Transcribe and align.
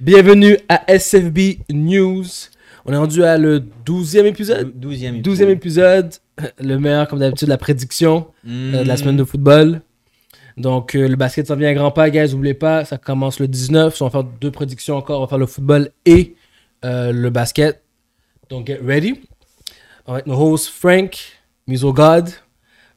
Bienvenue 0.00 0.58
à 0.68 0.84
SFB 0.92 1.60
News. 1.72 2.24
On 2.84 2.92
est 2.92 2.96
rendu 2.96 3.24
à 3.24 3.38
le 3.38 3.60
12e 3.86 4.26
épisode? 4.26 4.74
12e 4.78 5.22
12e 5.22 5.48
épisode. 5.48 6.12
Le 6.60 6.76
meilleur, 6.78 7.08
comme 7.08 7.18
d'habitude, 7.18 7.48
la 7.48 7.56
prédiction 7.56 8.26
euh, 8.46 8.82
de 8.82 8.88
la 8.88 8.96
semaine 8.96 9.16
de 9.16 9.24
football. 9.24 9.80
Donc, 10.58 10.94
euh, 10.94 11.08
le 11.08 11.16
basket 11.16 11.46
s'en 11.46 11.56
vient 11.56 11.70
à 11.70 11.74
grands 11.74 11.90
pas, 11.90 12.10
guys. 12.10 12.30
N'oubliez 12.32 12.54
pas, 12.54 12.84
ça 12.84 12.98
commence 12.98 13.40
le 13.40 13.48
19. 13.48 14.00
On 14.00 14.04
va 14.04 14.10
faire 14.10 14.24
deux 14.24 14.50
prédictions 14.50 14.96
encore. 14.96 15.20
On 15.20 15.24
va 15.24 15.28
faire 15.28 15.38
le 15.38 15.46
football 15.46 15.90
et 16.04 16.34
euh, 16.84 17.10
le 17.12 17.30
basket. 17.30 17.82
Donc, 18.50 18.66
get 18.66 18.80
ready. 18.84 19.20
Alright, 20.06 20.26
nos 20.26 20.36
hosts, 20.52 20.68
Frank, 20.68 21.16
Miso 21.66 21.92
God. 21.92 22.28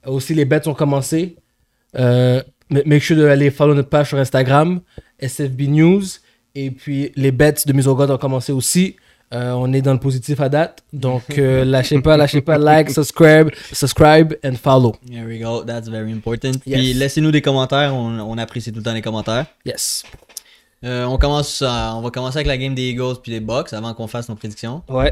Aussi, 0.06 0.34
les 0.34 0.46
bets 0.46 0.68
ont 0.68 0.74
commencé. 0.74 1.38
Ma- 1.94 2.44
make 2.86 3.02
sure 3.02 3.18
d'aller 3.18 3.50
follow 3.50 3.74
notre 3.74 3.90
page 3.90 4.10
sur 4.10 4.18
Instagram, 4.20 4.82
SFB 5.18 5.62
News. 5.70 6.04
Et 6.56 6.72
puis, 6.72 7.12
les 7.16 7.32
bets 7.32 7.54
de 7.66 7.74
Miso 7.74 7.96
God 7.96 8.12
ont 8.12 8.18
commencé 8.18 8.52
aussi. 8.52 8.96
Euh, 9.32 9.52
on 9.52 9.72
est 9.74 9.82
dans 9.84 9.94
le 9.94 10.00
positif 10.00 10.40
à 10.42 10.50
date. 10.50 10.80
Donc, 10.92 11.24
euh, 11.38 11.64
lâchez 11.66 12.02
pas, 12.02 12.18
lâchez 12.18 12.42
pas. 12.42 12.58
Like, 12.58 12.90
subscribe, 12.90 13.50
subscribe 13.72 14.34
and 14.44 14.56
follow. 14.56 14.96
There 15.08 15.26
we 15.28 15.40
go, 15.40 15.64
that's 15.64 15.88
very 15.88 16.12
important. 16.12 16.54
Yes. 16.66 16.80
Puis 16.80 16.94
laissez-nous 16.94 17.30
des 17.32 17.42
commentaires, 17.44 17.94
on, 17.94 18.20
on 18.20 18.38
apprécie 18.40 18.72
tout 18.72 18.80
le 18.80 18.84
temps 18.84 18.94
les 18.94 19.04
commentaires. 19.04 19.46
Yes. 19.66 20.04
Euh, 20.84 21.04
on 21.06 21.18
commence 21.18 21.62
à- 21.62 21.94
on 21.96 22.02
va 22.02 22.10
commencer 22.10 22.38
avec 22.38 22.48
la 22.48 22.58
game 22.58 22.74
des 22.74 22.90
Eagles 22.90 23.16
puis 23.22 23.32
des 23.34 23.42
Bucks 23.42 23.74
avant 23.74 23.94
qu'on 23.94 24.08
fasse 24.08 24.30
nos 24.30 24.36
prédictions. 24.36 24.82
Ouais. 24.90 25.12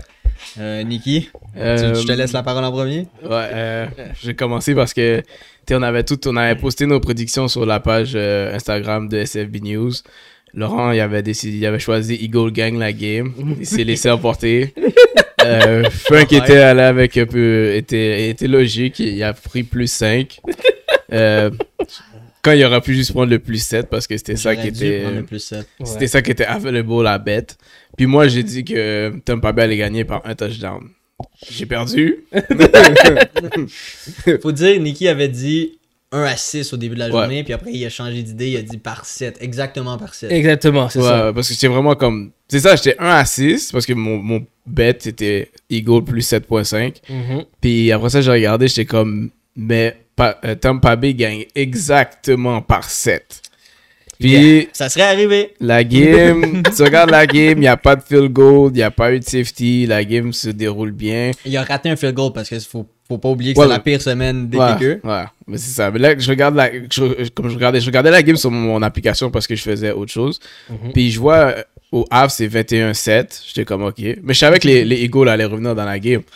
Euh, 0.60 0.82
Nikki, 0.84 1.30
Euh, 1.58 1.94
tu- 1.94 2.02
je 2.02 2.08
te 2.08 2.12
laisse 2.14 2.32
la 2.32 2.42
parole 2.42 2.64
en 2.64 2.72
premier. 2.72 3.08
Ouais, 3.22 3.50
euh, 3.54 3.86
j'ai 4.24 4.34
commencé 4.36 4.74
parce 4.74 4.94
que 4.94 5.20
tu 5.20 5.26
sais, 5.68 5.76
on 5.76 5.82
avait 5.82 6.04
tout, 6.04 6.20
on 6.28 6.36
avait 6.38 6.56
posté 6.60 6.86
nos 6.86 7.00
prédictions 7.02 7.48
sur 7.50 7.66
la 7.66 7.80
page 7.82 8.14
euh, 8.16 8.56
Instagram 8.56 9.10
de 9.10 9.18
SFB 9.18 9.58
News. 9.62 9.92
Laurent, 10.58 10.92
il 10.92 11.00
avait 11.00 11.22
décidé, 11.22 11.56
il 11.58 11.66
avait 11.68 11.78
choisi 11.78 12.16
Eagle 12.16 12.52
Gang 12.52 12.80
la 12.80 12.92
game. 12.92 13.32
Il 13.60 13.66
s'est 13.66 13.84
laissé 13.84 14.10
emporter. 14.10 14.74
Euh, 15.46 15.88
Frank 15.92 16.30
Ouais. 16.32 16.38
était 16.40 16.58
allé 16.58 16.82
avec 16.82 17.16
un 17.16 17.28
peu, 17.28 17.74
était, 17.76 18.28
était 18.30 18.48
logique. 18.48 19.00
Il 19.00 19.22
a 19.24 19.34
pris 19.34 19.62
plus 19.64 19.90
5. 19.90 20.40
Euh, 21.14 21.52
quand 22.42 22.52
il 22.54 22.66
aurait 22.66 22.82
pu 22.82 22.96
juste 22.96 23.12
prendre 23.14 23.30
le 23.30 23.38
plus 23.40 23.64
7 23.64 23.88
parce 23.88 24.08
que 24.08 24.18
c'était 24.18 24.36
ça 24.36 24.56
qui 24.56 24.68
était. 24.68 25.06
C'était 25.86 26.08
ça 26.08 26.22
qui 26.24 26.32
était 26.32 26.44
available 26.44 27.06
à 27.08 27.20
bête. 27.20 27.56
Puis 27.96 28.08
moi, 28.08 28.28
j'ai 28.28 28.42
dit 28.44 28.66
que 28.66 29.14
Tampa 29.24 29.54
Bay 29.54 29.62
allait 29.62 29.78
gagner 29.78 30.04
par 30.04 30.24
un 30.26 30.34
touchdown. 30.34 30.90
J'ai 31.50 31.68
perdu. 31.68 32.26
Faut 34.42 34.52
dire, 34.52 34.82
Nikki 34.82 35.08
avait 35.08 35.30
dit 35.30 35.77
1 36.12 36.24
à 36.24 36.36
6 36.38 36.72
au 36.74 36.78
début 36.78 36.96
de 36.96 37.00
la 37.00 37.06
Ouais. 37.08 37.12
journée, 37.12 37.44
puis 37.44 37.54
après 37.54 37.72
il 37.74 37.86
a 37.86 37.90
changé 37.90 38.24
d'idée, 38.24 38.50
il 38.50 38.58
a 38.58 38.62
dit 38.62 38.78
par 38.78 39.06
7, 39.06 39.38
exactement 39.42 39.98
par 39.98 40.14
7. 40.14 40.32
Exactement, 40.32 40.88
c'est 40.90 41.00
Ouais, 41.00 41.06
ça. 41.06 41.32
parce 41.34 41.48
que 41.48 41.54
j'étais 41.54 41.68
vraiment 41.68 41.96
comme. 41.96 42.32
C'est 42.48 42.62
ça, 42.62 42.76
j'étais 42.78 42.96
1 43.00 43.06
à 43.10 43.26
6 43.26 43.72
parce 43.74 43.86
que 43.86 43.94
mon, 43.94 44.18
mon 44.18 44.46
bet 44.66 44.92
était 45.06 45.52
Eagle 45.70 46.04
plus 46.06 46.22
7.5. 46.22 47.02
Mhm. 47.10 47.44
Puis 47.60 47.92
après 47.92 48.10
ça, 48.10 48.22
j'ai 48.22 48.32
regardé, 48.32 48.68
j'étais 48.70 48.86
comme. 48.86 49.32
Mais 49.56 49.98
pa- 50.16 50.40
euh, 50.46 50.56
Tampa 50.56 50.96
Bay 50.96 51.14
gagne 51.14 51.46
exactement 51.56 52.62
par 52.62 52.90
7. 52.90 53.42
Puis 54.20 54.68
Ça 54.74 54.90
serait 54.90 55.04
arrivé. 55.04 55.54
la 55.60 55.84
game, 55.84 56.64
tu 56.76 56.84
regardes 56.84 57.12
la 57.12 57.28
game, 57.28 57.58
il 57.58 57.62
n'y 57.62 57.68
a 57.68 57.78
pas 57.78 57.96
de 57.96 58.02
field 58.02 58.32
goal, 58.34 58.72
il 58.72 58.78
n'y 58.78 58.82
a 58.82 58.90
pas 58.92 59.14
eu 59.14 59.20
de 59.20 59.24
safety, 59.24 59.86
la 59.86 60.04
game 60.04 60.34
se 60.34 60.50
déroule 60.50 60.92
bien. 60.92 61.32
Il 61.46 61.56
a 61.56 61.64
raté 61.64 61.90
un 61.90 61.96
field 61.96 62.16
goal 62.16 62.34
parce 62.34 62.50
que 62.50 62.60
faut, 62.60 62.88
faut 63.08 63.18
pas 63.18 63.30
oublier 63.30 63.54
que 63.54 63.60
Ouais, 63.60 63.66
c'est 63.66 63.72
la 63.72 63.80
pire 63.80 64.02
semaine 64.02 64.50
des 64.50 64.58
Ouais, 64.58 64.74
Kickers. 64.74 64.98
ouais, 65.04 65.24
mais 65.48 65.58
c'est 65.58 65.72
ça. 65.72 65.90
Mais 65.92 66.00
là, 66.00 66.18
je 66.18 66.30
regarde 66.30 66.56
la, 66.56 66.70
je- 66.72 67.30
comme 67.30 67.50
je 67.50 67.56
regardais, 67.56 67.80
je 67.80 67.86
regardais 67.86 68.12
la 68.12 68.22
game 68.24 68.36
sur 68.36 68.52
mon 68.52 68.82
application 68.82 69.32
parce 69.32 69.48
que 69.48 69.56
je 69.56 69.62
faisais 69.64 69.92
autre 69.92 70.12
chose. 70.12 70.40
Mhm. 70.70 70.92
Puis 70.94 71.12
je 71.12 71.20
vois 71.20 71.36
euh, 71.58 71.64
au 71.92 72.06
half, 72.12 72.32
c'est 72.34 72.48
21-7. 72.48 73.44
J'étais 73.48 73.64
comme, 73.66 73.84
ok. 73.84 73.96
Mais 74.24 74.34
je 74.34 74.40
savais 74.40 74.60
que 74.60 74.68
les, 74.68 74.84
les 74.84 75.02
Eagles 75.04 75.30
allaient 75.30 75.46
revenir 75.46 75.74
dans 75.76 75.86
la 75.86 76.00
game. 76.00 76.22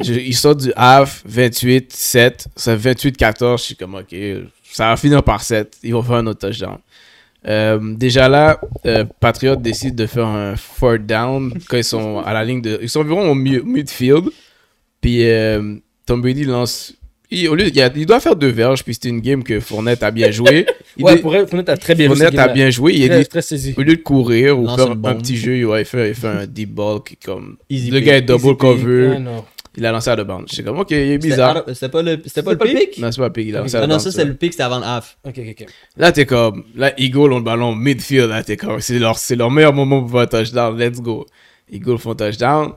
Je- 0.00 0.14
ils 0.14 0.34
sortent 0.34 0.60
du 0.62 0.72
half, 0.74 1.22
28-7. 1.28 2.46
C'est 2.56 2.76
28-14. 2.76 3.58
Je 3.58 3.62
suis 3.62 3.76
comme, 3.76 3.94
ok. 3.96 4.14
Ça 4.72 4.88
va 4.88 4.96
finir 4.96 5.22
par 5.22 5.42
7. 5.42 5.76
Ils 5.82 5.92
vont 5.92 6.02
faire 6.02 6.16
un 6.16 6.26
autre 6.26 6.48
touchdown. 6.48 6.78
Euh, 7.46 7.78
déjà 7.96 8.28
là, 8.28 8.58
euh, 8.86 9.04
Patriot 9.20 9.56
décide 9.56 9.94
de 9.96 10.06
faire 10.06 10.26
un 10.26 10.56
fourth 10.56 11.04
down 11.04 11.52
quand 11.68 11.76
ils 11.76 11.84
sont 11.84 12.20
à 12.20 12.32
la 12.32 12.44
ligne 12.44 12.62
de. 12.62 12.78
Ils 12.80 12.88
sont 12.88 13.00
environ 13.00 13.28
au 13.30 13.34
mi- 13.34 13.60
midfield. 13.62 14.30
Puis 15.02 15.28
euh, 15.28 15.74
Tom 16.06 16.22
Brady 16.22 16.44
lance. 16.44 16.94
Il, 17.34 17.48
au 17.48 17.54
lieu, 17.54 17.66
il, 17.68 17.74
y 17.76 17.80
a- 17.82 17.90
il 17.94 18.04
doit 18.06 18.20
faire 18.20 18.36
deux 18.36 18.50
verges. 18.50 18.84
Puis 18.84 18.94
c'était 18.94 19.08
une 19.10 19.20
game 19.20 19.42
que 19.42 19.58
Fournette 19.60 20.02
a 20.02 20.10
bien 20.10 20.30
joué. 20.30 20.66
Il 20.98 21.04
Ouais, 21.04 21.14
dé- 21.16 21.20
pour 21.22 21.34
elle, 21.34 21.46
Fournette 21.46 21.70
a 21.70 21.76
très 21.78 21.94
bien 21.94 22.06
joué. 22.08 22.16
Fournette 22.16 22.38
a 22.38 22.48
bien 22.48 22.68
joué. 22.68 22.92
Il 22.94 23.02
est 23.10 23.24
Très, 23.24 23.40
saisi. 23.40 23.74
au 23.78 23.80
lieu 23.80 23.96
de 23.96 24.02
courir 24.02 24.58
ou 24.58 24.66
Lance 24.66 24.76
faire 24.76 24.90
un 24.90 25.14
petit 25.14 25.38
jeu, 25.38 25.64
ouais, 25.64 25.80
il, 25.80 25.84
fait, 25.86 26.10
il 26.10 26.14
fait 26.14 26.26
un 26.28 26.46
deep 26.46 26.74
ball 26.74 27.02
qui 27.02 27.16
comme. 27.16 27.56
Easy 27.70 27.90
le 27.90 27.98
pick. 28.00 28.06
gars 28.06 28.16
est 28.18 28.22
double 28.22 28.44
Easy 28.48 28.56
cover. 28.58 29.16
Ah. 29.26 29.44
Il 29.78 29.86
a 29.86 29.92
lancé 29.92 30.10
à 30.10 30.16
la 30.16 30.24
bande. 30.24 30.44
J'étais 30.50 30.64
comme, 30.64 30.78
ok, 30.80 30.90
il 30.90 30.96
est 30.98 31.16
bizarre. 31.18 31.64
c'était 31.68 31.88
pas 31.88 32.02
le, 32.02 32.20
c'était 32.26 32.42
pas 32.42 32.50
le 32.52 32.58
pas 32.58 32.66
le 32.66 32.74
pick? 32.74 32.98
Non, 32.98 33.10
c'est 33.10 33.22
pas 33.22 33.30
pick. 33.30 33.46
Il 33.48 33.56
a 33.56 33.60
lancé 33.60 33.76
à 33.76 33.78
Ah 33.78 33.80
la 33.80 33.86
non, 33.94 33.98
ça. 33.98 34.10
c'est 34.12 34.26
le 34.26 34.34
pick, 34.34 34.52
c'était 34.52 34.64
avant 34.64 34.80
le 34.80 34.84
half. 34.84 35.16
Ok, 35.26 35.32
ok, 35.38 35.56
ok. 35.62 35.66
Là, 35.96 36.12
t'es 36.12 36.26
comme. 36.26 36.64
Là, 36.76 36.92
Eagle 37.00 37.32
ont 37.32 37.38
le 37.38 37.42
ballon 37.42 37.74
midfield. 37.74 38.28
Là, 38.28 38.42
t'es 38.42 38.58
comme. 38.58 38.82
C'est 38.82 38.98
leur, 38.98 39.16
c'est 39.16 39.36
leur 39.36 39.50
meilleur 39.50 39.72
moment 39.72 40.02
pour 40.02 40.10
faire 40.10 40.20
un 40.20 40.26
touchdown. 40.26 40.78
Let's 40.78 41.00
go. 41.00 41.24
Eagle 41.72 41.96
font 41.96 42.14
touchdown. 42.14 42.72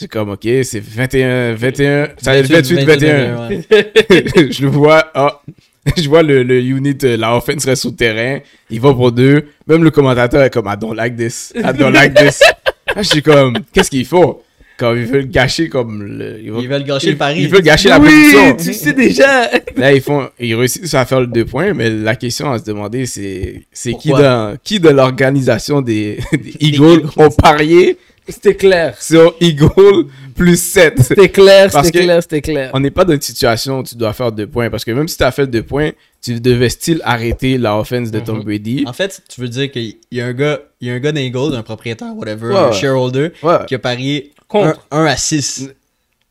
C'est 0.00 0.08
comme, 0.08 0.30
ok, 0.30 0.48
c'est 0.62 0.80
21, 0.80 1.52
21. 1.56 2.08
Ça 2.16 2.32
va 2.32 2.38
être 2.38 2.50
28, 2.50 2.84
21. 2.84 3.48
ouais. 3.48 3.60
je 4.50 4.62
le 4.62 4.68
vois, 4.68 5.10
ah, 5.12 5.42
je 5.98 6.08
vois 6.08 6.22
le, 6.22 6.42
le 6.42 6.58
unit, 6.62 6.96
euh, 7.04 7.18
la 7.18 7.36
offense 7.36 7.66
reste 7.66 7.84
le 7.84 7.90
terrain, 7.90 8.38
il 8.70 8.80
va 8.80 8.94
pour 8.94 9.12
deux, 9.12 9.44
même 9.66 9.84
le 9.84 9.90
commentateur 9.90 10.42
est 10.42 10.48
comme, 10.48 10.68
I 10.68 10.78
don't 10.80 10.94
like 10.96 11.18
this, 11.18 11.52
I 11.54 11.76
don't 11.76 11.92
like 11.92 12.14
this. 12.14 12.40
Là, 12.40 12.94
je 13.02 13.08
suis 13.10 13.22
comme, 13.22 13.58
qu'est-ce 13.74 13.90
qu'il 13.90 14.06
faut? 14.06 14.42
Comme, 14.78 14.96
ils 14.96 15.04
veulent 15.04 15.28
gâcher 15.28 15.68
comme 15.68 16.02
le... 16.02 16.40
Ils 16.42 16.50
veulent 16.50 16.84
gâcher 16.84 17.10
le 17.10 17.16
pari. 17.18 17.42
Ils 17.42 17.50
veulent 17.50 17.60
gâcher 17.60 17.90
la 17.90 18.00
position. 18.00 18.56
tu 18.56 18.72
sais 18.72 18.94
déjà. 18.94 19.50
Là, 19.76 19.92
ils 19.92 20.00
font, 20.00 20.30
ils 20.38 20.54
réussissent 20.54 20.94
à 20.94 21.04
faire 21.04 21.20
le 21.20 21.26
deux 21.26 21.44
points, 21.44 21.74
mais 21.74 21.90
la 21.90 22.16
question 22.16 22.50
à 22.50 22.58
se 22.58 22.64
demander, 22.64 23.04
c'est, 23.04 23.64
c'est 23.70 23.92
qui 23.92 24.08
dans, 24.08 24.56
qui 24.64 24.80
de 24.80 24.88
l'organisation 24.88 25.82
des, 25.82 26.20
des 26.32 26.56
Eagles. 26.60 27.02
ont 27.18 27.28
parié 27.28 27.98
C'était 28.28 28.54
clair. 28.54 28.96
sur 29.00 29.34
Eagle 29.40 30.06
plus 30.36 30.60
7? 30.60 30.94
C'était 31.02 31.28
clair, 31.28 31.70
c'était 31.72 31.90
clair, 32.04 32.22
c'était 32.22 32.40
clair. 32.40 32.70
on 32.74 32.80
n'est 32.80 32.90
pas 32.90 33.04
dans 33.04 33.14
une 33.14 33.20
situation 33.20 33.78
où 33.78 33.82
tu 33.82 33.96
dois 33.96 34.12
faire 34.12 34.30
deux 34.30 34.46
points. 34.46 34.70
Parce 34.70 34.84
que 34.84 34.90
même 34.92 35.08
si 35.08 35.16
tu 35.16 35.24
as 35.24 35.30
fait 35.32 35.46
deux 35.46 35.62
points, 35.62 35.90
tu 36.22 36.38
devais 36.40 36.68
still 36.68 37.00
arrêter 37.04 37.58
la 37.58 37.76
offense 37.78 38.10
de 38.10 38.20
Tom 38.20 38.38
Mhm. 38.38 38.44
Brady. 38.44 38.84
En 38.86 38.92
fait, 38.92 39.20
tu 39.28 39.40
veux 39.40 39.48
dire 39.48 39.70
qu'il 39.70 39.96
y 40.12 40.20
a 40.20 40.26
un 40.26 40.32
gars, 40.32 40.60
il 40.80 40.88
y 40.88 40.90
a 40.90 40.94
un 40.94 40.98
gars 41.00 41.12
d'Eagles, 41.12 41.54
un 41.56 41.62
propriétaire, 41.62 42.14
whatever, 42.14 42.48
Ouais, 42.52 42.58
un 42.58 42.72
shareholder, 42.72 43.32
Ouais. 43.42 43.56
qui 43.66 43.74
a 43.74 43.78
parié 43.78 44.32
Contre. 44.48 44.80
1 44.90 45.04
à 45.06 45.16
6. 45.16 45.70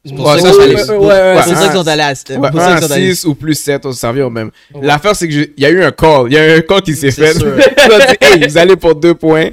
C'est 0.05 0.15
pour 0.15 0.25
Ouais, 0.27 0.39
ça 0.39 0.39
qu'ils 0.39 0.47
sont 0.49 0.55
c'est- 0.55 0.63
allés- 0.63 0.75
ouais, 0.75 0.79
sont 0.85 0.93
à 0.93 0.95
c'est 0.95 2.37
Ouais, 2.37 2.49
pour 2.51 2.59
un 2.59 2.63
ça 2.63 2.71
à 2.75 2.77
qu'ils 2.79 2.87
sont 2.87 2.93
allés- 2.93 3.15
6 3.15 3.25
ou 3.25 3.35
plus 3.35 3.55
7, 3.55 3.85
on 3.85 3.91
se 3.91 3.99
servir 3.99 4.27
au 4.27 4.29
même. 4.29 4.49
Ouais. 4.73 4.85
L'affaire, 4.85 5.13
c'est 5.15 5.27
qu'il 5.27 5.51
y 5.57 5.65
a 5.65 5.69
eu 5.69 5.83
un 5.83 5.91
call. 5.91 6.27
Il 6.27 6.33
y 6.33 6.37
a 6.37 6.55
eu 6.55 6.59
un 6.59 6.61
call 6.61 6.81
qui 6.81 6.95
s'est 6.95 7.11
fait. 7.11 7.33
hey, 8.21 8.47
vous 8.47 8.57
allez 8.57 8.77
pour 8.77 8.95
deux 8.95 9.13
points. 9.13 9.49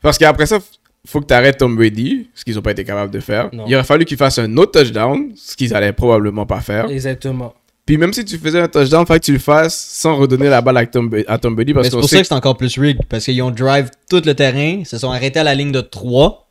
Parce 0.00 0.18
qu'après 0.18 0.46
ça, 0.46 0.58
faut 1.06 1.20
que 1.20 1.26
tu 1.26 1.34
arrêtes 1.34 1.58
Tom 1.58 1.74
Brady, 1.76 2.28
ce 2.34 2.44
qu'ils 2.44 2.54
n'ont 2.54 2.62
pas 2.62 2.70
été 2.72 2.84
capables 2.84 3.10
de 3.12 3.20
faire. 3.20 3.50
Non. 3.52 3.64
Il 3.66 3.74
aurait 3.74 3.84
fallu 3.84 4.04
qu'ils 4.04 4.16
fassent 4.16 4.38
un 4.38 4.56
autre 4.56 4.80
touchdown, 4.80 5.32
ce 5.36 5.56
qu'ils 5.56 5.74
allaient 5.74 5.92
probablement 5.92 6.46
pas 6.46 6.60
faire. 6.60 6.88
Exactement. 6.90 7.54
Puis 7.84 7.96
même 7.96 8.12
si 8.12 8.24
tu 8.24 8.38
faisais 8.38 8.60
un 8.60 8.68
touchdown, 8.68 9.02
il 9.02 9.06
fallait 9.06 9.18
que 9.20 9.24
tu 9.24 9.32
le 9.32 9.38
fasses 9.40 9.74
sans 9.76 10.14
redonner 10.16 10.48
la 10.48 10.60
balle 10.60 10.76
à 10.76 10.86
Tom, 10.86 11.10
à 11.26 11.38
Tom 11.38 11.56
Brady. 11.56 11.72
Mais 11.72 11.74
Parce 11.74 11.86
c'est 11.88 11.94
qu'on 11.94 12.00
pour 12.00 12.08
sait 12.08 12.16
ça 12.16 12.22
que 12.22 12.28
c'est 12.28 12.34
encore 12.34 12.56
plus 12.56 12.78
rigged, 12.78 13.04
parce 13.08 13.24
qu'ils 13.24 13.42
ont 13.42 13.50
drive 13.50 13.90
tout 14.08 14.22
le 14.24 14.34
terrain, 14.34 14.84
se 14.84 14.98
sont 14.98 15.10
arrêtés 15.10 15.40
à 15.40 15.44
la 15.44 15.54
ligne 15.56 15.72
de 15.72 15.80
3, 15.80 16.48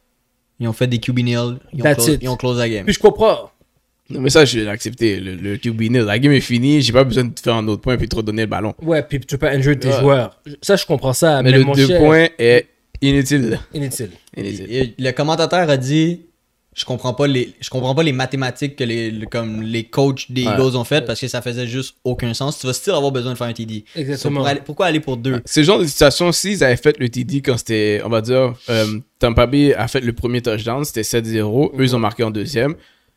ils 0.60 0.68
ont 0.68 0.74
fait 0.74 0.88
des 0.88 1.00
QB 1.00 1.20
nil, 1.20 1.58
ils 1.74 1.82
ont, 1.82 1.94
close, 1.94 2.18
ils 2.22 2.30
ont 2.30 2.36
close 2.36 2.58
la 2.60 2.68
game. 2.70 2.84
Puis 2.86 2.94
je 2.96 3.00
comprends. 3.00 3.50
Non, 4.10 4.20
mais 4.20 4.30
ça, 4.30 4.44
je 4.44 4.60
vais 4.60 4.66
l'accepter. 4.66 5.22
Le, 5.22 5.36
le 5.36 5.56
QB 5.56 5.80
nil, 5.84 6.02
la 6.02 6.20
game 6.20 6.34
est 6.34 6.42
finie. 6.42 6.82
J'ai 6.82 6.92
pas 6.92 7.06
besoin 7.06 7.24
de 7.24 7.30
te 7.34 7.40
faire 7.40 7.56
un 7.56 7.66
autre 7.70 7.82
point 7.82 7.96
puis 7.96 8.08
de 8.08 8.12
te 8.12 8.16
redonner 8.18 8.42
le 8.42 8.48
ballon. 8.50 8.74
Ouais, 8.82 9.02
puis 9.04 9.22
tu 9.22 9.26
peux 9.26 9.38
pas 9.38 9.52
injure 9.54 9.80
tes 9.80 9.88
Ouais. 9.88 10.00
joueurs. 10.02 10.38
Ça, 10.62 10.76
je 10.76 10.86
comprends 10.86 11.14
ça. 11.14 11.42
Mais, 11.42 11.52
Mais, 11.52 11.58
le 11.60 11.64
mon 11.64 11.72
deux 11.72 11.88
cher, 11.88 11.98
points 12.02 12.28
est 12.38 12.68
inutile. 13.02 13.60
Inutile. 13.74 14.12
Inutile. 14.38 14.94
Le 14.98 15.12
commentateur 15.12 15.70
a 15.70 15.78
dit 15.78 16.22
je 16.74 16.86
comprends 16.86 17.14
pas 17.14 17.28
les 17.28 17.54
je 17.60 17.70
comprends 17.70 17.94
pas 17.94 18.02
les 18.04 18.14
mathématiques 18.14 18.78
que 18.78 18.86
les 18.86 19.12
le- 19.12 19.26
comme 19.26 19.62
les 19.62 19.84
coachs 19.84 20.32
des 20.32 20.46
Ouais. 20.48 20.54
Eagles 20.54 20.78
ont 20.78 20.86
fait 20.86 21.06
parce 21.06 21.20
que 21.20 21.28
ça 21.28 21.42
faisait 21.42 21.68
juste 21.68 21.98
aucun 22.06 22.34
sens. 22.34 22.60
Tu 22.60 22.66
vas 22.68 22.72
still 22.74 22.94
avoir 22.94 23.12
besoin 23.12 23.34
de 23.34 23.38
faire 23.38 23.48
un 23.48 23.54
TD. 23.54 23.84
Exactement. 23.96 24.40
pour 24.40 24.48
aller- 24.48 24.62
pourquoi 24.66 24.86
aller 24.86 25.02
pour 25.02 25.18
deux? 25.18 25.42
C'est 25.44 25.60
le 25.62 25.66
genre 25.66 25.80
de 25.80 25.86
situation, 25.86 26.32
s'ils 26.32 26.64
avaient 26.64 26.78
fait 26.78 26.98
le 26.98 27.10
TD 27.10 27.42
quand 27.42 27.58
c'était, 27.58 28.02
on 28.06 28.10
va 28.10 28.22
dire, 28.22 28.54
euh, 28.70 29.00
Tampa 29.20 29.48
Bay 29.48 29.74
a 29.74 29.88
fait 29.90 30.00
le 30.00 30.14
premier 30.14 30.42
touchdown, 30.42 30.86
c'était 30.86 31.04
7-0. 31.04 31.74
Eux, 31.78 31.84
ils 31.84 31.94
ont 31.96 32.00
marqué 32.00 32.24
en 32.24 32.32
deuxième. 32.32 32.76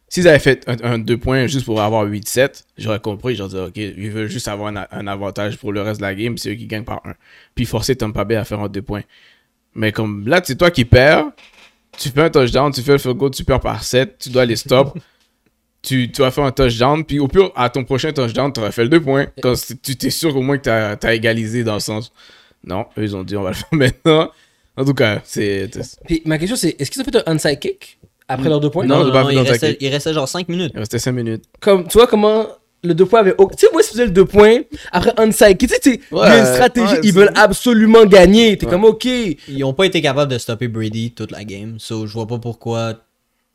S'ils 0.09 0.27
avaient 0.29 0.39
fait 0.41 0.65
un, 0.69 0.77
un 0.95 0.99
deux 0.99 1.17
points 1.19 1.47
juste 1.47 1.65
pour 1.65 1.81
avoir 1.81 2.05
8-7, 2.07 2.65
j'aurais 2.77 3.01
compris. 3.01 3.37
J'aurais 3.37 3.51
dit, 3.51 3.57
OK, 3.57 3.77
ils 3.77 4.11
veulent 4.11 4.29
juste 4.29 4.49
avoir 4.49 4.77
un, 4.77 4.87
un 4.91 5.07
avantage 5.07 5.57
pour 5.59 5.73
le 5.73 5.81
reste 5.81 6.01
de 6.01 6.05
la 6.07 6.15
game, 6.17 6.37
c'est 6.39 6.51
eux 6.51 6.55
qui 6.55 6.67
gagnent 6.67 6.85
par 6.85 7.01
un. 7.07 7.15
Puis 7.55 7.65
forcer 7.67 7.95
Tampa 7.97 8.25
Bay 8.25 8.35
à 8.37 8.45
faire 8.45 8.61
un 8.61 8.69
deux 8.69 8.83
points. 8.83 9.03
Mais 9.75 9.93
comme 9.93 10.27
là, 10.29 10.41
c'est 10.45 10.57
toi 10.57 10.71
qui 10.71 10.85
perds, 10.85 11.27
tu 11.99 12.09
fais 12.11 12.23
un 12.23 12.31
touchdown, 12.31 12.73
tu 12.73 12.83
fais 12.83 12.93
le 12.93 12.99
field 12.99 13.17
goal, 13.17 13.31
tu 13.31 13.45
perds 13.45 13.61
par 13.61 13.83
7, 13.83 14.19
tu 14.19 14.31
dois 14.31 14.45
les 14.45 14.57
stop. 14.57 14.99
tu, 15.85 16.11
tu 16.11 16.23
vas 16.23 16.31
faire 16.31 16.45
un 16.45 16.51
touchdown, 16.51 17.05
puis 17.05 17.19
au 17.19 17.29
pire, 17.29 17.51
à 17.55 17.69
ton 17.69 17.85
prochain 17.85 18.13
touchdown, 18.13 18.53
tu 18.53 18.61
aurais 18.61 18.73
fait 18.73 18.85
le 18.85 18.89
deux 18.89 19.01
points. 19.01 19.27
Quand 19.43 19.55
tu 19.83 19.97
t'es 19.97 20.11
sûr 20.11 20.35
au 20.37 20.43
moins 20.43 20.59
que 20.59 20.65
tu 20.65 21.07
as, 21.07 21.15
égalisé 21.15 21.63
dans 21.63 21.75
le 21.75 21.81
sens. 21.81 22.13
Non, 22.67 22.87
eux, 22.97 23.03
ils 23.03 23.15
ont 23.15 23.23
dit 23.23 23.37
on 23.37 23.43
va 23.43 23.51
le 23.51 23.57
faire 23.57 23.69
maintenant. 23.73 24.31
En 24.77 24.85
tout 24.85 24.95
cas, 24.95 25.21
c'est. 25.25 25.71
Puis 26.07 26.23
ma 26.25 26.39
question 26.39 26.57
c'est 26.57 26.75
est-ce 26.81 26.91
qu'ils 26.91 27.03
ont 27.03 27.05
fait 27.05 27.17
un 27.29 27.35
onside 27.35 27.61
kick 27.61 27.99
après 28.27 28.49
leurs 28.49 28.61
deux 28.61 28.71
points? 28.71 28.87
Non, 28.87 29.05
Non, 29.05 29.13
on 29.13 29.33
non, 29.33 29.43
restait, 29.43 29.77
il 29.81 29.89
restait 29.89 30.15
genre 30.15 30.29
5 30.29 30.49
minutes. 30.49 30.73
Il 30.75 30.81
restait 30.81 30.99
5 30.99 31.13
minutes. 31.13 31.45
Comme, 31.61 31.87
tu 31.87 31.99
vois 31.99 32.07
comment 32.07 32.47
le 32.85 32.95
deux 32.95 33.07
points 33.07 33.21
avait. 33.21 33.35
Tu 33.35 33.45
sais, 33.59 33.67
moi, 33.73 33.83
si 33.83 33.89
tu 33.91 33.95
faisais 33.95 34.05
le 34.07 34.11
deux 34.13 34.25
points, 34.25 34.59
après 34.93 35.13
onside 35.19 35.57
kick, 35.57 35.69
tu 35.71 35.75
sais, 35.75 35.81
tu 35.81 35.91
sais, 35.93 36.01
il 36.13 36.17
y 36.17 36.21
a 36.21 36.39
une 36.39 36.47
stratégie, 36.47 36.93
ouais, 36.95 37.01
ils 37.03 37.13
veulent 37.13 37.33
absolument 37.35 38.05
gagner. 38.07 38.57
T'es 38.57 38.67
Ouais. 38.67 38.73
comme, 38.73 38.85
ok. 38.85 39.05
Ils 39.05 39.65
ont 39.65 39.73
pas 39.75 39.87
été 39.87 40.01
capables 40.03 40.31
de 40.31 40.39
stopper 40.39 40.69
Brady 40.69 41.13
toute 41.13 41.31
la 41.31 41.45
game. 41.45 41.77
So, 41.79 42.07
je 42.07 42.13
vois 42.13 42.27
pas 42.27 42.39
pourquoi 42.39 42.95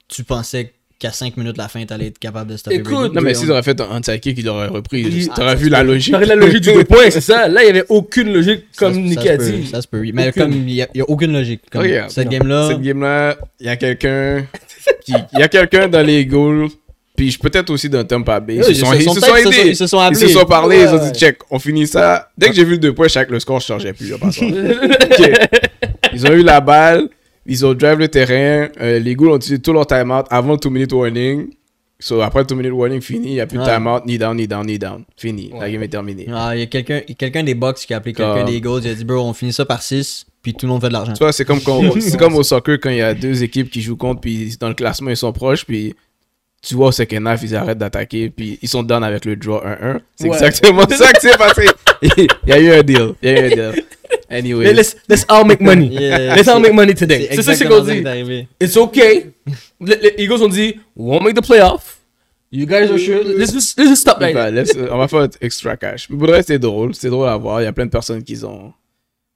tu 0.07 0.23
pensais 0.23 0.73
qu'à 0.97 1.11
5 1.13 1.37
minutes 1.37 1.53
de 1.53 1.59
la 1.61 1.69
fin, 1.69 1.85
t'allais 1.85 2.07
être 2.07 2.19
capable 2.19 2.51
de 2.51 2.57
stopper 2.57 2.75
Écoute, 2.77 2.91
Brady. 2.93 3.15
Non, 3.15 3.21
mais 3.21 3.29
Oui, 3.29 3.35
s'ils 3.37 3.49
auraient 3.51 3.63
fait 3.63 3.79
un 3.79 3.85
anti 3.89 4.19
kick, 4.19 4.37
ils 4.37 4.49
auraient 4.49 4.67
repris. 4.67 5.01
Il- 5.01 5.29
T'aurais 5.29 5.51
Ah, 5.51 5.55
vu 5.55 5.69
la 5.69 5.81
logique. 5.83 6.13
La 6.13 6.35
logique 6.35 6.59
du 6.61 6.73
deux 6.73 6.83
points, 6.83 7.09
c'est 7.09 7.21
ça. 7.21 7.47
Là, 7.47 7.63
il 7.63 7.67
y 7.67 7.69
avait 7.69 7.85
aucune 7.87 8.33
logique, 8.33 8.65
comme 8.75 8.93
ça 9.13 9.21
a 9.31 9.37
dit. 9.37 9.65
Ça 9.67 9.81
se 9.81 9.87
peut, 9.87 9.99
oui. 9.99 10.11
Mais 10.13 10.27
Aucune. 10.29 10.41
comme 10.43 10.51
il 10.53 10.71
y, 10.71 10.81
a, 10.81 10.87
il 10.93 10.97
y 10.97 11.01
a 11.01 11.09
aucune 11.09 11.31
logique. 11.31 11.61
Comme 11.71 11.83
Regarde, 11.83 12.09
cette 12.11 12.25
non. 12.25 12.31
game-là, 12.31 12.67
Cette 12.69 12.81
game-là, 12.81 13.37
il 13.61 13.65
y 13.67 13.69
a 13.69 13.75
quelqu'un. 13.77 14.45
qui- 15.05 15.13
Il 15.33 15.39
y 15.39 15.43
a 15.43 15.47
quelqu'un 15.47 15.87
dans 15.87 16.05
les 16.05 16.19
Eagles. 16.21 16.67
Puis 17.19 17.37
peut-être 17.41 17.69
aussi 17.69 17.89
dans 17.89 18.03
Tampa 18.05 18.39
Bay. 18.39 18.55
Ils 18.55 18.63
se 18.63 18.69
ils 18.71 18.75
sont, 18.77 18.91
se 18.91 18.95
ils 18.95 19.03
sont 19.03 19.13
se 19.13 19.19
sont 19.19 19.27
ils 19.35 19.37
se 19.39 19.43
sont- 19.43 19.51
aidés. 19.51 19.69
ils 19.71 19.75
se 19.75 19.87
sont 19.87 19.97
Ils 19.97 20.03
appelés. 20.05 20.19
se 20.19 20.27
sont 20.29 20.45
parlé, 20.45 20.81
ils 20.83 20.87
ont 20.87 21.05
dit 21.11 21.19
check, 21.19 21.39
on 21.51 21.59
finit 21.59 21.85
ça. 21.85 22.29
Dès 22.37 22.47
que 22.47 22.55
j'ai 22.55 22.63
vu 22.63 22.71
le 22.71 22.77
deux 22.77 22.93
points, 22.93 23.09
chaque 23.09 23.29
le 23.29 23.39
score, 23.41 23.59
je 23.59 23.65
changeais 23.65 23.91
plus. 23.91 24.05
je 24.07 24.15
passe 24.15 24.37
Ok. 24.41 25.31
Ils 26.13 26.25
ont 26.27 26.31
eu 26.33 26.43
la 26.43 26.61
balle, 26.61 27.09
ils 27.45 27.65
ont 27.65 27.73
drive 27.73 27.99
le 27.99 28.07
terrain. 28.07 28.69
euh, 28.79 28.99
les 28.99 29.11
Eagles 29.11 29.27
ont 29.27 29.35
utilisé 29.35 29.61
tout 29.61 29.73
leur 29.73 29.85
timeout 29.85 30.23
avant 30.29 30.53
le 30.53 30.57
2 30.59 30.69
minute 30.69 30.93
warning. 30.93 31.49
So, 31.99 32.21
après 32.21 32.39
le 32.39 32.45
2 32.45 32.55
minute 32.55 32.71
warning 32.71 33.01
fini, 33.01 33.27
il 33.27 33.33
n'y 33.33 33.41
a 33.41 33.45
plus 33.47 33.57
de 33.57 33.65
timeout, 33.65 33.99
ni 34.05 34.17
down, 34.17 34.37
ni 34.37 34.47
down, 34.47 34.65
ni 34.65 34.79
down. 34.79 35.03
Fini. 35.17 35.51
La 35.59 35.69
game 35.69 35.83
est 35.83 35.89
terminée. 35.89 36.25
Ah, 36.33 36.51
il 36.55 36.59
y 36.59 36.63
a 36.63 36.67
quelqu'un 36.67 37.01
quelqu'un 37.17 37.43
des 37.43 37.53
Bucks 37.55 37.79
qui 37.85 37.93
a 37.93 37.97
appelé 37.97 38.13
quelqu'un 38.13 38.45
des 38.45 38.53
Eagles. 38.55 38.79
Il 38.85 38.91
a 38.91 38.93
dit, 38.93 39.03
bro, 39.03 39.19
on 39.19 39.33
finit 39.33 39.51
ça 39.51 39.65
par 39.65 39.81
6, 39.81 40.25
puis 40.41 40.53
tout 40.53 40.65
le 40.67 40.71
monde 40.71 40.79
fait 40.81 40.87
de 40.87 40.93
l'argent. 40.93 41.11
Tu 41.11 41.19
vois, 41.19 41.33
c'est 41.33 41.43
comme, 41.43 41.59
quand- 41.59 41.81
comme 42.17 42.35
au 42.35 42.43
soccer 42.43 42.79
quand 42.79 42.89
il 42.91 42.97
y 42.97 43.01
a 43.01 43.13
deux 43.13 43.43
équipes 43.43 43.69
qui 43.69 43.81
jouent 43.81 43.97
contre, 43.97 44.21
puis 44.21 44.55
dans 44.57 44.69
le 44.69 44.73
classement, 44.73 45.09
ils 45.09 45.17
sont 45.17 45.33
proches, 45.33 45.65
puis 45.65 45.93
tu 46.61 46.75
vois 46.75 46.87
au 46.87 46.91
second 46.91 47.25
half, 47.25 47.41
ils 47.43 47.55
arrêtent 47.55 47.77
d'attaquer, 47.77 48.29
puis 48.29 48.59
ils 48.61 48.67
sont 48.67 48.83
down 48.83 49.03
avec 49.03 49.25
le 49.25 49.35
draw 49.35 49.59
1-1. 49.63 49.99
C'est 50.15 50.27
Ouais. 50.27 50.35
exactement 50.35 50.81
ça 50.89 51.11
que 51.13 51.21
c'est 51.21 51.37
passé. 51.37 51.65
Il 52.01 52.27
y 52.47 52.51
a 52.51 52.59
eu 52.59 52.71
un 52.71 52.83
deal. 52.83 53.13
Il 53.21 53.29
y 53.29 53.33
a 53.33 53.41
eu 53.41 53.45
un 53.45 53.71
deal. 53.71 53.83
Anyway. 54.29 54.73
Let's, 54.73 54.95
let's 55.07 55.25
all 55.29 55.45
make 55.45 55.61
money. 55.61 55.87
Yeah. 55.91 56.35
Let's 56.35 56.47
all 56.47 56.59
make 56.59 56.73
money 56.73 56.93
today. 56.93 57.29
C'est 57.31 57.41
ça, 57.43 57.65
qu'on 57.65 57.81
dit. 57.81 58.03
It's 58.59 58.75
okay. 58.77 59.31
Les, 59.79 59.95
les 59.97 60.15
Eagles 60.23 60.41
ont 60.43 60.49
dit, 60.49 60.75
we 60.95 61.07
won't 61.11 61.23
make 61.23 61.35
the 61.35 61.45
playoff. 61.45 61.97
You 62.51 62.65
guys 62.65 62.89
are 62.91 62.97
sure. 62.97 63.23
Let's 63.23 63.53
just, 63.53 63.77
let's 63.77 63.89
just 63.91 64.01
stop 64.01 64.19
right 64.19 64.33
Bah, 64.33 64.49
now. 64.51 64.63
on 64.91 64.97
va 64.97 65.07
faire 65.07 65.27
extra 65.39 65.77
cash. 65.77 66.07
Mais 66.09 66.17
pour 66.17 66.25
le 66.27 66.33
reste, 66.33 66.47
c'est 66.47 66.57
drôle. 66.59 66.95
C'est 66.95 67.09
drôle 67.09 67.27
à 67.29 67.37
voir. 67.37 67.61
Il 67.61 67.65
y 67.65 67.67
a 67.67 67.71
plein 67.73 67.85
de 67.85 67.91
personnes 67.91 68.23
qui 68.23 68.35
sont 68.37 68.73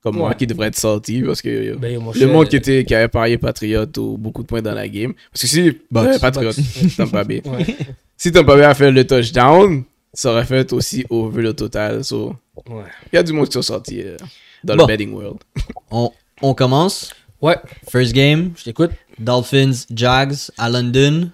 comme 0.03 0.17
moi 0.17 0.33
qui 0.33 0.45
devraient 0.45 0.67
être 0.67 0.75
salty 0.77 1.21
parce 1.21 1.41
que 1.41 1.75
Ben, 1.77 1.93
le 2.15 2.27
monde 2.27 2.49
qui, 2.49 2.57
était, 2.57 2.83
qui 2.83 2.93
avait 2.93 3.07
parié 3.07 3.37
Patriot 3.37 3.85
ou 3.97 4.17
beaucoup 4.17 4.41
de 4.41 4.47
points 4.47 4.61
dans 4.61 4.73
la 4.73 4.87
game. 4.89 5.13
Parce 5.31 5.41
que 5.43 5.47
si 5.47 5.69
euh, 5.69 6.19
Patriot, 6.19 6.51
Tampa 6.97 7.23
Bay. 7.23 7.41
Ouais. 7.45 7.65
Si 8.17 8.31
Tampa 8.31 8.55
Bay 8.57 8.63
a 8.63 8.73
fait 8.73 8.91
le 8.91 9.05
touchdown, 9.07 9.83
ça 10.13 10.31
aurait 10.31 10.45
fait 10.45 10.71
aussi 10.73 11.05
over 11.09 11.41
le 11.41 11.53
total. 11.53 12.03
So, 12.03 12.35
Ouais. 12.67 12.83
il 13.11 13.15
y 13.15 13.19
a 13.19 13.23
du 13.23 13.33
monde 13.33 13.47
qui 13.47 13.53
sont 13.53 13.61
sortis 13.61 14.01
euh, 14.03 14.17
dans 14.63 14.75
Bon. 14.75 14.83
le 14.83 14.87
betting 14.87 15.11
world. 15.13 15.37
On, 15.91 16.11
on 16.41 16.53
commence? 16.53 17.11
Ouais, 17.41 17.57
First 17.89 18.13
game, 18.13 18.51
je 18.57 18.63
t'écoute. 18.65 18.91
Dolphins, 19.19 19.71
Jags 19.93 20.35
à 20.57 20.69
London. 20.69 21.29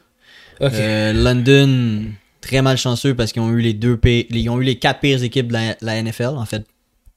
Ok. 0.62 0.72
Euh, 0.74 1.14
London, 1.14 2.06
très 2.42 2.62
malchanceux 2.62 3.16
parce 3.16 3.32
qu'ils 3.32 3.42
ont 3.42 3.50
eu 3.52 3.62
les 3.62 3.74
deux 3.74 4.00
ils 4.06 4.50
ont 4.50 4.60
eu 4.60 4.64
les 4.64 4.78
quatre 4.78 5.00
pires 5.02 5.24
équipes 5.24 5.48
de 5.48 5.54
la, 5.54 5.76
la 5.82 6.02
NFL. 6.02 6.36
En 6.38 6.46
fait, 6.46 6.66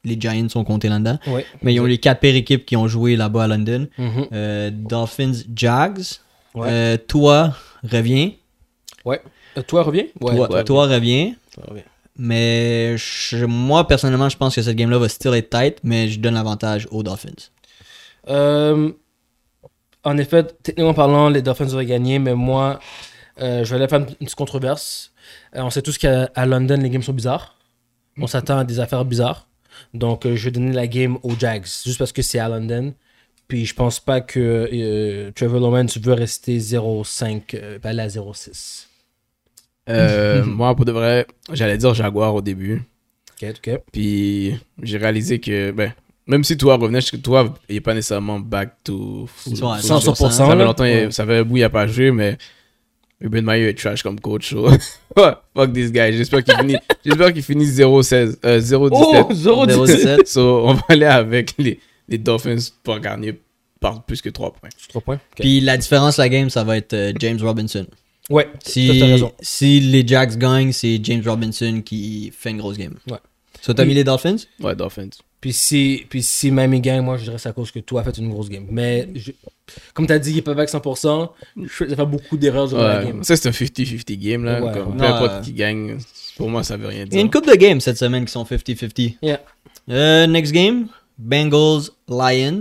les 0.04 0.20
Giants 0.20 0.48
sont 0.48 0.64
comptés 0.64 0.88
là-dedans. 0.88 1.18
Mais 1.62 1.74
ils 1.74 1.80
ont 1.80 1.84
les 1.84 1.98
quatre 1.98 2.20
pires 2.20 2.34
équipes 2.34 2.66
qui 2.66 2.76
ont 2.76 2.88
joué 2.88 3.16
là-bas 3.16 3.44
à 3.44 3.46
London. 3.48 3.86
Mhm. 3.98 4.26
Euh, 4.32 4.70
Dolphins, 4.72 5.32
Jags. 5.54 6.00
Ouais. 6.54 6.68
Euh, 6.70 6.96
toi, 6.96 7.54
reviens. 7.84 8.32
Ouais. 9.04 9.20
Euh, 9.56 9.62
toi, 9.62 9.82
reviens? 9.82 10.04
Ouais, 10.20 10.34
toi, 10.36 10.64
toi, 10.64 10.86
reviens. 10.86 11.34
toi, 11.54 11.64
reviens. 11.68 11.82
Mais 12.16 12.96
je- 12.98 13.44
moi, 13.46 13.86
personnellement, 13.88 14.28
je 14.28 14.36
pense 14.36 14.54
que 14.54 14.60
cette 14.62 14.76
game-là 14.76 14.98
va 14.98 15.08
still 15.08 15.32
être 15.34 15.50
tight, 15.50 15.78
mais 15.82 16.08
je 16.08 16.20
donne 16.20 16.34
l'avantage 16.34 16.86
aux 16.90 17.02
Dolphins. 17.02 17.30
Euh, 18.28 18.92
en 20.04 20.18
effet, 20.18 20.44
techniquement 20.62 20.94
parlant, 20.94 21.28
les 21.30 21.42
Dolphins 21.42 21.72
auraient 21.72 21.86
gagné, 21.86 22.18
mais 22.18 22.34
moi, 22.34 22.80
euh, 23.40 23.64
je 23.64 23.70
vais 23.70 23.76
aller 23.76 23.88
faire 23.88 24.00
une 24.00 24.06
petite 24.06 24.34
controverse. 24.34 25.12
Euh, 25.56 25.62
on 25.62 25.70
sait 25.70 25.80
tous 25.82 25.96
qu'à 25.96 26.28
London, 26.44 26.76
les 26.80 26.90
games 26.90 27.02
sont 27.02 27.12
bizarres. 27.14 27.56
On 28.18 28.26
s'attend 28.26 28.58
à 28.58 28.64
des 28.64 28.78
affaires 28.78 29.04
bizarres. 29.06 29.46
Donc, 29.94 30.26
euh, 30.26 30.36
je 30.36 30.44
vais 30.46 30.50
donner 30.50 30.72
la 30.72 30.86
game 30.86 31.18
aux 31.22 31.34
Jags, 31.38 31.64
juste 31.84 31.98
parce 31.98 32.12
que 32.12 32.22
c'est 32.22 32.38
à 32.38 32.48
London. 32.48 32.94
Puis, 33.48 33.66
je 33.66 33.74
pense 33.74 34.00
pas 34.00 34.20
que 34.20 34.68
euh, 34.72 35.30
Trevor 35.34 35.60
Lawrence 35.60 35.98
veut 35.98 36.14
rester 36.14 36.58
0-5, 36.58 37.42
euh, 37.54 37.78
pas 37.78 37.90
aller 37.90 38.00
à 38.02 38.08
0-6. 38.08 38.86
Euh, 39.88 40.44
moi, 40.44 40.74
pour 40.76 40.84
de 40.84 40.92
vrai, 40.92 41.26
j'allais 41.52 41.76
dire 41.76 41.92
Jaguar 41.94 42.34
au 42.34 42.40
début. 42.40 42.82
Ok, 43.42 43.48
ok. 43.66 43.80
Puis 43.92 44.54
j'ai 44.82 44.96
réalisé 44.98 45.40
que, 45.40 45.72
ben, 45.72 45.92
même 46.26 46.44
si 46.44 46.56
toi 46.56 46.76
revenait, 46.76 47.00
sais 47.00 47.16
que 47.16 47.22
toi, 47.22 47.52
il 47.68 47.74
n'est 47.74 47.80
pas 47.80 47.92
nécessairement 47.94 48.38
back 48.38 48.76
to 48.84 49.26
full. 49.26 49.52
Ils 49.52 49.56
sont 49.58 49.70
à 49.72 49.78
full- 49.78 49.88
100%, 50.14 50.30
Ça 50.30 50.46
fait 50.46 50.54
longtemps, 50.64 50.84
il- 50.84 51.06
Ouais. 51.06 51.10
ça 51.10 51.26
fait 51.26 51.38
un 51.38 51.42
bout, 51.42 51.56
il 51.56 51.60
n'a 51.60 51.70
pas 51.70 51.86
joué, 51.88 52.12
mais 52.12 52.38
Urban 53.22 53.42
Meyer 53.42 53.68
est 53.68 53.78
trash 53.78 54.02
comme 54.02 54.18
coach. 54.20 54.50
so- 54.50 54.68
Fuck 55.54 55.72
this 55.72 55.90
guy. 55.92 56.12
J'espère 56.12 56.42
qu'il 56.44 56.56
finit, 56.56 56.76
j'espère 57.04 57.32
qu'il 57.32 57.42
finit 57.42 57.64
0-16, 57.66 58.36
euh, 58.44 58.60
0-17. 58.60 58.88
Oh, 58.92 59.28
0-17. 59.32 60.16
0-17. 60.18 60.26
So, 60.26 60.66
on 60.66 60.74
va 60.74 60.82
aller 60.88 61.06
avec 61.06 61.54
les, 61.58 61.78
les 62.08 62.18
Dolphins 62.18 62.56
pour 62.82 62.98
gagner 63.00 63.40
par 63.80 64.04
plus 64.04 64.20
que 64.22 64.28
3 64.30 64.52
points. 64.52 64.68
3 64.88 65.00
points. 65.02 65.20
Puis 65.38 65.60
la 65.60 65.76
différence 65.76 66.16
la 66.16 66.28
game, 66.28 66.50
ça 66.50 66.64
va 66.64 66.76
être 66.76 66.92
euh, 66.94 67.12
James 67.18 67.38
Robinson. 67.40 67.86
Ouais, 68.30 68.48
Si, 68.64 69.02
raison. 69.02 69.32
si 69.40 69.80
les 69.80 70.06
Jags 70.06 70.36
gagnent, 70.38 70.72
c'est 70.72 71.00
James 71.02 71.22
Robinson 71.26 71.82
qui 71.84 72.32
fait 72.36 72.50
une 72.50 72.58
grosse 72.58 72.78
game. 72.78 72.94
Ouais. 73.10 73.18
So, 73.60 73.72
t'as 73.74 73.84
mis 73.84 73.94
les 73.94 74.04
Dolphins? 74.04 74.36
Ouais, 74.60 74.74
Dolphins. 74.76 75.10
Puis 75.42 75.52
si, 75.52 76.06
puis 76.08 76.22
si 76.22 76.50
Miami 76.50 76.80
gagne, 76.80 77.02
moi 77.02 77.18
je 77.18 77.24
dirais 77.24 77.36
que 77.36 77.42
c'est 77.42 77.48
à 77.48 77.52
cause 77.52 77.70
que 77.70 77.80
toi 77.80 78.00
as 78.00 78.04
fait 78.04 78.16
une 78.18 78.30
grosse 78.30 78.48
game. 78.48 78.64
Mais 78.70 79.08
je- 79.14 79.32
comme 79.92 80.06
tu 80.06 80.12
as 80.14 80.18
dit, 80.18 80.30
il 80.30 80.38
est 80.38 80.42
pas 80.42 80.52
avec 80.52 80.68
100%. 80.70 81.30
Je 81.60 81.66
faisais 81.68 81.96
faire 81.96 82.06
beaucoup 82.06 82.36
d'erreurs 82.36 82.68
durant 82.68 82.82
la 82.86 83.04
game. 83.04 83.24
ça, 83.24 83.36
c'est 83.36 83.48
un 83.48 83.52
50-50 83.52 84.16
game, 84.18 84.44
là. 84.44 84.62
Ouais. 84.62 84.72
Comme, 84.72 84.92
Non, 84.92 84.96
peu 84.98 85.04
importe 85.04 85.30
euh, 85.32 85.40
qui 85.40 85.52
gagne, 85.52 85.98
pour 86.36 86.48
moi, 86.48 86.62
ça 86.62 86.76
veut 86.78 86.86
rien 86.86 87.04
Il 87.06 87.14
y 87.14 87.18
a 87.18 87.20
une 87.20 87.28
dire. 87.28 87.40
coupe 87.40 87.50
de 87.50 87.56
games 87.56 87.80
cette 87.80 87.98
semaine 87.98 88.24
qui 88.24 88.32
sont 88.32 88.44
50-50. 88.44 89.16
Yeah. 89.20 89.40
Euh, 89.90 90.26
next 90.28 90.52
game, 90.52 90.86
Bengals, 91.18 91.90
Lions. 92.08 92.60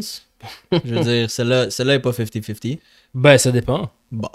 Je 0.72 0.96
veux 0.96 1.04
dire, 1.04 1.30
celle-là 1.30 1.70
celle-là 1.70 1.94
est 1.96 2.00
pas 2.00 2.12
50-50. 2.12 2.80
Ben, 3.14 3.38
ça 3.38 3.52
dépend. 3.52 3.92
Bon, 4.12 4.30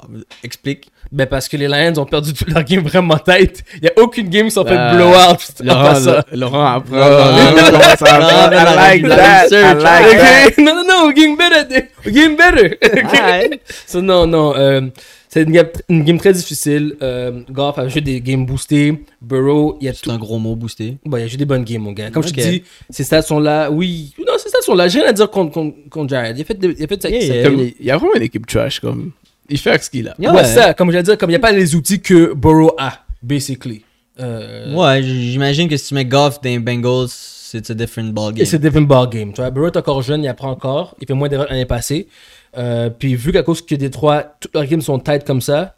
explique. 0.44 0.90
Ben, 1.12 1.26
parce 1.26 1.48
que 1.48 1.56
les 1.56 1.68
Lions 1.68 1.98
ont 1.98 2.04
perdu 2.04 2.32
toute 2.34 2.48
leur 2.52 2.64
game 2.64 2.82
vraiment 2.82 3.16
tête. 3.18 3.62
Il 3.76 3.82
n'y 3.82 3.88
a 3.88 3.92
aucune 3.96 4.28
game 4.28 4.46
qui 4.46 4.50
sont 4.52 4.64
fait 4.64 4.76
Euh, 4.76 4.94
blowout. 4.94 5.38
Laurent, 5.62 5.94
ça. 5.94 6.24
Laurent 6.32 6.64
apprend. 6.66 6.96
Laurent, 6.96 7.36
Laurent 7.36 7.70
commence 7.70 8.02
à 8.02 8.18
Laurent, 8.18 8.28
apprendre. 8.28 8.50
Laurent, 8.50 8.72
I 8.72 8.76
like 8.76 9.02
Laurent, 9.02 9.16
that. 9.16 9.46
I 9.50 9.74
like 9.74 10.56
that. 10.56 10.62
Non, 10.62 10.74
non, 10.74 10.84
non, 10.88 11.10
getting 11.14 11.36
better. 11.36 11.88
Getting 12.04 12.36
better. 12.36 13.58
So, 13.86 14.00
non, 14.00 14.26
non. 14.26 14.54
euh, 14.56 14.80
c'est 15.28 15.42
une 15.42 15.52
game, 15.52 15.66
une 15.88 16.02
game 16.04 16.18
très 16.18 16.32
difficile. 16.32 16.94
Euh, 17.02 17.42
Goff 17.50 17.78
a 17.78 17.88
joué 17.88 18.00
des 18.00 18.20
games 18.20 18.46
boostés. 18.46 19.04
Burrow, 19.20 19.76
il 19.80 19.88
a 19.88 19.92
C'est 19.92 20.02
tout. 20.02 20.10
un 20.10 20.18
gros 20.18 20.38
mot 20.38 20.56
boosté. 20.56 20.96
Bon, 21.04 21.18
il 21.18 21.24
a 21.24 21.26
joué 21.28 21.36
des 21.36 21.44
bonnes 21.44 21.64
games, 21.64 21.82
mon 21.82 21.92
gars. 21.92 22.10
Comme 22.10 22.22
je 22.22 22.32
te 22.32 22.40
dis, 22.40 22.62
ses 22.90 23.04
stats 23.04 23.22
sont 23.22 23.38
là. 23.38 23.70
Oui. 23.70 24.14
Non, 24.18 24.32
ses 24.38 24.48
stats 24.48 24.62
sont 24.62 24.74
là. 24.74 24.88
J'ai 24.88 25.00
rien 25.00 25.10
à 25.10 25.12
dire 25.12 25.30
contre, 25.30 25.52
contre, 25.52 25.76
contre 25.90 26.08
Jared. 26.10 26.36
Il 26.38 26.42
a 26.42 26.44
fait, 26.44 26.54
des- 26.54 26.74
il 26.78 26.84
a 26.84 26.86
fait 26.86 27.02
sa, 27.02 27.10
Yeah, 27.10 27.20
sa- 27.20 27.34
yeah. 27.34 27.44
Comme, 27.44 27.60
il 27.60 27.86
y 27.86 27.90
a 27.90 27.96
vraiment 27.96 28.14
une 28.14 28.22
équipe 28.22 28.46
trash. 28.46 28.80
Comme, 28.80 29.12
il 29.48 29.58
fait 29.58 29.70
avec 29.70 29.82
ce 29.82 29.90
qu'il 29.90 30.08
a. 30.08 30.14
Yeah, 30.18 30.32
ouais, 30.34 30.44
ça, 30.44 30.74
comme 30.74 30.90
j'allais 30.90 31.02
dire, 31.04 31.18
comme 31.18 31.30
il 31.30 31.34
n'y 31.34 31.36
a 31.36 31.40
pas 31.40 31.52
les 31.52 31.74
outils 31.74 32.00
que 32.00 32.32
Burrow 32.34 32.74
a, 32.78 33.04
basically. 33.22 33.84
Euh, 34.18 34.74
Ouais, 34.74 35.02
j'imagine 35.02 35.68
que 35.68 35.76
si 35.76 35.88
tu 35.88 35.94
mets 35.94 36.04
Goff 36.04 36.40
dans 36.40 36.48
les 36.50 36.58
Bengals, 36.58 37.08
c'est 37.08 37.70
a 37.70 37.74
different 37.74 38.12
ball 38.12 38.32
Et 38.32 38.38
game. 38.38 38.46
c'est 38.46 38.58
different 38.58 38.86
ball 38.86 39.08
game. 39.08 39.32
Tu 39.32 39.40
vois, 39.40 39.50
Burrow 39.50 39.68
est 39.68 39.76
encore 39.76 40.02
jeune, 40.02 40.24
il 40.24 40.28
apprend 40.28 40.50
encore. 40.50 40.96
Il 41.00 41.06
fait 41.06 41.14
moins 41.14 41.28
d'erreurs 41.28 41.46
l'année 41.48 41.66
passée. 41.66 42.08
Euh, 42.56 42.90
puis 42.90 43.14
vu 43.14 43.32
qu'à 43.32 43.42
cause 43.42 43.64
que 43.64 43.74
des 43.74 43.90
trois, 43.90 44.22
toutes 44.40 44.54
leurs 44.54 44.64
games 44.66 44.80
sont 44.80 44.98
tight 44.98 45.24
comme 45.24 45.40
ça, 45.40 45.76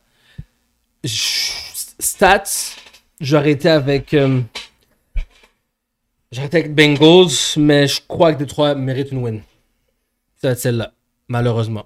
stats, 1.04 2.44
j'aurais 3.20 3.52
été 3.52 3.68
avec. 3.68 4.14
euh, 4.14 4.40
j'aurais 6.32 6.46
été 6.46 6.56
avec 6.58 6.74
Bengals, 6.74 7.30
mais 7.56 7.86
je 7.86 8.00
crois 8.06 8.32
que 8.32 8.38
des 8.38 8.46
trois 8.46 8.74
méritent 8.74 9.12
une 9.12 9.18
win. 9.22 9.40
C'est 10.40 10.54
celle-là, 10.58 10.92
malheureusement. 11.28 11.84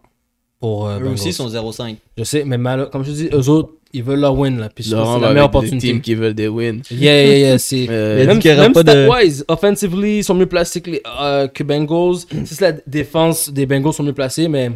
Pour 0.62 0.86
euh, 0.86 0.96
Eux 0.96 1.00
Bengals. 1.00 1.12
aussi 1.14 1.32
sont 1.32 1.48
0-5. 1.48 1.96
Je 2.16 2.24
sais, 2.24 2.44
mais 2.46 2.56
mal- 2.56 2.88
comme 2.90 3.04
je 3.04 3.10
te 3.10 3.16
dis, 3.16 3.28
eux 3.32 3.48
autres, 3.48 3.70
ils 3.92 4.02
veulent 4.02 4.20
leur 4.20 4.38
win 4.38 4.58
là. 4.58 4.70
Puis 4.74 4.84
c'est 4.84 4.94
la 4.94 5.18
meilleure 5.32 5.46
opportunité. 5.46 5.88
teams 5.88 6.00
qui 6.00 6.14
veulent 6.14 6.32
des 6.34 6.48
wins. 6.48 6.80
Yeah, 6.90 7.24
yeah, 7.26 7.38
yeah. 7.38 7.58
C'est. 7.68 7.86
Euh, 7.90 8.24
même 8.26 8.38
même 8.42 8.72
pas 8.72 8.82
de- 8.84 8.90
stat-wise, 8.90 9.44
offensively, 9.48 10.18
ils 10.18 10.24
sont 10.24 10.34
mieux 10.34 10.46
placés 10.46 10.80
que, 10.80 10.92
les, 10.92 11.02
euh, 11.20 11.48
que 11.48 11.62
Bengals. 11.64 12.18
C'est 12.46 12.60
la 12.60 12.72
défense 12.86 13.50
des 13.50 13.66
Bengals 13.66 13.92
sont 13.92 14.04
mieux 14.04 14.14
placés, 14.14 14.48
mais 14.48 14.70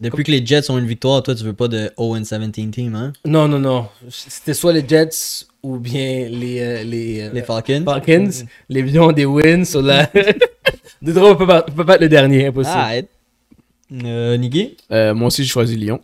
Depuis 0.00 0.24
que 0.24 0.30
les 0.32 0.44
Jets 0.44 0.68
ont 0.70 0.76
une 0.78 0.86
victoire, 0.86 1.22
toi, 1.22 1.34
tu 1.34 1.44
veux 1.44 1.54
pas 1.54 1.68
de 1.68 1.90
0-17 1.96 2.70
team, 2.72 2.94
hein? 2.94 3.12
non, 3.24 3.48
non, 3.48 3.58
non. 3.60 3.86
C'était 4.10 4.52
soit 4.52 4.72
les 4.74 4.84
Jets 4.86 5.46
ou 5.62 5.78
bien 5.78 6.26
les, 6.28 6.60
euh, 6.60 6.82
les, 6.82 7.20
euh, 7.22 7.30
Les 7.32 7.42
Falcons. 7.42 7.82
Falcons. 7.84 8.30
Les 8.68 8.82
Lions 8.82 9.06
ont 9.08 9.12
des 9.12 9.26
wins. 9.26 9.64
So 9.64 9.80
là... 9.80 10.10
Détroit 11.02 11.38
peut 11.38 11.46
pas, 11.46 11.62
peut 11.62 11.84
pas 11.84 11.94
être 11.94 12.00
le 12.02 12.08
dernier, 12.10 12.46
impossible. 12.46 12.76
Ah, 12.78 12.96
euh, 13.92 14.36
Niggy 14.36 14.76
Euh, 14.90 15.14
moi 15.14 15.28
aussi, 15.28 15.42
j'ai 15.44 15.50
choisi 15.50 15.76
Lyon. 15.76 16.00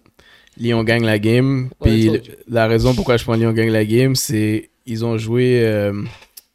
Lyon 0.58 0.82
gagne 0.84 1.04
la 1.04 1.18
game. 1.18 1.68
Puis 1.82 2.08
Ouais, 2.08 2.22
la 2.48 2.66
raison 2.66 2.94
pourquoi 2.94 3.16
je 3.16 3.24
prends 3.24 3.34
Lyon 3.34 3.52
gagne 3.52 3.70
la 3.70 3.84
game, 3.84 4.14
c'est 4.14 4.70
ils 4.86 5.04
ont 5.04 5.18
joué. 5.18 5.60
euh, 5.64 6.02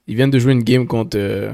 ils 0.07 0.15
viennent 0.15 0.31
de 0.31 0.39
jouer 0.39 0.53
une 0.53 0.63
game 0.63 0.87
contre. 0.87 1.17
euh, 1.17 1.51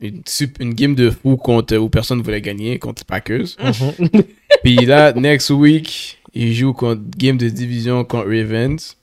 une, 0.00 0.74
game 0.74 0.94
de 0.94 1.10
fou 1.10 1.36
contre 1.36 1.76
où 1.76 1.88
personne 1.88 2.18
ne 2.18 2.22
voulait 2.22 2.40
gagner 2.40 2.78
contre 2.78 3.02
les 3.02 3.06
Packers. 3.06 3.46
Mhm. 3.58 4.22
Puis 4.62 4.76
là, 4.86 5.12
next 5.12 5.50
week, 5.50 6.18
ils 6.34 6.54
jouent 6.54 6.72
contre 6.72 7.02
game 7.16 7.36
de 7.36 7.48
division 7.48 8.04
contre 8.04 8.26
Ravens. 8.28 8.96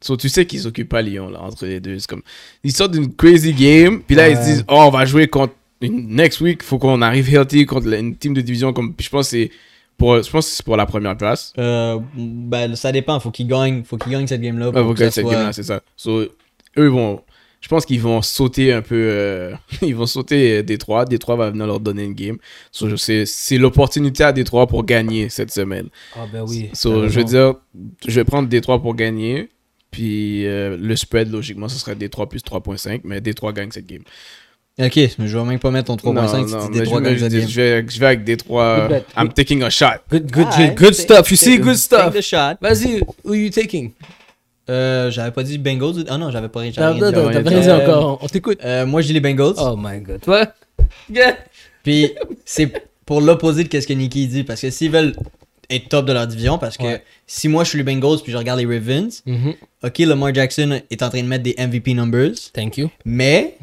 So, 0.00 0.16
tu 0.16 0.28
sais 0.28 0.46
qu'ils 0.46 0.60
s'occupent 0.60 0.88
pas 0.88 1.02
Lyon 1.02 1.28
là, 1.30 1.42
entre 1.42 1.66
les 1.66 1.80
deux. 1.80 1.98
C'est 1.98 2.08
comme, 2.08 2.22
ils 2.62 2.72
sortent 2.72 2.92
d'une 2.92 3.12
crazy 3.12 3.52
game. 3.52 4.00
Puis 4.00 4.14
là, 4.16 4.28
ils 4.28 4.36
se 4.36 4.42
disent, 4.42 4.64
oh, 4.68 4.74
on 4.86 4.90
va 4.90 5.04
jouer 5.04 5.26
contre. 5.28 5.54
Next 5.82 6.40
week, 6.40 6.62
faut 6.62 6.78
qu'on 6.78 7.02
arrive 7.02 7.32
healthy 7.32 7.66
contre 7.66 7.92
une 7.92 8.16
team 8.16 8.34
de 8.34 8.40
division. 8.40 8.72
Comme, 8.72 8.94
je 8.98 9.08
pense 9.08 9.26
que 9.26 9.30
c'est 9.30 9.50
pour, 9.96 10.22
je 10.22 10.30
pense 10.30 10.46
c'est 10.46 10.64
pour 10.64 10.76
la 10.76 10.86
première 10.86 11.16
place. 11.16 11.52
euh, 11.58 11.98
Ben, 12.16 12.74
ça 12.76 12.92
dépend. 12.92 13.18
Faut 13.20 13.30
qu'ils 13.30 13.46
gagnent, 13.48 13.82
faut 13.84 13.96
qu'ils 13.96 14.12
gagnent 14.12 14.26
cette 14.26 14.40
game-là. 14.40 14.66
Ouais, 14.70 14.82
pour 14.82 14.90
faut 14.92 14.96
ça 14.96 15.10
cette 15.10 15.24
soit- 15.24 15.32
game-là, 15.34 15.52
c'est 15.52 15.62
ça. 15.64 15.80
So, 15.96 16.24
eux 16.76 16.88
vont. 16.88 17.22
Je 17.60 17.66
pense 17.66 17.84
qu'ils 17.84 18.00
vont 18.00 18.22
sauter 18.22 18.72
un 18.72 18.82
peu. 18.82 18.94
euh, 18.96 19.52
ils 19.82 19.94
vont 19.96 20.06
sauter 20.06 20.58
euh, 20.58 20.62
Détroit. 20.62 21.04
Détroit 21.04 21.34
va 21.34 21.50
venir 21.50 21.66
leur 21.66 21.80
donner 21.80 22.04
une 22.04 22.14
game. 22.14 22.38
So, 22.70 22.96
c'est 22.96 23.58
l'opportunité 23.58 24.22
à 24.22 24.32
Détroit 24.32 24.68
pour 24.68 24.84
gagner 24.84 25.28
cette 25.28 25.50
semaine. 25.50 25.88
Ah, 26.14 26.26
ben 26.32 26.44
oui. 26.46 26.70
So, 26.72 27.08
je 27.08 27.18
veux 27.18 27.24
dire, 27.24 27.54
je 28.06 28.14
vais 28.14 28.24
prendre 28.24 28.48
Détroit 28.48 28.80
pour 28.80 28.94
gagner. 28.94 29.48
Puis 29.90 30.46
euh, 30.46 30.76
le 30.80 30.94
spread, 30.94 31.32
logiquement, 31.32 31.68
ce 31.68 31.78
serait 31.78 31.96
Détroit 31.96 32.28
plus 32.28 32.42
3.5. 32.44 33.00
Mais 33.02 33.20
Détroit 33.20 33.52
gagne 33.52 33.72
cette 33.72 33.86
game. 33.86 34.02
Ok, 34.80 34.94
mais 34.96 35.26
je 35.26 35.36
vais 35.36 35.44
même 35.44 35.58
pas 35.58 35.70
mettre 35.72 35.86
ton 35.86 35.96
3.5 35.96 36.46
si 36.48 36.54
non, 36.54 36.66
tu 36.66 36.70
mais 36.72 36.78
Détroit 36.80 37.00
je, 37.00 37.04
gagne 37.04 37.16
je- 37.48 37.60
vais, 37.60 37.84
je 37.88 37.98
vais 38.00 38.06
avec 38.06 38.24
Détroit. 38.24 38.80
Good 38.82 38.88
bet. 38.90 39.04
I'm 39.16 39.32
taking 39.32 39.62
a 39.64 39.70
shot. 39.70 39.86
Good, 40.10 40.30
good, 40.30 40.46
Ah, 40.52 40.68
good 40.68 40.94
stuff. 40.94 41.30
You 41.30 41.36
see, 41.36 41.58
good 41.58 41.74
stuff. 41.76 42.12
Take 42.12 42.18
the 42.18 42.22
shot. 42.22 42.54
Vas-y, 42.60 43.02
who 43.24 43.34
you 43.34 43.50
taking? 43.50 43.90
Euh, 44.70 45.10
j'avais 45.10 45.30
pas 45.32 45.42
dit 45.42 45.58
Bengals. 45.58 46.04
Ah 46.08 46.18
non, 46.18 46.30
j'avais 46.30 46.48
pas 46.48 46.60
rien 46.60 46.70
T'as 46.74 46.92
dit. 46.92 47.00
t'as- 47.00 47.06
rien 47.28 47.42
t'as 47.42 47.50
dit. 47.50 47.68
Euh, 47.68 47.82
encore, 47.88 48.18
on 48.22 48.26
t'écoute. 48.28 48.58
Euh, 48.64 48.86
moi, 48.86 49.00
je 49.00 49.08
dis 49.08 49.12
les 49.14 49.20
Bengals. 49.20 49.54
Oh 49.56 49.74
my 49.76 50.00
god. 50.00 50.20
Toi? 50.20 50.46
Yeah. 51.12 51.36
Puis 51.82 52.12
c'est 52.44 52.70
pour 53.06 53.20
l'opposé 53.20 53.64
de 53.64 53.80
ce 53.80 53.86
que 53.86 53.92
Nicky 53.94 54.26
dit. 54.28 54.44
Parce 54.44 54.60
que 54.60 54.70
s'ils 54.70 54.90
veulent 54.92 55.14
être 55.70 55.88
top 55.88 56.06
de 56.06 56.12
leur 56.12 56.26
division, 56.26 56.56
parce 56.58 56.76
que 56.76 56.82
Ouais. 56.84 57.02
si 57.26 57.48
moi 57.48 57.64
je 57.64 57.70
suis 57.70 57.78
les 57.78 57.84
Bengals 57.84 58.18
puis 58.22 58.30
je 58.32 58.36
regarde 58.36 58.60
les 58.60 58.66
Ravens, 58.66 59.22
Mhm. 59.26 59.54
ok, 59.82 59.98
Lamar 60.00 60.34
Jackson 60.34 60.80
est 60.90 61.02
en 61.02 61.08
train 61.08 61.22
de 61.22 61.26
mettre 61.28 61.42
des 61.44 61.54
MVP 61.58 61.94
numbers, 61.94 62.32
Thank 62.54 62.76
you. 62.78 62.90
mais 63.04 63.56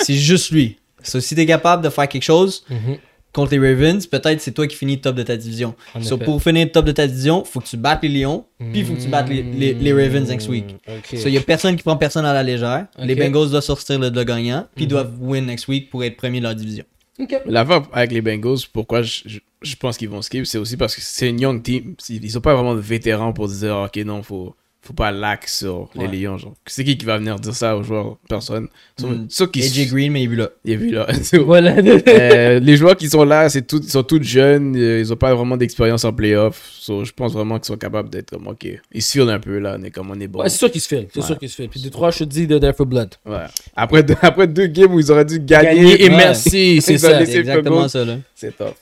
c'est 0.00 0.14
juste 0.14 0.50
lui. 0.50 0.76
So, 1.02 1.20
si 1.20 1.34
t'es 1.34 1.46
capable 1.46 1.82
de 1.84 1.88
faire 1.90 2.08
quelque 2.08 2.22
chose 2.24 2.64
Mhm. 2.70 2.96
contre 3.32 3.52
les 3.56 3.58
Ravens, 3.60 4.04
peut-être 4.06 4.40
c'est 4.40 4.52
toi 4.52 4.66
qui 4.66 4.74
finis 4.76 5.00
top 5.00 5.14
de 5.14 5.22
ta 5.22 5.36
division. 5.36 5.74
So, 6.00 6.16
pour 6.18 6.42
finir 6.42 6.70
top 6.72 6.86
de 6.86 6.92
ta 6.92 7.06
division, 7.06 7.44
faut 7.44 7.60
que 7.60 7.66
tu 7.68 7.76
battes 7.76 8.02
les 8.02 8.08
Lions, 8.08 8.44
puis 8.72 8.82
faut 8.84 8.94
que 8.94 9.00
tu 9.00 9.08
battes 9.08 9.28
les, 9.28 9.42
les, 9.42 9.74
les 9.74 9.92
Ravens 9.92 10.28
next 10.28 10.48
week. 10.48 10.64
Ok. 10.88 11.18
So, 11.18 11.28
il 11.28 11.34
y 11.34 11.38
a 11.38 11.40
personne 11.40 11.76
qui 11.76 11.82
prend 11.82 11.96
personne 11.96 12.24
à 12.24 12.32
la 12.34 12.42
légère. 12.42 12.86
Les. 12.98 13.14
Bengals 13.14 13.50
doivent 13.50 13.62
sortir 13.62 13.98
le, 13.98 14.08
le 14.10 14.24
gagnant, 14.24 14.66
puis 14.74 14.84
Mhm. 14.86 14.90
doivent 14.90 15.12
win 15.20 15.46
next 15.46 15.68
week 15.68 15.88
pour 15.90 16.02
être 16.04 16.16
premier 16.16 16.38
de 16.40 16.44
leur 16.44 16.54
division. 16.54 16.84
Ok. 17.20 17.34
L'affaire 17.46 17.82
avec 17.92 18.12
les 18.12 18.20
Bengals, 18.22 18.58
pourquoi 18.72 19.02
je, 19.02 19.20
je, 19.26 19.38
je 19.62 19.76
pense 19.76 19.96
qu'ils 19.98 20.08
vont 20.08 20.22
skip, 20.22 20.46
c'est 20.46 20.58
aussi 20.58 20.76
parce 20.76 20.94
que 20.96 21.00
c'est 21.02 21.28
une 21.28 21.40
young 21.40 21.62
team. 21.62 21.94
Ils 22.08 22.30
sont 22.30 22.40
pas 22.40 22.54
vraiment 22.54 22.74
de 22.74 22.80
vétérans 22.80 23.32
pour 23.32 23.48
dire, 23.48 23.76
ok, 23.76 23.96
non, 24.04 24.22
faut, 24.22 24.54
faut 24.80 24.92
pas 24.94 25.10
lack 25.10 25.46
sur 25.48 25.90
les 25.94 26.06
Ouais. 26.06 26.16
Lions. 26.16 26.38
Genre. 26.38 26.54
C'est 26.66 26.82
qui 26.84 26.96
qui 26.96 27.04
va 27.04 27.18
venir 27.18 27.38
dire 27.38 27.54
ça 27.54 27.76
aux 27.76 27.82
joueurs 27.82 28.16
Personne? 28.28 28.68
So, 28.98 29.08
Mm. 29.46 29.50
qui 29.50 29.62
AJ 29.62 29.88
Green, 29.90 30.12
mais 30.12 30.22
il 30.22 30.24
est 30.24 30.28
vu 30.28 30.36
là. 30.36 30.48
Il 30.64 30.72
est 30.72 30.76
vu 30.76 30.90
là. 30.90 31.06
Voilà. 31.44 31.74
Euh, 32.08 32.58
les 32.60 32.76
joueurs 32.76 32.96
qui 32.96 33.08
sont 33.10 33.24
là, 33.24 33.48
c'est 33.48 33.66
tout, 33.66 33.80
ils 33.82 33.90
sont 33.90 34.02
tous 34.02 34.22
jeunes, 34.22 34.74
euh, 34.76 35.00
ils 35.00 35.12
ont 35.12 35.16
pas 35.16 35.34
vraiment 35.34 35.56
d'expérience 35.56 36.04
en 36.04 36.12
playoff. 36.12 36.70
So, 36.72 37.04
je 37.04 37.12
pense 37.12 37.32
vraiment 37.32 37.56
qu'ils 37.58 37.66
sont 37.66 37.76
capables 37.76 38.08
d'être 38.08 38.30
comme, 38.30 38.46
ok, 38.46 38.66
ils 38.92 39.02
se 39.02 39.12
filent 39.12 39.28
un 39.30 39.40
peu 39.40 39.58
là, 39.58 39.76
on 39.78 39.82
est 39.82 39.90
comme 39.90 40.10
on 40.10 40.18
est 40.20 40.26
bon. 40.28 40.40
Ouais, 40.40 40.48
c'est 40.48 40.58
sûr 40.58 40.70
qu'il 40.70 40.80
se 40.80 40.88
fait. 40.88 41.08
C'est 41.12 41.20
Ouais. 41.20 41.26
sûr 41.26 41.38
qu'il 41.38 41.48
se 41.50 41.56
fait. 41.56 41.68
Puis 41.68 41.80
Détroit, 41.82 42.10
je 42.10 42.20
te 42.20 42.24
dis, 42.24 42.46
de 42.46 42.58
There 42.58 42.72
for 42.72 42.86
Blood. 42.86 43.14
Ouais. 43.26 43.44
Après, 43.76 44.02
deux, 44.02 44.14
après 44.22 44.46
deux 44.46 44.66
games 44.68 44.94
où 44.94 45.00
ils 45.00 45.10
auraient 45.12 45.24
dû 45.24 45.38
gagner, 45.40 45.74
Gagner 45.74 46.04
et 46.04 46.08
Ouais. 46.08 46.16
merci, 46.16 46.80
c'est 46.80 46.96
ça. 46.98 47.24
C'est 47.26 47.36
exactement 47.38 47.88
ça, 47.88 48.04
là. 48.04 48.16
c'est 48.34 48.56
top. 48.56 48.74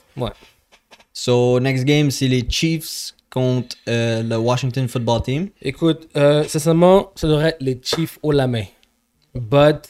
So, 1.13 1.59
next 1.59 1.83
game, 1.83 2.11
c'est 2.11 2.27
les 2.27 2.45
Chiefs 2.47 3.13
contre 3.29 3.75
euh, 3.87 4.23
le 4.23 4.37
Washington 4.37 4.87
Football 4.87 5.21
Team? 5.23 5.49
Écoute, 5.61 6.07
euh, 6.15 6.43
sincèrement, 6.43 7.11
ça 7.15 7.27
devrait 7.27 7.49
être 7.49 7.61
les 7.61 7.79
Chiefs 7.83 8.19
haut 8.23 8.31
la 8.31 8.47
main. 8.47 8.65
But, 9.35 9.89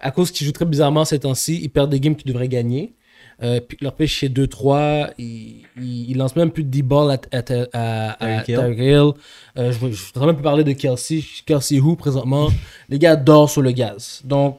à 0.00 0.10
cause 0.10 0.30
qu'ils 0.30 0.46
jouent 0.46 0.52
très 0.52 0.64
bizarrement 0.64 1.04
ces 1.04 1.20
temps-ci, 1.20 1.60
ils 1.62 1.68
perdent 1.68 1.90
des 1.90 2.00
games 2.00 2.16
qu'ils 2.16 2.32
devraient 2.32 2.48
gagner. 2.48 2.94
Euh, 3.40 3.60
puis 3.60 3.78
leur 3.80 3.94
pêche 3.94 4.14
chez 4.14 4.28
2-3, 4.28 5.12
ils, 5.16 5.64
ils, 5.76 6.10
ils 6.10 6.16
lancent 6.16 6.34
même 6.34 6.50
plus 6.50 6.64
de 6.64 6.70
10 6.70 6.82
balles 6.82 7.10
à, 7.10 7.36
à, 7.36 8.16
à, 8.18 8.38
à 8.38 8.42
Tyreek 8.42 8.78
Hill. 8.78 9.12
Euh, 9.56 9.70
je 9.70 9.78
voudrais 9.78 10.26
même 10.26 10.34
plus 10.34 10.42
parler 10.42 10.64
de 10.64 10.72
Kelsey. 10.72 11.22
Kelsey 11.46 11.78
Who 11.78 11.94
présentement? 11.94 12.48
Les 12.88 12.98
gars 12.98 13.14
dorment 13.14 13.48
sur 13.48 13.62
le 13.62 13.70
gaz. 13.70 14.22
Donc, 14.24 14.58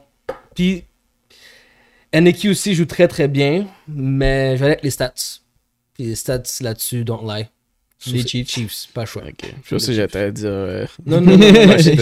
puis 0.54 0.84
NQ 2.14 2.50
aussi 2.50 2.74
joue 2.74 2.86
très 2.86 3.06
très 3.06 3.28
bien, 3.28 3.66
mais 3.86 4.56
je 4.56 4.60
vais 4.60 4.64
aller 4.64 4.72
avec 4.74 4.84
les 4.84 4.90
stats. 4.90 5.12
Puis 5.94 6.04
les 6.04 6.14
stats 6.14 6.42
là-dessus, 6.60 7.04
don't 7.04 7.26
lie. 7.26 7.46
Les 8.06 8.22
C'est 8.22 8.28
Chiefs. 8.28 8.48
Chiefs, 8.50 8.88
pas 8.94 9.04
choix. 9.04 9.22
Ok. 9.28 9.50
Je 9.68 9.76
sais 9.76 9.92
j'étais 9.92 10.18
à 10.18 10.30
dire. 10.30 10.46
euh, 10.48 10.86
Non, 11.04 11.20
non, 11.20 11.36
non, 11.36 11.52
non, 11.52 11.66
moi. 11.66 11.78
C'est 11.78 11.96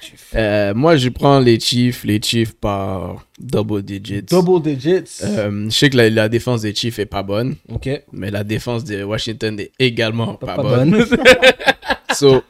Chiefs. 0.00 0.30
euh, 0.36 0.72
moi, 0.74 0.96
je 0.96 1.08
prends 1.08 1.40
les 1.40 1.58
Chiefs, 1.58 2.04
les 2.04 2.20
Chiefs 2.22 2.52
par 2.54 3.26
double 3.40 3.82
digits. 3.82 4.22
Double 4.22 4.62
digits. 4.62 5.22
Euh, 5.24 5.64
je 5.68 5.74
sais 5.76 5.90
que 5.90 5.96
la, 5.96 6.08
la 6.08 6.28
défense 6.28 6.62
des 6.62 6.72
Chiefs 6.74 6.98
est 7.00 7.06
pas 7.06 7.22
bonne, 7.24 7.56
ok. 7.68 7.88
mais 8.12 8.30
la 8.30 8.44
défense 8.44 8.84
de 8.84 9.02
Washington 9.02 9.58
est 9.58 9.72
également 9.80 10.34
pas, 10.34 10.54
Pas, 10.54 10.62
bonne. 10.62 10.90
bonne. 10.90 11.06
So, 12.14 12.42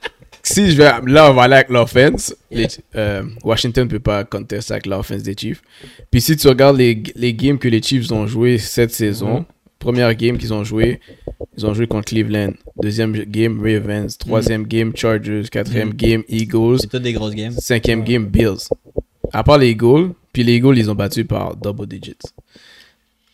si 0.43 0.71
je 0.73 0.77
vais. 0.77 0.91
Là, 1.07 1.31
on 1.31 1.35
va 1.35 1.45
aller 1.45 1.55
avec 1.55 1.71
l'offense. 1.71 2.35
Les- 2.51 2.67
euh, 2.97 3.23
Washington 3.43 3.85
ne 3.85 3.89
peut 3.91 3.99
pas 3.99 4.25
contester 4.25 4.75
avec 4.75 4.85
l'offense 4.85 5.23
des 5.23 5.35
Chiefs. 5.35 5.63
Puis 6.11 6.21
si 6.21 6.37
tu 6.37 6.47
regardes 6.49 6.77
les, 6.77 7.03
les 7.17 7.33
games 7.33 7.59
que 7.59 7.69
les 7.69 7.81
Chiefs 7.83 8.13
ont 8.13 8.27
joué 8.27 8.59
cette 8.59 8.93
saison, 8.93 9.39
Mhm. 9.39 9.45
Première 9.79 10.15
game 10.15 10.39
qu'ils 10.39 10.53
ont 10.55 10.65
joué, 10.65 11.01
ils 11.57 11.67
ont 11.67 11.75
joué 11.75 11.87
contre 11.87 12.07
Cleveland. 12.07 12.53
Deuxième 12.81 13.13
game, 13.13 13.61
Ravens. 13.61 14.17
Troisième 14.19 14.65
game, 14.67 14.93
Chargers. 14.95 15.45
Quatrième 15.51 15.89
Mhm. 15.89 15.95
game, 15.95 16.23
Eagles. 16.29 16.79
C'est 16.81 16.89
toutes 16.91 17.03
des 17.03 17.13
grosses 17.13 17.35
games. 17.35 17.53
Cinquième 17.59 18.03
game, 18.05 18.27
Bills. 18.27 18.69
À 19.33 19.43
part 19.43 19.59
les 19.59 19.71
Eagles, 19.71 20.13
puis 20.33 20.43
les 20.45 20.55
Eagles, 20.57 20.79
ils 20.79 20.91
ont 20.91 20.95
battu 20.95 21.25
par 21.25 21.57
double 21.57 21.87
digits. 21.87 22.17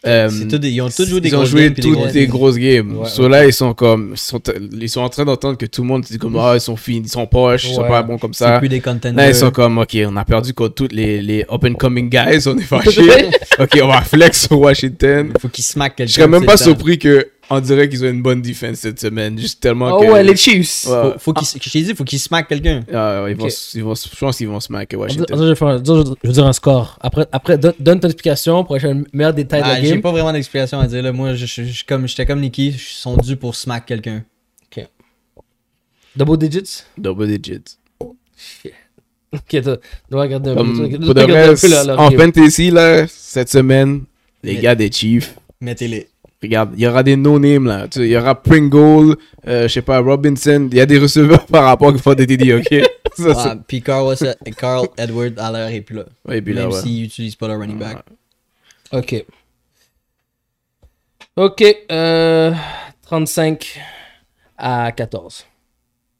Euh, 0.06 0.30
C'est 0.30 0.48
tout 0.48 0.56
des- 0.58 0.70
ils 0.70 0.80
ont 0.80 0.88
tous 0.88 1.06
joué 1.06 1.20
des 1.20 1.28
ils 1.28 1.36
ont 1.36 1.44
joué 1.44 1.64
games. 1.64 1.74
des 1.74 1.82
toutes 1.82 2.12
des 2.12 2.20
games. 2.22 2.30
grosses 2.30 2.56
games. 2.56 2.96
Ouais, 3.00 3.06
So 3.08 3.28
là, 3.28 3.44
ils 3.44 3.52
sont 3.52 3.74
comme. 3.74 4.12
Ils 4.14 4.18
sont, 4.18 4.40
ils 4.80 4.88
sont 4.88 5.02
en 5.02 5.10
train 5.10 5.26
d'entendre 5.26 5.58
que 5.58 5.66
tout 5.66 5.82
le 5.82 5.88
monde 5.88 6.02
dit 6.02 6.16
comme 6.16 6.36
Ah, 6.38 6.52
ils 6.54 6.60
sont 6.60 6.74
finis, 6.76 7.02
ils 7.04 7.10
sont 7.10 7.26
poches, 7.26 7.66
ils 7.68 7.74
sont 7.74 7.82
Ouais. 7.82 7.88
pas 7.88 8.02
bons 8.02 8.16
comme 8.16 8.32
ça. 8.32 8.58
plus 8.58 8.70
des. 8.70 8.80
Là, 9.14 9.28
ils 9.28 9.34
sont 9.34 9.50
comme 9.50 9.76
Ok, 9.78 9.96
on 10.06 10.16
a 10.16 10.24
perdu 10.24 10.54
contre 10.54 10.74
tous 10.74 10.88
les, 10.90 11.20
les 11.20 11.42
up 11.52 11.64
and 11.64 11.74
coming 11.74 12.08
guys, 12.08 12.46
on 12.48 12.56
est 12.56 12.62
fâchés. 12.62 13.02
ok, 13.58 13.78
on 13.82 13.88
va 13.88 14.00
flex 14.00 14.46
sur 14.48 14.58
Washington. 14.58 15.32
Faut 15.38 15.48
qu'ils 15.48 15.64
smack 15.64 15.96
quelqu'un. 15.96 16.10
Je 16.10 16.14
serais 16.16 16.28
même 16.28 16.46
pas 16.46 16.56
temps. 16.56 16.64
surpris 16.64 16.98
que 16.98 17.26
on 17.50 17.60
dirait 17.60 17.88
qu'ils 17.88 18.04
ont 18.04 18.08
une 18.08 18.22
bonne 18.22 18.40
défense 18.40 18.76
cette 18.78 19.00
semaine. 19.00 19.38
Juste 19.38 19.60
tellement 19.60 19.90
Oh 19.96 20.00
que. 20.00 20.06
ouais, 20.10 20.22
les 20.24 20.36
Chiefs. 20.36 20.86
Ouais. 20.86 21.12
Faut, 21.14 21.18
faut 21.18 21.32
qu'ils, 21.34 21.48
je 21.62 21.70
t'ai 21.70 21.82
dit, 21.82 21.94
faut 21.94 22.04
qu'ils 22.04 22.18
smack 22.20 22.48
quelqu'un. 22.48 22.82
Ah, 22.92 23.26
ils 23.28 23.34
vont, 23.36 23.46
Ok. 23.46 23.52
ils 23.74 23.82
vont, 23.82 23.94
je 23.94 24.18
pense 24.18 24.36
qu'ils 24.36 24.48
vont 24.48 24.58
Attends, 24.58 24.96
Washington. 24.98 25.26
je, 25.38 25.44
vais 25.44 25.54
faire 25.54 25.68
un- 25.68 25.82
je 25.84 26.26
veux 26.28 26.32
dire 26.32 26.46
un 26.46 26.52
score. 26.52 26.96
Après, 27.00 27.26
après 27.32 27.58
donne, 27.58 27.74
donne 27.80 28.00
ton 28.00 28.08
explication 28.08 28.62
pour 28.64 28.76
avoir 28.76 28.92
un 28.96 29.02
meilleur 29.12 29.34
détail 29.34 29.60
de 29.62 29.66
Ah, 29.66 29.72
la 29.74 29.82
j'ai 29.82 29.90
game. 29.90 30.00
pas 30.00 30.12
vraiment 30.12 30.32
d'explication 30.32 30.78
à 30.80 30.86
dire. 30.86 31.02
Là. 31.02 31.12
Moi, 31.12 31.34
je, 31.34 31.46
je, 31.46 31.64
je- 31.64 31.84
comme, 31.84 32.06
j'étais 32.08 32.24
comme 32.26 32.40
Nicky, 32.40 32.68
ils 32.68 32.78
sont 32.78 33.16
dus 33.16 33.36
pour 33.36 33.54
smack 33.56 33.86
quelqu'un. 33.86 34.24
Double 36.16 36.38
digits? 36.38 36.82
Double 36.98 37.26
digits. 37.28 37.76
Ok, 39.32 39.62
toi, 39.62 39.76
dois 40.10 40.22
regarder 40.22 40.50
un 40.50 40.54
peu. 40.56 40.60
Comme, 40.64 40.76
dois 40.76 40.98
pour 40.98 41.14
de 41.14 41.20
regarder 41.20 41.34
un 41.34 41.50
reste, 41.50 41.86
peu 41.86 41.92
en 41.96 42.10
fantasy, 42.10 42.70
là, 42.72 43.06
cette 43.06 43.48
semaine, 43.48 44.02
les 44.42 44.54
Mais- 44.54 44.60
gars 44.60 44.74
des 44.74 44.90
Chiefs, 44.90 45.36
Mettez-les. 45.60 46.08
Regarde, 46.48 46.70
il 46.76 46.82
y 46.82 46.86
aura 46.86 47.02
des 47.02 47.16
no-names, 47.16 47.66
là. 47.66 47.86
Tu 47.88 48.00
sais, 48.00 48.06
Il 48.06 48.10
y 48.12 48.16
aura 48.16 48.34
Pringle, 48.40 49.16
euh, 49.46 49.62
je 49.64 49.68
sais 49.68 49.82
pas, 49.82 49.98
Robinson. 50.00 50.68
Il 50.70 50.76
y 50.76 50.80
a 50.80 50.86
des 50.86 50.98
receveurs 50.98 51.44
par 51.46 51.64
rapport 51.64 51.92
qui 51.92 52.00
font 52.00 52.14
des 52.14 52.26
TD, 52.26 52.54
ok? 52.54 52.82
Ça, 53.16 53.32
Ah, 53.36 53.56
puis 53.66 53.82
Carl, 53.82 54.14
Carl 54.56 54.86
Edward 54.96 55.34
à 55.38 55.50
l'heure 55.52 55.68
est 55.68 55.80
plus 55.80 55.96
là. 55.96 56.04
Ouais, 56.26 56.40
puis 56.40 56.54
là, 56.54 56.62
Même 56.62 56.70
ouais. 56.72 56.80
s'il 56.80 57.04
utilise 57.04 57.36
pas 57.36 57.48
le 57.48 57.56
running 57.56 57.78
back. 57.78 57.98
Ok. 58.92 59.24
Ok, 61.36 61.62
euh, 61.90 62.52
35 63.06 63.78
à 64.58 64.92
14. 64.92 65.46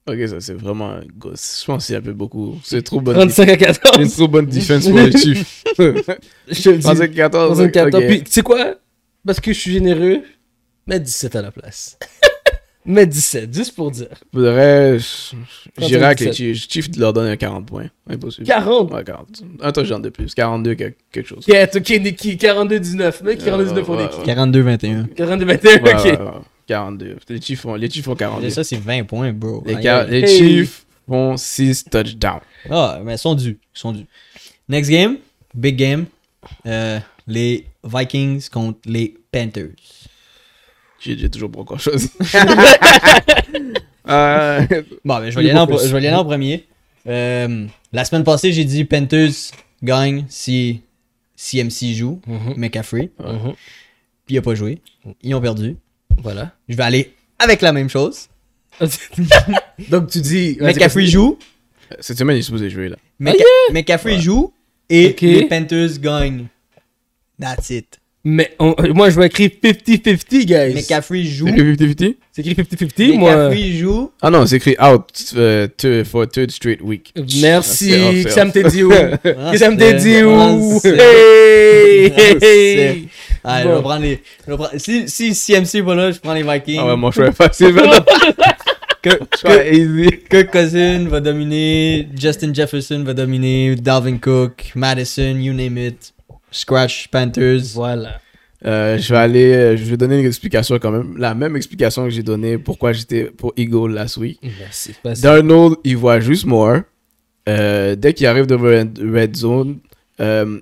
Ok, 0.08 0.16
ça, 0.28 0.40
c'est 0.40 0.54
vraiment 0.54 0.90
un 0.90 1.02
gosse. 1.18 1.60
Je 1.62 1.66
pense 1.66 1.86
qu'il 1.86 1.92
y 1.92 1.96
a 1.96 1.98
un 1.98 2.02
peu 2.02 2.12
beaucoup. 2.12 2.58
C'est 2.64 2.82
trop 2.82 3.00
bonne 3.00 3.14
35 3.14 3.48
à 3.48 3.52
C'est 3.52 3.80
14. 3.82 3.96
une 4.04 4.10
trop 4.10 4.28
bonne 4.28 4.46
défense 4.46 4.88
pour 4.88 4.98
les 4.98 5.12
Chiefs. 5.12 5.64
Je 5.78 6.62
te 6.62 6.68
le 6.70 6.76
dis. 6.78 6.82
35 6.82 7.12
14 7.14 7.58
35 7.58 7.76
à 7.76 7.84
14. 7.84 8.02
ok. 8.02 8.08
Puis, 8.08 8.22
tu 8.24 8.30
sais 8.32 8.42
quoi? 8.42 8.74
Parce 9.26 9.40
que 9.40 9.52
je 9.52 9.58
suis 9.58 9.72
généreux, 9.72 10.22
mets 10.86 11.00
17 11.00 11.36
à 11.36 11.42
la 11.42 11.50
place. 11.50 11.98
Mais 12.86 13.04
17, 13.06 13.52
juste 13.54 13.74
pour 13.76 13.90
dire. 13.90 14.08
Faudrait. 14.32 14.98
je- 14.98 15.36
J'irais 15.86 16.06
avec 16.06 16.20
les 16.20 16.30
17. 16.30 16.54
Chiefs. 16.56 16.70
Chiefs 16.70 16.96
leur 16.96 17.12
donner 17.12 17.30
un 17.30 17.36
40 17.36 17.66
points. 17.66 17.88
Impossible. 18.08 18.46
40. 18.46 18.90
Ouais, 18.92 19.04
40. 19.04 19.28
Un 19.60 19.70
touchdown 19.72 20.00
de 20.00 20.08
plus. 20.08 20.34
42, 20.34 20.74
quelque, 20.74 20.96
quelque 21.12 21.26
chose. 21.28 21.44
Ok, 21.46 21.68
ok, 21.76 21.88
Nicky, 22.00 22.36
42-19. 22.36 23.22
Mec, 23.22 23.42
42-19 23.42 23.82
pour 23.84 23.96
Nicky. 23.96 24.16
ouais. 24.20 24.34
42-21. 24.34 25.06
42-21, 25.14 25.82
Ouais, 25.82 25.94
ok. 25.94 26.04
ouais, 26.04 26.10
ouais. 26.18 26.30
42. 26.66 27.16
Les 27.28 27.40
Chiefs 27.40 27.60
font, 27.60 27.74
les 27.74 27.90
Chiefs 27.90 28.04
font 28.06 28.16
42. 28.16 28.46
Et 28.46 28.50
ça, 28.50 28.64
c'est 28.64 28.76
20 28.80 29.04
points, 29.04 29.32
bro. 29.32 29.62
Les, 29.66 29.74
les. 30.08 30.26
Chiefs 30.26 30.86
font 31.06 31.36
6 31.36 31.84
touchdowns. 31.84 32.40
Ah, 32.70 32.98
mais 33.04 33.14
ils 33.16 33.18
sont 33.18 33.34
dus. 33.34 33.58
Ils 33.74 33.78
sont 33.78 33.92
dus. 33.92 34.06
Next 34.70 34.90
game, 34.90 35.18
big 35.54 35.76
game. 35.76 36.06
Euh, 36.66 36.98
les 37.30 37.66
Vikings 37.84 38.48
contre 38.50 38.78
les 38.86 39.14
Panthers. 39.32 39.70
J'ai 40.98 41.30
toujours 41.30 41.50
pas 41.50 41.60
encore 41.60 41.80
choisi. 41.80 42.10
euh, 44.08 44.66
Bon, 45.04 45.18
ben, 45.18 45.30
je 45.30 45.36
vais 45.38 45.44
y 45.46 45.50
aller 45.50 45.58
en, 45.58 45.66
pas 45.66 45.76
plus. 45.76 45.88
je 45.88 45.92
vais 45.96 46.02
y 46.02 46.06
aller 46.06 46.16
en 46.16 46.24
premier. 46.24 46.66
Euh, 47.06 47.66
la 47.92 48.04
semaine 48.04 48.24
passée, 48.24 48.52
j'ai 48.52 48.64
dit 48.64 48.84
Panthers 48.84 49.30
gagne 49.82 50.26
si 50.28 50.82
CMC 51.36 51.94
joue, 51.94 52.20
Mhm, 52.26 52.54
McCaffrey. 52.56 53.10
mhm. 53.18 53.54
Puis 54.26 54.34
il 54.34 54.38
a 54.38 54.42
pas 54.42 54.54
joué. 54.54 54.78
Ils 55.22 55.34
ont 55.34 55.40
perdu. 55.40 55.76
Voilà. 56.18 56.52
Je 56.68 56.76
vais 56.76 56.82
aller 56.82 57.14
avec 57.38 57.62
la 57.62 57.72
même 57.72 57.88
chose. 57.88 58.28
Donc 59.88 60.10
tu 60.10 60.20
dis. 60.20 60.58
McCaffrey 60.60 61.06
joue. 61.06 61.38
cette 62.00 62.18
semaine, 62.18 62.36
il 62.36 62.40
est 62.40 62.42
supposé 62.42 62.68
jouer 62.70 62.88
là. 62.90 62.96
McCa- 63.20 63.72
McCaffrey 63.72 64.20
joue. 64.20 64.52
Et 64.90 65.16
les 65.20 65.46
Panthers 65.46 65.98
gagnent. 66.00 66.46
That's 67.40 67.70
it. 67.70 67.98
Mais 68.22 68.50
on- 68.58 68.74
moi, 68.94 69.08
je 69.08 69.18
vais 69.18 69.28
écrire 69.28 69.48
50-50, 69.62 70.44
guys. 70.44 70.74
McCaffrey 70.74 71.22
joue. 71.24 71.46
C'est 71.46 71.54
écrit 71.54 71.72
50-50? 71.74 72.16
C'est 72.32 72.46
écrit 72.46 72.54
50-50, 72.54 73.16
moi. 73.16 73.34
McCaffrey 73.48 73.72
joue. 73.78 74.10
Ah 74.20 74.28
non, 74.28 74.44
c'est 74.46 74.56
écrit 74.56 74.76
out 74.78 75.06
euh, 75.36 75.66
two- 75.78 76.04
for 76.04 76.28
third 76.28 76.50
straight 76.50 76.82
week. 76.82 77.14
Merci. 77.40 78.22
C'est 78.24 78.30
Ça 78.30 78.44
me 78.44 78.50
t'a 78.52 78.62
dit 78.64 78.82
où? 78.84 78.92
Ah, 78.92 79.52
Que 79.52 79.56
ça 79.58 79.70
me 79.70 79.78
t'a 79.78 79.92
dit 79.94 80.16
ah, 80.16 80.26
où 80.26 80.80
Hey, 80.84 82.12
Ah, 82.14 82.44
hey. 82.44 83.08
Ah, 83.42 83.62
Bon. 83.64 83.70
je 83.70 83.74
vais 83.76 83.80
prendre 83.80 84.02
les. 84.02 84.20
je 84.46 84.50
vais 84.50 84.56
prendre- 84.58 84.72
Si, 84.78 85.08
si 85.08 85.34
CMC 85.34 85.76
est 85.78 85.82
pas 85.82 85.94
là, 85.94 86.10
je 86.12 86.18
prends 86.18 86.34
les 86.34 86.42
Vikings. 86.42 86.78
Ah 86.78 86.86
ouais, 86.88 86.96
mon 86.96 87.10
choix 87.10 87.28
est 87.28 87.32
facile 87.32 87.72
maintenant. 87.72 88.04
Kirk 89.02 90.50
Cousin 90.52 91.06
va 91.08 91.20
dominer, 91.20 92.06
Justin 92.14 92.52
Jefferson 92.52 93.02
va 93.02 93.14
dominer, 93.14 93.74
Dalvin 93.76 94.18
Cook, 94.18 94.72
Madison, 94.74 95.36
you 95.40 95.54
name 95.54 95.78
it. 95.78 96.12
Scratch 96.50 97.08
Panthers. 97.08 97.72
Voilà. 97.74 98.20
Euh, 98.66 98.98
je 98.98 99.12
vais 99.14 99.18
aller, 99.18 99.52
euh, 99.54 99.76
je 99.76 99.84
vais 99.84 99.96
donner 99.96 100.20
une 100.20 100.26
explication 100.26 100.78
quand 100.78 100.90
même. 100.90 101.16
La 101.16 101.34
même 101.34 101.56
explication 101.56 102.04
que 102.04 102.10
j'ai 102.10 102.22
donnée 102.22 102.58
pourquoi 102.58 102.92
j'étais 102.92 103.24
pour 103.24 103.54
Eagle 103.56 103.92
last 103.92 104.18
week. 104.18 104.38
Merci. 104.58 104.94
Vas-y. 105.02 105.22
Darnold, 105.22 105.76
il 105.84 105.96
voit 105.96 106.20
juste 106.20 106.44
Moore. 106.44 106.80
Euh, 107.48 107.96
dès 107.96 108.12
qu'il 108.12 108.26
arrive 108.26 108.46
devant 108.46 108.66
red, 108.66 108.98
red 108.98 109.34
zone, 109.34 109.78
euh, 110.20 110.60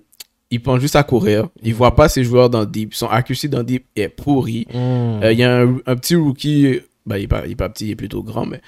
il 0.50 0.62
pense 0.62 0.80
juste 0.80 0.94
à 0.96 1.02
courir. 1.02 1.48
Il 1.62 1.74
voit 1.74 1.96
pas 1.96 2.08
ses 2.08 2.22
joueurs 2.22 2.48
dans 2.48 2.60
le 2.60 2.66
deep. 2.66 2.94
Son 2.94 3.08
accuracy 3.08 3.48
dans 3.48 3.58
le 3.58 3.64
deep 3.64 3.84
est 3.96 4.08
pourri. 4.08 4.66
Mm. 4.72 4.76
Euh, 5.24 5.32
Il 5.32 5.38
y 5.38 5.42
a 5.42 5.62
un, 5.62 5.78
un 5.84 5.96
petit 5.96 6.14
rookie, 6.14 6.80
ben, 7.04 7.16
il, 7.16 7.24
est 7.24 7.26
pas, 7.26 7.42
il 7.46 7.52
est 7.52 7.56
pas 7.56 7.68
petit, 7.68 7.86
il 7.86 7.90
est 7.90 7.96
plutôt 7.96 8.22
grand, 8.22 8.46
mais 8.46 8.60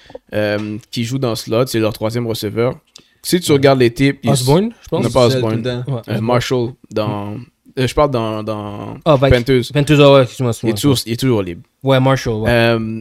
qui 0.91 1.05
joue 1.05 1.19
dans 1.19 1.31
le 1.31 1.37
slot. 1.37 1.67
C'est 1.69 1.79
leur 1.79 1.93
troisième 1.93 2.27
receveur. 2.27 2.81
Si 3.23 3.41
tu 3.41 3.53
regardes 3.53 3.79
les 3.81 3.93
types, 3.93 4.21
Osborne, 4.27 4.71
je 4.83 4.89
pense. 4.89 5.05
Non, 5.05 5.11
pas 5.11 5.27
Osborne. 5.27 5.85
euh, 6.09 6.21
Marshall 6.21 6.71
dans. 6.91 7.35
euh, 7.79 7.87
je 7.87 7.95
parle 7.95 8.11
dans, 8.11 8.43
dans 8.43 8.97
Ah, 9.05 9.17
Vikings. 9.17 9.31
Panthers. 9.31 9.63
Panthers, 9.75 10.01
ah 10.01 10.13
ouais, 10.15 10.23
excuse-moi. 10.23 10.53
Il 10.63 10.69
est, 10.69 10.71
excuse-moi. 10.71 10.75
toujours, 10.75 10.99
il 11.07 11.13
est 11.13 11.17
toujours 11.21 11.43
libre. 11.43 11.63
Ouais, 11.83 12.01
Marshall, 12.01 12.35
ouais. 12.35 12.51
Euh, 12.51 13.01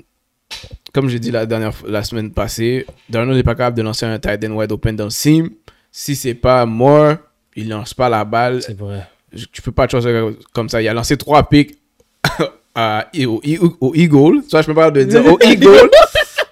comme 0.94 1.08
j'ai 1.10 1.20
dit 1.20 1.32
la 1.32 1.46
dernière 1.46 1.72
la 1.88 2.04
semaine 2.04 2.32
passée, 2.32 2.86
Darnold 3.10 3.38
n'est 3.38 3.44
pas 3.44 3.56
capable 3.56 3.78
de 3.78 3.82
lancer 3.84 4.06
un 4.06 4.18
tight 4.20 4.44
end 4.44 4.52
wide 4.52 4.72
open 4.72 4.96
dans 4.96 5.06
le 5.06 5.10
seam. 5.10 5.50
Si 5.92 6.16
c'est 6.16 6.34
pas 6.34 6.66
Moore, 6.66 7.16
il 7.56 7.70
lance 7.70 7.94
pas 7.94 8.10
la 8.10 8.26
balle. 8.26 8.62
C'est 8.62 8.78
vrai. 8.78 9.08
Je, 9.32 9.46
tu 9.52 9.62
peux 9.62 9.72
pas 9.72 9.86
te 9.88 9.92
choisir 9.92 10.32
comme 10.54 10.68
ça. 10.70 10.82
Il 10.82 10.88
a 10.88 10.94
lancé 10.94 11.16
trois 11.18 11.48
picks 11.48 11.78
à- 12.76 13.06
au, 13.26 13.42
au, 13.62 13.78
au 13.82 13.96
Eagle. 13.96 14.42
Ça, 14.50 14.62
je 14.62 14.68
peux 14.68 14.74
pas 14.74 14.90
de 14.92 15.04
dire 15.04 15.26
au 15.26 15.38
Eagle. 15.44 15.90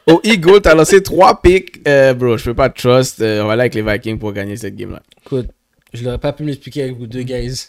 Au 0.07 0.19
Eagle, 0.23 0.61
t'as 0.61 0.75
lancé 0.75 1.01
trois 1.03 1.41
picks. 1.41 1.81
Euh, 1.87 2.13
bro, 2.13 2.37
je 2.37 2.45
peux 2.45 2.53
pas 2.53 2.69
te 2.69 2.79
trust. 2.81 3.21
Euh, 3.21 3.41
on 3.43 3.47
va 3.47 3.53
aller 3.53 3.61
avec 3.61 3.75
les 3.75 3.81
Vikings 3.81 4.17
pour 4.19 4.33
gagner 4.33 4.55
cette 4.57 4.75
game-là. 4.75 5.01
Écoute, 5.25 5.47
je 5.93 6.03
l'aurais 6.03 6.17
pas 6.17 6.33
pu 6.33 6.43
m'expliquer 6.43 6.83
avec 6.83 6.97
vous 6.97 7.07
deux, 7.07 7.23
guys. 7.23 7.67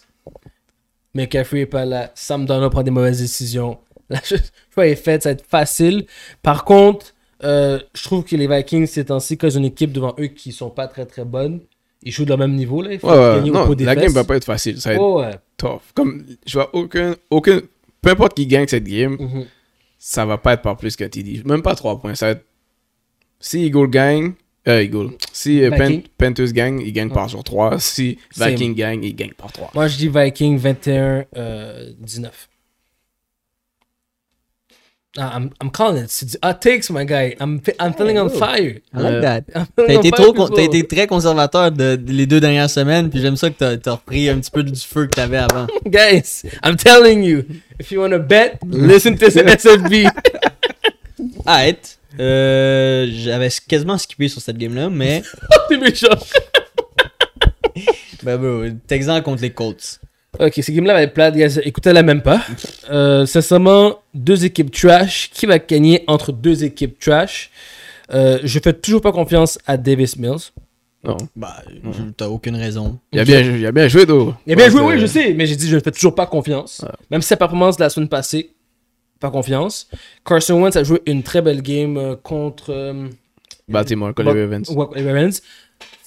McCaffrey 1.15 1.61
est 1.61 1.67
pas 1.67 1.85
là. 1.85 2.11
Sam 2.15 2.47
Donald 2.47 2.71
prend 2.73 2.83
des 2.83 2.91
mauvaises 2.91 3.21
décisions. 3.21 3.79
La 4.11 4.23
cho- 4.23 4.37
choix 4.73 4.87
est 4.87 4.95
fait, 4.97 5.23
ça 5.23 5.31
va 5.31 5.33
être 5.35 5.45
facile. 5.47 6.07
Par 6.43 6.65
contre, 6.65 7.15
euh, 7.45 7.79
je 7.95 8.03
trouve 8.05 8.25
que 8.25 8.37
les 8.37 8.47
Vikings, 8.47 8.87
ces 8.87 9.05
temps-ci, 9.07 9.37
quand 9.37 9.49
ils 9.49 9.57
ont 9.57 9.61
une 9.61 9.67
équipe 9.67 9.93
devant 9.93 10.15
eux 10.19 10.27
qui 10.29 10.53
sont 10.53 10.71
pas 10.71 10.87
très 10.89 11.07
très 11.07 11.25
bonnes, 11.25 11.61
ils 12.03 12.13
jouent 12.13 12.25
de 12.25 12.31
leur 12.31 12.39
même 12.39 12.55
niveau. 12.55 12.81
Là. 12.83 12.93
Il 12.95 12.99
faut 13.01 13.09
Ouais, 13.11 13.37
gagner 13.37 13.51
au 13.51 13.55
Non, 13.55 13.67
pot 13.67 13.75
des 13.75 13.85
la 13.85 13.95
game 13.95 14.05
fesses. 14.05 14.15
va 14.15 14.25
pas 14.25 14.37
être 14.37 14.45
facile. 14.45 14.81
Ça 14.81 14.91
va 14.91 14.95
être 14.95 15.03
Oh, 15.03 15.21
ouais. 15.21 15.33
tough. 15.57 15.81
Comme, 15.95 16.25
je 16.47 16.53
vois 16.55 16.71
aucun, 16.75 17.17
aucun, 17.31 17.61
peu 18.01 18.11
importe 18.11 18.35
qui 18.35 18.47
gagne 18.47 18.67
cette 18.69 18.85
game, 18.85 19.17
Mhm. 19.19 19.45
Ça 19.99 20.25
va 20.25 20.39
pas 20.39 20.55
être 20.55 20.63
par 20.63 20.77
plus 20.77 20.97
qu'un 20.97 21.09
TD. 21.09 21.43
Même 21.45 21.63
pas 21.63 21.75
3 21.75 22.01
points. 22.01 22.15
Ça 22.15 22.27
va 22.27 22.33
être... 22.33 22.45
Si 23.41 23.65
Eagle 23.65 23.89
gagne, 23.89 24.33
euh, 24.69 24.83
Eagle. 24.83 25.11
Si 25.33 25.63
euh. 25.63 25.71
Panthers 26.19 26.53
gagne, 26.53 26.81
il 26.81 26.93
gagne 26.93 27.11
par 27.11 27.29
sur 27.31 27.43
3. 27.43 27.79
Si. 27.79 28.19
Viking 28.37 28.75
gagne, 28.75 29.03
il 29.03 29.15
gagne 29.15 29.33
par 29.33 29.53
3. 29.53 29.71
Moi, 29.75 29.89
je 29.89 29.97
dis 29.97 30.09
Viking 30.09 30.59
21 30.59 31.25
euh, 31.37 31.93
19. 31.99 32.49
Ah, 32.51 32.58
I'm, 35.17 35.51
I'm 35.61 35.71
calling 35.71 36.05
it. 36.05 36.11
C'est 36.11 36.27
du 36.27 36.37
hot 36.43 36.61
takes, 36.61 36.91
my 36.91 37.05
guy. 37.05 37.35
I'm, 37.41 37.61
I'm 37.81 37.95
feeling 37.95 38.19
on 38.19 38.27
oh. 38.27 38.29
fire. 38.29 38.81
I 38.93 39.01
like 39.01 39.23
that. 39.23 39.45
I'm 39.55 39.67
T'as 39.75 39.85
feeling 39.87 39.97
on 39.97 40.01
été, 40.01 40.17
fire, 40.17 40.35
trop, 40.35 40.49
t'as 40.49 40.63
été 40.63 40.87
très 40.87 41.07
conservateur 41.07 41.73
de, 41.73 41.97
de- 41.97 42.13
les 42.13 42.27
deux 42.27 42.41
dernières 42.41 42.69
semaines, 42.69 43.09
puis 43.09 43.21
j'aime 43.21 43.37
ça 43.37 43.49
que 43.49 43.57
t'as, 43.57 43.77
t'as 43.79 43.93
repris 43.93 44.29
un 44.29 44.39
petit 44.39 44.51
peu 44.51 44.63
du 44.63 44.79
feu 44.79 45.07
que 45.07 45.13
t'avais 45.13 45.39
avant. 45.39 45.67
Guys, 45.87 46.43
I'm 46.63 46.77
telling 46.77 47.23
you, 47.23 47.45
if 47.81 47.91
you 47.91 48.01
want 48.01 48.11
to 48.11 48.19
bet, 48.19 48.59
listen 48.67 49.17
to 49.17 49.31
the 49.31 49.47
SFB. 49.47 50.09
Arrête. 51.47 51.95
Euh, 52.19 53.07
j'avais 53.13 53.49
quasiment 53.69 53.97
skippé 53.97 54.29
sur 54.29 54.41
cette 54.41 54.57
game-là, 54.57 54.89
mais 54.91 55.23
T'es 55.69 55.77
méchant. 55.77 56.09
ben 58.25 58.37
bro, 58.39 58.65
Texan 58.89 59.21
contre 59.23 59.43
les 59.43 59.51
Colts. 59.51 60.01
Ok, 60.41 60.53
cette 60.57 60.75
game-là 60.75 60.95
va 60.95 61.03
être 61.03 61.15
plate, 61.15 61.35
guys. 61.35 61.59
Écoutez-la 61.65 62.03
même 62.03 62.23
pas. 62.23 62.41
Euh, 62.91 63.27
sincèrement, 63.27 63.99
deux 64.15 64.45
équipes 64.45 64.71
trash. 64.71 65.31
Qui 65.33 65.47
va 65.47 65.59
gagner 65.59 66.05
entre 66.07 66.31
deux 66.33 66.63
équipes 66.65 66.99
trash? 66.99 67.51
Euh, 68.13 68.39
Je 68.45 68.59
fais 68.61 68.73
toujours 68.73 69.01
pas 69.01 69.13
confiance 69.13 69.59
à 69.67 69.77
Davis 69.77 70.17
Mills. 70.17 70.53
Non. 71.05 71.17
Bah, 71.37 71.63
t'as 72.17 72.29
aucune 72.29 72.57
raison. 72.57 72.99
Il 73.13 73.21
a 73.21 73.25
bien, 73.25 73.41
il 73.41 73.65
a 73.67 73.73
bien 73.73 73.89
joué, 73.89 74.05
d'eau. 74.07 74.35
Il 74.47 74.53
a 74.53 74.57
bien 74.57 74.69
joué, 74.69 74.81
oui, 74.81 74.99
je 74.99 75.07
sais, 75.07 75.33
mais 75.33 75.47
j'ai 75.47 75.57
dit 75.57 75.69
je 75.69 75.77
ne 75.77 75.81
fais 75.81 75.93
toujours 75.93 76.15
pas 76.15 76.27
confiance. 76.27 76.85
Même 77.11 77.23
si 77.23 77.29
sa 77.29 77.37
performance 77.37 77.77
de 77.77 77.83
la 77.85 77.91
semaine 77.91 78.09
passée, 78.09 78.51
pas 79.21 79.31
confiance. 79.31 79.89
Carson 80.25 80.61
Wentz 80.61 80.77
a 80.77 80.85
joué 80.85 81.03
une 81.07 81.23
très 81.23 81.43
belle 81.43 81.63
game 81.63 81.97
euh, 81.97 82.17
contre 82.17 82.71
euh, 82.71 83.09
Baltimore, 83.69 84.15
contre 84.15 84.33
les 84.33 84.43
Ravens. 85.13 85.43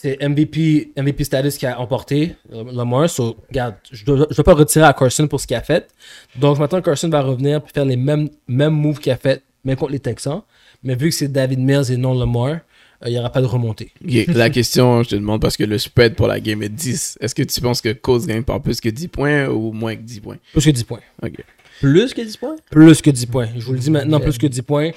C'est 0.02 0.18
MVP, 0.20 0.94
MVP 0.98 1.24
status 1.26 1.60
qui 1.60 1.68
a 1.68 1.80
emporté 1.80 2.36
euh, 2.52 2.64
Lamar. 2.74 3.08
So, 3.08 3.38
regarde, 3.50 3.76
je 3.92 4.04
ne 4.12 4.26
dois 4.26 4.44
pas 4.44 4.56
retirer 4.56 4.86
à 4.86 4.94
Carson 4.94 5.28
pour 5.28 5.40
ce 5.40 5.46
qu'il 5.46 5.56
a 5.56 5.62
fait. 5.62 5.92
Donc, 6.36 6.58
maintenant, 6.58 6.82
Carson 6.82 7.08
va 7.08 7.22
revenir 7.22 7.58
et 7.58 7.72
faire 7.72 7.86
les 7.86 7.98
mêmes, 7.98 8.28
mêmes 8.48 8.74
moves 8.74 8.98
qu'il 8.98 9.12
a 9.12 9.18
fait, 9.18 9.44
même 9.64 9.76
contre 9.76 9.92
les 9.92 10.00
Texans. 10.00 10.42
Mais 10.82 10.96
vu 10.96 11.10
que 11.10 11.16
c'est 11.16 11.28
David 11.28 11.60
Mills 11.60 11.92
et 11.92 11.98
non 11.98 12.18
Lamar, 12.18 12.48
euh, 12.48 12.60
il 13.06 13.12
n'y 13.12 13.20
aura 13.20 13.30
pas 13.30 13.42
de 13.42 13.46
remontée. 13.46 13.92
La 14.30 14.50
question, 14.50 15.04
je 15.04 15.10
te 15.10 15.16
demande, 15.16 15.40
parce 15.40 15.56
que 15.56 15.66
le 15.66 15.78
spread 15.78 16.16
pour 16.16 16.26
la 16.26 16.40
game 16.40 16.64
est 16.64 16.70
10. 16.70 17.20
Est-ce 17.22 17.36
que 17.36 17.44
tu 17.44 17.62
penses 17.62 17.82
que 17.82 17.94
Colts 17.94 18.26
gagne 18.26 18.42
par 18.42 18.60
plus 18.60 18.82
que 18.82 18.90
10 18.90 19.08
points 19.08 19.50
ou 19.50 19.72
moins 19.72 19.96
que 19.96 20.02
10 20.02 20.20
points? 20.22 20.38
Plus 20.52 20.66
que 20.66 20.72
10 20.72 20.84
points. 20.84 21.02
Ok. 21.22 21.36
Plus 21.80 22.12
que 22.16 22.22
10 22.24 22.38
points? 22.38 22.56
Plus 22.72 23.04
que 23.04 23.12
10 23.12 23.26
points. 23.28 23.50
Je 23.56 23.64
vous 23.64 23.74
le 23.74 23.80
dis 23.80 23.92
maintenant, 23.92 24.20
plus 24.20 24.40
que 24.40 24.48
10 24.48 24.64
points. 24.64 24.90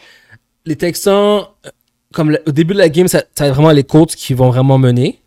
Les 0.64 0.76
Texans, 0.76 1.48
euh, 1.66 1.70
comme 2.14 2.30
le- 2.30 2.42
au 2.46 2.52
début 2.52 2.72
de 2.74 2.78
la 2.78 2.88
game, 2.88 3.08
ça, 3.08 3.22
ça 3.34 3.44
va 3.44 3.48
être 3.48 3.54
vraiment 3.54 3.70
les 3.72 3.84
Colts 3.84 4.14
qui 4.14 4.32
vont 4.34 4.48
vraiment 4.50 4.78
mener. 4.78 5.20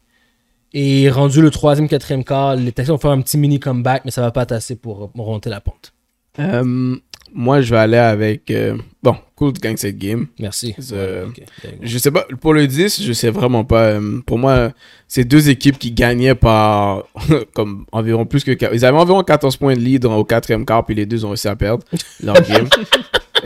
Et 0.73 1.10
rendu 1.10 1.41
le 1.41 1.50
troisième, 1.50 1.88
quatrième 1.88 2.23
quart, 2.23 2.56
les 2.56 2.71
Texans 2.71 2.95
vont 2.95 3.00
faire 3.02 3.12
un 3.12 3.21
petit 3.21 3.38
mini 3.38 3.60
comeback, 3.60 4.04
mais 4.06 4.12
ça 4.12 4.21
va 4.21 4.32
pas 4.32 4.43
être 4.43 4.52
assez 4.52 4.76
pour 4.76 5.12
remonter 5.15 5.50
la 5.50 5.62
pente. 5.62 5.93
Euh, 6.39 6.95
moi, 7.34 7.62
je 7.62 7.71
vais 7.71 7.80
aller 7.80 7.97
avec. 7.97 8.52
euh, 8.52 8.78
bon, 9.02 9.15
Colts 9.36 9.60
gagne 9.60 9.78
cette 9.78 9.97
game. 9.97 10.28
Merci. 10.39 10.76
Euh, 10.91 11.26
Ouais. 11.63 11.78
Je 11.82 11.97
sais 11.97 12.12
pas, 12.12 12.26
pour 12.41 12.54
le 12.54 12.67
10, 12.67 13.02
je 13.02 13.13
sais 13.13 13.30
vraiment 13.32 13.63
pas. 13.63 13.97
Pour 14.26 14.38
moi, 14.38 14.71
c'est 15.08 15.23
deux 15.23 15.50
équipes 15.50 15.80
qui 15.80 15.91
gagnaient 15.91 16.36
par 16.36 17.04
comme 17.54 17.86
environ 17.91 18.26
plus 18.26 18.43
que. 18.43 18.52
Ils 18.73 18.86
avaient 18.86 18.97
environ 18.97 19.23
14 19.23 19.56
points 19.58 19.73
de 19.76 19.80
lead 19.80 20.06
au 20.06 20.23
quatrième 20.26 20.65
quart, 20.65 20.86
puis 20.86 20.95
les 20.95 21.06
deux 21.06 21.26
ont 21.26 21.30
réussi 21.30 21.47
à 21.47 21.56
perdre 21.56 21.84
leur 22.21 22.36
game. 22.41 22.67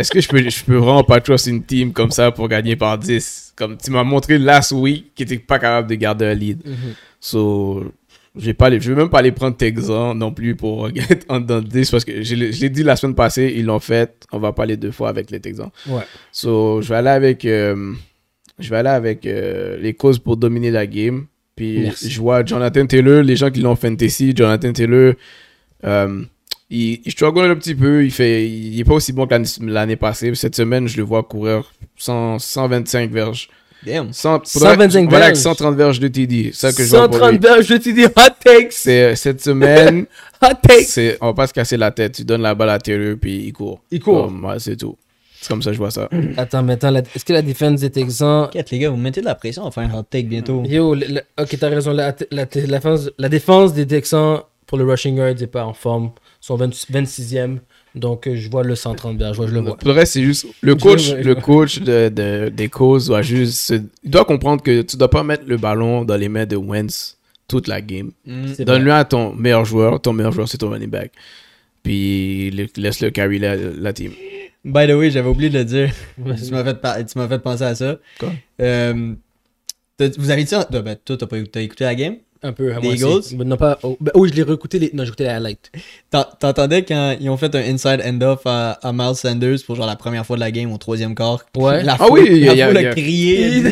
Est-ce 0.01 0.11
que 0.11 0.19
je 0.19 0.27
peux, 0.27 0.49
je 0.49 0.63
peux 0.63 0.77
vraiment 0.77 1.03
pas 1.03 1.21
trust 1.21 1.47
une 1.47 1.63
team 1.63 1.93
comme 1.93 2.11
ça 2.11 2.31
pour 2.31 2.47
gagner 2.47 2.75
par 2.75 2.97
10 2.97 3.53
Comme 3.55 3.77
tu 3.77 3.91
m'as 3.91 4.03
montré 4.03 4.37
last 4.37 4.71
week 4.71 5.13
qui 5.15 5.23
était 5.23 5.37
pas 5.37 5.59
capable 5.59 5.87
de 5.87 5.95
garder 5.95 6.25
un 6.25 6.33
lead. 6.33 6.65
Mhm. 6.65 6.93
So, 7.19 7.93
je 8.35 8.45
vais 8.45 8.53
pas 8.53 8.65
aller, 8.67 8.79
je 8.79 8.91
vais 8.91 8.95
même 8.95 9.09
pas 9.09 9.19
aller 9.19 9.31
prendre 9.31 9.55
Texan 9.55 10.15
non 10.15 10.31
plus 10.31 10.55
pour 10.55 10.89
get 10.95 11.19
on 11.29 11.39
dans 11.39 11.61
10 11.61 11.91
parce 11.91 12.03
que 12.03 12.23
je 12.23 12.35
l'ai 12.35 12.51
je 12.51 12.61
l'ai 12.61 12.69
dit 12.69 12.81
la 12.83 12.95
semaine 12.95 13.15
passée, 13.15 13.53
ils 13.55 13.65
l'ont 13.65 13.79
fait. 13.79 14.25
On 14.31 14.39
va 14.39 14.53
pas 14.53 14.63
aller 14.63 14.77
deux 14.77 14.91
fois 14.91 15.09
avec 15.09 15.29
les 15.29 15.39
Texans. 15.39 15.69
Ouais. 15.87 16.03
So, 16.31 16.81
je 16.81 16.89
vais 16.89 16.95
aller 16.95 17.09
avec, 17.09 17.45
euh, 17.45 17.93
je 18.57 18.69
vais 18.69 18.77
aller 18.77 18.89
avec 18.89 19.25
euh, 19.25 19.77
les 19.79 19.93
causes 19.93 20.17
pour 20.17 20.35
dominer 20.35 20.71
la 20.71 20.87
game. 20.87 21.25
Puis 21.55 21.81
Merci. 21.81 22.09
je 22.09 22.19
vois 22.19 22.43
Jonathan 22.43 22.85
Taylor, 22.87 23.21
les 23.21 23.35
gens 23.35 23.51
qui 23.51 23.59
l'ont 23.59 23.75
fantasy, 23.75 24.33
Jonathan 24.35 24.71
Taylor, 24.73 25.13
euh, 25.83 26.23
il, 26.71 27.01
il 27.05 27.11
struggle 27.11 27.41
un 27.51 27.55
petit 27.55 27.75
peu. 27.75 28.03
Il 28.03 28.11
fait, 28.11 28.47
il 28.49 28.79
est 28.79 28.83
pas 28.83 28.93
aussi 28.95 29.11
bon 29.13 29.25
que 29.27 29.31
l'année- 29.31 29.47
l'année 29.61 29.95
passée. 29.95 30.33
Cette 30.35 30.55
semaine, 30.55 30.87
je 30.87 30.97
le 30.97 31.03
vois 31.03 31.21
courir 31.23 31.71
100, 31.97 32.39
125 32.39 33.11
verges. 33.11 33.49
Damn. 33.85 34.13
100, 34.13 34.45
125 34.45 35.09
voilà, 35.09 35.25
avec 35.25 35.35
verges. 35.35 35.43
130 35.43 35.75
verges 35.75 35.99
de 35.99 36.07
TD. 36.07 36.51
Ça 36.53 36.71
que 36.71 36.83
je 36.83 36.89
vois 36.89 37.07
pour 37.07 37.15
130 37.17 37.31
lui. 37.31 37.39
verges, 37.39 37.67
te 37.67 37.89
dis 37.89 38.05
hot 38.05 38.33
takes. 38.43 38.71
C'est 38.73 39.15
cette 39.15 39.41
semaine, 39.41 40.05
Hot 40.43 40.47
takes. 40.61 40.83
c'est 40.87 41.17
on 41.19 41.27
va 41.27 41.33
pas 41.33 41.47
se 41.47 41.53
casser 41.53 41.77
la 41.77 41.89
tête. 41.91 42.13
Tu 42.13 42.23
donnes 42.23 42.41
la 42.43 42.53
balle 42.55 42.69
à 42.69 42.77
Taylor 42.79 43.15
puis 43.19 43.37
il 43.47 43.53
court. 43.53 43.81
Il 43.91 43.99
court. 43.99 44.25
Comme, 44.25 44.45
ouais, 44.45 44.59
c'est 44.59 44.75
tout. 44.75 44.95
C'est 45.41 45.47
comme 45.47 45.63
ça 45.63 45.71
que 45.71 45.73
je 45.73 45.79
vois 45.79 45.89
ça. 45.89 46.07
Attends, 46.37 46.61
mais 46.61 46.73
attends, 46.73 46.91
la- 46.91 46.99
est-ce 46.99 47.25
que 47.25 47.33
la 47.33 47.41
défense 47.41 47.79
des 47.81 47.89
Texans. 47.89 48.47
Quête, 48.51 48.69
les 48.69 48.77
gars, 48.77 48.91
vous 48.91 48.97
mettez 48.97 49.21
de 49.21 49.25
la 49.25 49.33
pression, 49.33 49.63
on 49.63 49.65
va 49.65 49.71
faire 49.71 49.95
un 49.95 49.99
hot 49.99 50.03
take 50.07 50.27
bientôt. 50.27 50.61
Yo, 50.67 50.93
le- 50.93 51.07
le- 51.07 51.21
ok, 51.41 51.57
t'as 51.59 51.69
raison. 51.69 51.91
La, 51.91 52.15
la, 52.29 52.45
la, 52.45 52.45
défense, 52.45 53.09
la 53.17 53.29
défense 53.29 53.73
des 53.73 53.87
Texans 53.87 54.41
pour 54.71 54.77
le 54.77 54.85
rushing 54.85 55.17
yard 55.17 55.37
n'est 55.37 55.47
pas 55.47 55.65
en 55.65 55.73
forme. 55.73 56.11
Ils 56.41 56.45
sont 56.45 56.55
20 56.55 56.69
26e. 56.73 57.57
Donc, 57.93 58.25
euh, 58.25 58.37
je 58.37 58.49
vois 58.49 58.63
le 58.63 58.73
130 58.75 59.17
verges. 59.17 59.33
Je, 59.35 59.41
vois, 59.41 59.47
je 59.49 59.53
le 59.53 59.59
vois. 59.59 59.75
Pour 59.75 59.89
le 59.89 59.93
reste, 59.93 60.13
c'est 60.13 60.23
juste 60.23 60.47
le 60.61 60.75
coach, 60.75 61.11
le 61.11 61.35
coach 61.35 61.79
de, 61.79 62.07
de- 62.07 62.47
des 62.47 62.69
causes 62.69 63.07
doit 63.07 63.21
juste, 63.21 63.73
il 64.01 64.09
doit 64.09 64.23
comprendre 64.23 64.63
que 64.63 64.81
tu 64.81 64.95
dois 64.95 65.09
pas 65.09 65.23
mettre 65.23 65.43
le 65.45 65.57
ballon 65.57 66.05
dans 66.05 66.15
les 66.15 66.29
mains 66.29 66.45
de 66.45 66.55
Wentz 66.55 67.17
toute 67.49 67.67
la 67.67 67.81
game. 67.81 68.11
Mm. 68.25 68.63
Donne-le 68.63 68.93
à 68.93 69.03
ton 69.03 69.33
meilleur 69.33 69.65
joueur. 69.65 69.99
Ton 69.99 70.13
meilleur 70.13 70.31
joueur, 70.31 70.47
c'est 70.47 70.57
ton 70.57 70.69
running 70.69 70.89
back. 70.89 71.11
Puis 71.83 72.49
le- 72.51 72.67
laisse-le 72.77 73.09
carry 73.09 73.39
la, 73.39 73.57
la 73.57 73.91
team. 73.91 74.13
By 74.63 74.87
the 74.87 74.91
way, 74.91 75.11
j'avais 75.11 75.27
oublié 75.27 75.49
de 75.49 75.57
le 75.57 75.65
dire. 75.65 75.91
Tu 76.15 76.51
m'as 76.53 76.63
fait, 76.63 77.35
tu 77.35 77.39
penser 77.41 77.63
à 77.63 77.75
ça. 77.75 77.97
Quoi? 78.17 78.31
Euh, 78.61 79.15
vous 80.17 80.29
avez 80.31 80.43
dit 80.45 80.49
ça? 80.49 80.65
Ben, 80.71 80.95
toi, 81.03 81.17
t'as 81.17 81.27
pas 81.27 81.39
écouté 81.39 81.83
la 81.83 81.93
game? 81.95 82.15
Un 82.43 82.53
peu. 82.53 82.71
à 82.73 82.79
moitié. 82.79 83.05
Eagles? 83.07 83.21
Mais 83.37 83.45
non, 83.45 83.55
pas. 83.57 83.77
Oh, 83.83 83.97
ben, 84.01 84.11
oui, 84.15 84.29
je 84.29 84.35
l'ai 84.35 84.43
réécouté. 84.43 84.79
Les... 84.79 84.89
Non, 84.93 85.03
j'ai 85.03 85.09
écouté 85.09 85.23
les 85.25 85.29
highlights. 85.29 85.71
T'en- 86.09 86.25
T'entendais 86.39 86.83
quand 86.83 87.15
ils 87.19 87.29
ont 87.29 87.37
fait 87.37 87.53
un 87.55 87.59
inside 87.59 88.01
end-off 88.05 88.39
à, 88.45 88.71
à 88.81 88.91
Miles 88.91 89.15
Sanders 89.15 89.59
pour 89.65 89.75
genre 89.75 89.85
la 89.85 89.95
première 89.95 90.25
fois 90.25 90.35
de 90.37 90.41
la 90.41 90.51
game 90.51 90.71
au 90.73 90.77
troisième 90.77 91.13
quart? 91.15 91.45
Ouais. 91.55 91.83
La 91.83 91.93
Ah 91.99 92.05
foule, 92.05 92.19
oui, 92.21 92.27
il 92.31 92.37
y 92.43 92.49
a- 92.49 92.55
la 92.55 92.65
a- 92.65 92.67
foule 92.69 92.77
a 92.85 92.89
a- 92.89 92.93
crié. 92.93 93.47
Il- 93.57 93.67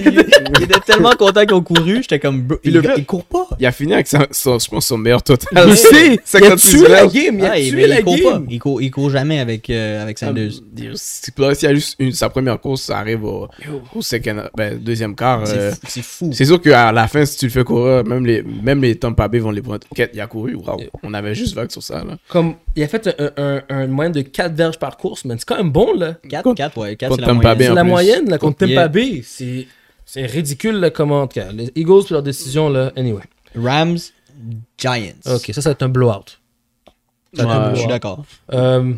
était 0.64 0.80
tellement 0.86 1.12
content 1.12 1.42
qu'ils 1.46 1.54
ont 1.54 1.62
couru. 1.64 1.96
J'étais 2.02 2.20
comme, 2.20 2.42
bro, 2.44 2.58
il, 2.64 2.74
le 2.74 2.82
gars- 2.82 2.94
il 2.98 3.06
court 3.06 3.24
pas. 3.26 3.48
Il 3.60 3.66
a 3.66 3.72
fini 3.72 3.94
avec 3.94 4.08
son, 4.08 4.20
son- 4.32 4.60
je 4.60 4.68
pense, 4.70 4.86
son 4.88 4.98
meilleur 4.98 5.24
total. 5.24 5.48
Il 5.52 5.58
a 6.18 6.18
56 6.24 6.70
tué 6.80 6.88
la 6.90 7.08
game. 7.08 7.40
Il 7.40 7.46
a 7.46 7.52
Ah, 7.54 7.56
tué 7.60 7.88
la 7.88 8.00
il 8.00 8.04
court 8.04 8.18
pas. 8.24 8.32
game. 8.34 8.46
Il 8.50 8.60
court, 8.60 8.82
il 8.82 8.92
court 8.92 9.10
jamais 9.10 9.40
avec, 9.40 9.70
euh, 9.70 10.04
avec 10.04 10.20
Sanders. 10.20 10.52
Euh, 10.82 10.92
si- 10.96 11.32
S'il 11.56 11.64
y 11.64 11.72
a 11.72 11.74
juste 11.74 11.96
une, 12.00 12.12
sa 12.12 12.30
première 12.30 12.60
course, 12.60 12.84
ça 12.84 13.00
arrive 13.00 13.24
au, 13.24 13.48
au 13.96 14.02
second, 14.02 14.44
ben, 14.56 14.78
deuxième 14.78 15.16
quart. 15.16 15.48
C'est 15.48 15.58
euh, 15.58 15.72
fou- 15.72 15.78
c'est 15.88 16.02
fou. 16.04 16.30
C'est 16.34 16.46
sûr 16.46 16.62
qu'à 16.62 16.92
la 16.92 17.08
fin, 17.08 17.26
si 17.26 17.38
tu 17.38 17.46
le 17.46 17.52
fais 17.52 17.64
courir, 17.64 18.04
même 18.06 18.26
les, 18.26 18.44
même 18.62 18.82
les 18.82 18.96
Tampa 18.98 19.28
Bay 19.28 19.40
vont 19.40 19.52
les 19.52 19.62
prendre. 19.62 19.80
Quête, 19.96 20.12
Il 20.14 20.22
a 20.22 20.28
couru, 20.28 20.56
wow. 20.56 20.80
On 21.04 21.14
avait 21.14 21.36
juste 21.36 21.56
vague 21.56 21.72
sur 21.72 21.84
ça, 21.84 22.04
là. 22.04 22.18
Comme, 22.28 22.56
il 22.76 22.84
a 22.84 22.88
fait 22.88 23.08
un, 23.08 23.32
un, 23.38 23.56
un, 23.58 23.64
un 23.70 23.88
moyenne 23.88 24.14
de 24.14 24.22
4 24.22 24.54
verges 24.54 24.80
par 24.80 24.98
course, 24.98 25.26
man. 25.26 25.38
C'est 25.40 25.46
quand 25.48 25.58
même 25.58 25.72
bon, 25.72 25.94
là. 25.94 26.16
4, 26.30 26.54
4, 26.54 26.78
ouais. 26.78 26.96
4, 26.96 27.10
Contre 27.10 27.22
c'est 27.22 27.28
la 27.28 27.34
Tampa 27.34 27.56
moyenne. 27.56 27.68
C'est 27.70 27.76
la 27.76 27.82
plus. 27.82 27.90
moyenne, 27.90 28.30
là, 28.30 28.38
contre 28.38 28.58
Tampa. 28.68 28.88
Bay. 28.88 29.22
C'est 29.24 29.68
c'est 30.06 30.26
ridicule, 30.26 30.76
là, 30.76 30.90
comment. 30.90 31.22
en 31.22 31.28
tout 31.28 31.40
cas, 31.40 31.52
Les 31.52 31.72
Eagles, 31.76 32.04
leur 32.10 32.24
décision, 32.24 32.70
là. 32.70 32.92
Anyway. 32.96 33.24
Rams, 33.56 33.98
Giants. 34.78 35.14
Ok, 35.26 35.52
ça, 35.54 35.62
ça 35.62 35.70
va 35.70 35.72
être 35.72 35.84
un 35.84 35.90
blowout. 35.90 36.26
Je 37.34 37.76
suis 37.76 37.88
d'accord. 37.88 38.26
Euh, 38.52 38.94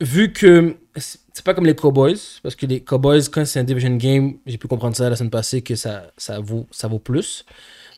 vu 0.00 0.32
que 0.32 0.76
c'est 0.96 1.18
c'est 1.32 1.44
pas 1.44 1.54
comme 1.54 1.64
les 1.64 1.74
Cowboys, 1.74 2.18
parce 2.42 2.54
que 2.54 2.66
les 2.66 2.80
Cowboys, 2.80 3.22
quand 3.32 3.46
c'est 3.46 3.60
un 3.60 3.64
division 3.64 3.96
game, 3.96 4.34
j'ai 4.44 4.58
pu 4.58 4.68
comprendre 4.68 4.96
ça 4.96 5.08
la 5.08 5.16
semaine 5.16 5.30
passée 5.30 5.62
que 5.62 5.74
ça, 5.74 6.10
ça, 6.16 6.38
vaut, 6.40 6.66
ça 6.70 6.88
vaut 6.88 6.98
plus. 6.98 7.44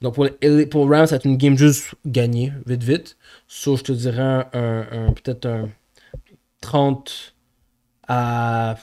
Donc 0.03 0.15
pour, 0.15 0.27
les, 0.41 0.67
pour 0.67 0.91
Rams, 0.91 1.07
ça 1.07 1.13
va 1.13 1.17
être 1.17 1.25
une 1.27 1.37
game 1.37 1.57
juste 1.57 1.95
gagnée, 2.05 2.53
vite, 2.67 2.83
vite. 2.83 3.17
So, 3.47 3.77
je 3.77 3.83
te 3.85 3.93
dirais 3.93 4.21
un, 4.21 4.47
un- 4.53 4.87
un- 5.09 5.13
peut-être 5.13 5.47
un 5.47 5.69
30 6.61 7.35
à 8.09 8.77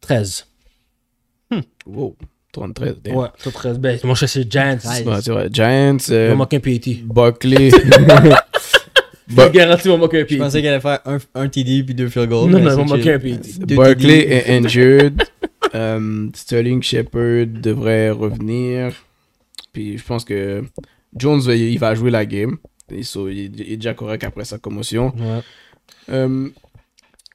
13. 0.00 0.46
Wow. 1.86 2.16
33. 2.52 2.86
damn. 3.02 3.14
Ouais, 3.16 3.28
top 3.42 3.52
13. 3.52 3.78
Ben, 3.78 3.98
mon 4.04 4.14
chat, 4.14 4.26
c'est 4.26 4.50
Giants. 4.50 4.78
Ouais. 4.84 5.06
Ouais, 5.06 5.20
c'est 5.22 5.30
vrai. 5.30 5.48
Giants, 5.52 5.96
euh, 6.10 6.34
un 6.36 6.46
PAT. 6.46 7.02
Buckley. 7.04 7.70
Je 7.70 9.36
te 9.36 9.48
garantis, 9.52 9.88
manquer 9.88 10.22
un 10.22 10.24
Je 10.28 10.36
pensais 10.36 10.60
qu'elle 10.62 10.72
allait 10.72 10.80
faire 10.80 11.00
un, 11.04 11.18
un 11.34 11.48
TD 11.48 11.84
puis 11.84 11.94
deux 11.94 12.08
field 12.08 12.28
goals. 12.28 12.50
Non, 12.50 12.58
mais 12.58 12.64
non, 12.64 12.86
c'est 12.86 12.90
manquer 12.90 13.02
chill. 13.02 13.12
un 13.12 13.18
PAT. 13.18 13.66
TD. 13.94 14.10
est 14.32 14.50
injured. 14.58 15.22
Euh, 15.72 16.28
Sterling 16.34 16.82
Shepard 16.82 17.46
devrait 17.46 18.10
revenir. 18.10 18.92
Puis 19.72 19.98
je 19.98 20.04
pense 20.04 20.24
que 20.24 20.62
Jones, 21.16 21.42
il 21.48 21.78
va 21.78 21.94
jouer 21.94 22.10
la 22.10 22.26
game. 22.26 22.56
Il, 22.90 23.62
est 23.72 23.76
déjà 23.76 23.94
correct 23.94 24.24
après 24.24 24.44
sa 24.44 24.58
commotion. 24.58 25.12
Ouais. 25.16 25.40
Euh, 26.10 26.48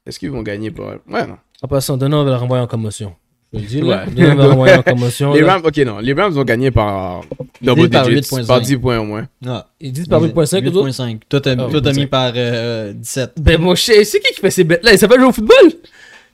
Est-ce 0.04 0.18
qu'ils 0.18 0.30
vont 0.30 0.42
gagner 0.42 0.70
par... 0.70 0.96
Ouais, 1.08 1.26
non. 1.26 1.36
En 1.62 1.68
passant, 1.68 1.96
Donovan 1.96 2.26
va 2.26 2.32
le 2.32 2.36
renvoyer 2.36 2.62
en 2.62 2.66
commotion. 2.66 3.14
Je 3.52 3.60
le 3.60 3.64
dis, 3.64 3.80
là. 3.80 4.04
Ouais. 4.04 4.12
Donovan 4.12 4.36
va 4.36 4.44
le 4.44 4.50
renvoyer 4.50 4.74
en 4.74 4.82
commotion. 4.82 5.32
Les. 5.32 5.42
Rams, 5.42 5.62
ok, 5.64 5.76
non. 5.78 5.98
Les 6.00 6.12
Rams 6.12 6.32
vont 6.32 6.44
gagner 6.44 6.70
par 6.70 7.22
double 7.62 7.88
par 7.88 8.06
digits. 8.06 8.20
8.5. 8.20 8.46
Par 8.46 8.60
10 8.60 8.76
points 8.76 8.98
au 8.98 9.04
moins. 9.04 9.26
Ah. 9.46 9.66
Ils 9.80 9.92
disent 9.92 10.08
par 10.08 10.22
8.5 10.22 10.60
les 10.60 10.68
autres? 10.76 10.88
8.5. 10.88 11.20
Toi, 11.28 11.40
t'as 11.40 11.52
Ah, 11.52 11.68
toi, 11.70 11.80
t'as 11.80 11.92
8.5. 11.92 11.96
mis 12.00 12.06
par 12.06 12.32
euh, 12.36 12.92
17. 12.92 13.32
Ben 13.40 13.60
mon 13.60 13.74
chien, 13.74 14.02
c'est 14.04 14.20
qui 14.20 14.34
qui 14.34 14.40
fait 14.40 14.50
ces 14.50 14.64
bêtes-là? 14.64 14.92
Il 14.92 14.98
s'appelle 14.98 15.20
jouer 15.20 15.28
au 15.28 15.32
football? 15.32 15.72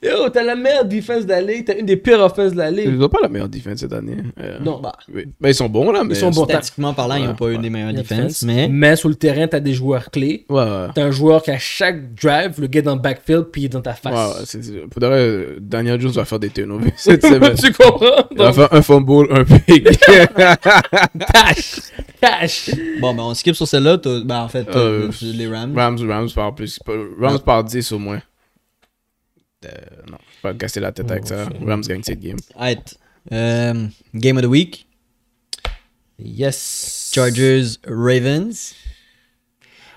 Yo, 0.03 0.29
t'as 0.31 0.43
la 0.43 0.57
meilleure 0.57 0.85
défense 0.85 1.25
de 1.25 1.31
la 1.31 1.41
ligue, 1.41 1.65
t'as 1.65 1.77
une 1.79 1.87
des 1.87 1.97
pires 1.97 2.19
offenses 2.21 2.53
de 2.53 2.59
la 2.59 2.71
Ils 2.71 2.77
ligue. 2.77 2.99
n'ont 2.99 3.09
pas 3.09 3.21
la 3.23 3.29
meilleure 3.29 3.49
défense 3.49 3.79
cette 3.79 3.93
année. 3.93 4.17
Euh, 4.41 4.59
Non, 4.61 4.81
bah. 4.81 4.93
oui. 5.15 5.27
Ben, 5.41 5.51
ils 5.51 5.55
sont 5.55 5.69
bons, 5.69 5.93
là, 5.93 6.03
mais... 6.03 6.15
sont 6.17 6.31
bons. 6.31 6.45
Statistiquement 6.45 6.93
parlant, 6.93 7.15
ils 7.15 7.25
n'ont 7.27 7.37
pas 7.37 7.47
eu 7.47 7.53
ouais. 7.57 7.59
des 7.63 7.71
meilleures 7.71 7.93
défenses, 7.93 8.19
défense. 8.19 8.43
mais 8.43 8.69
Mais 8.69 8.97
sur 8.97 9.09
le 9.09 9.15
terrain, 9.15 9.47
t'as 9.47 9.61
des 9.61 9.75
joueurs 9.75 10.11
clés. 10.11 10.45
Ouais, 10.49 10.57
ouais. 10.63 10.87
T'as 10.95 11.05
un 11.05 11.11
joueur 11.13 11.41
qui, 11.43 11.53
à 11.53 11.59
chaque 11.59 12.15
drive, 12.15 12.61
le 12.61 12.67
gars 12.67 12.83
dans 12.83 12.97
le 12.97 13.01
backfield, 13.01 13.45
puis 13.53 13.63
il 13.63 13.65
est 13.67 13.69
dans 13.69 13.81
ta 13.81 13.95
face. 13.95 14.13
ouais, 14.13 14.43
c'est- 14.45 14.63
c'est- 14.63 14.73
Pour 14.91 15.03
euh, 15.05 15.57
Daniel 15.61 16.01
Jones 16.01 16.11
va 16.13 16.25
faire 16.25 16.41
des 16.41 16.51
turnovers 16.51 16.91
cette 16.97 17.25
semaine. 17.25 17.55
tu 17.55 17.73
comprends? 17.73 18.27
Il 18.33 18.39
va 18.39 18.53
faire 18.53 18.75
un 18.75 18.83
fumble, 18.83 19.29
un 19.31 19.45
pick. 19.45 19.89
cash 21.33 21.81
Cash 22.21 22.71
bon, 23.01 23.15
ben 23.15 23.23
on 23.23 23.35
skip 23.35 23.55
sur 23.55 23.67
celle-là. 23.69 23.99
Ben 24.25 24.41
en 24.43 24.49
fait, 24.49 24.65
t'as 24.65 24.79
Euh, 24.79 25.11
les 25.23 25.49
Rams. 25.49 25.73
Rams, 25.77 25.99
Rams 26.09 26.29
par 26.35 26.55
plus. 26.55 26.79
Rams 27.21 27.39
par 27.41 27.65
10 27.65 27.93
au 27.93 27.99
moins. 27.99 28.21
Euh, 29.65 29.71
non, 30.11 30.19
je 30.21 30.49
vais 30.49 30.53
pas 30.53 30.55
casser 30.55 30.81
la 30.81 30.93
tête 30.93 31.11
avec 31.11 31.27
ça. 31.27 31.49
Rams 31.65 31.83
gagne 31.83 32.03
cette 32.03 32.21
game. 32.21 32.39
Alright. 32.55 32.99
Euh, 33.31 33.87
game 34.15 34.37
of 34.37 34.43
the 34.43 34.47
week. 34.47 34.87
Yes 36.19 37.11
Chargers, 37.15 37.79
Ravens. 37.87 38.75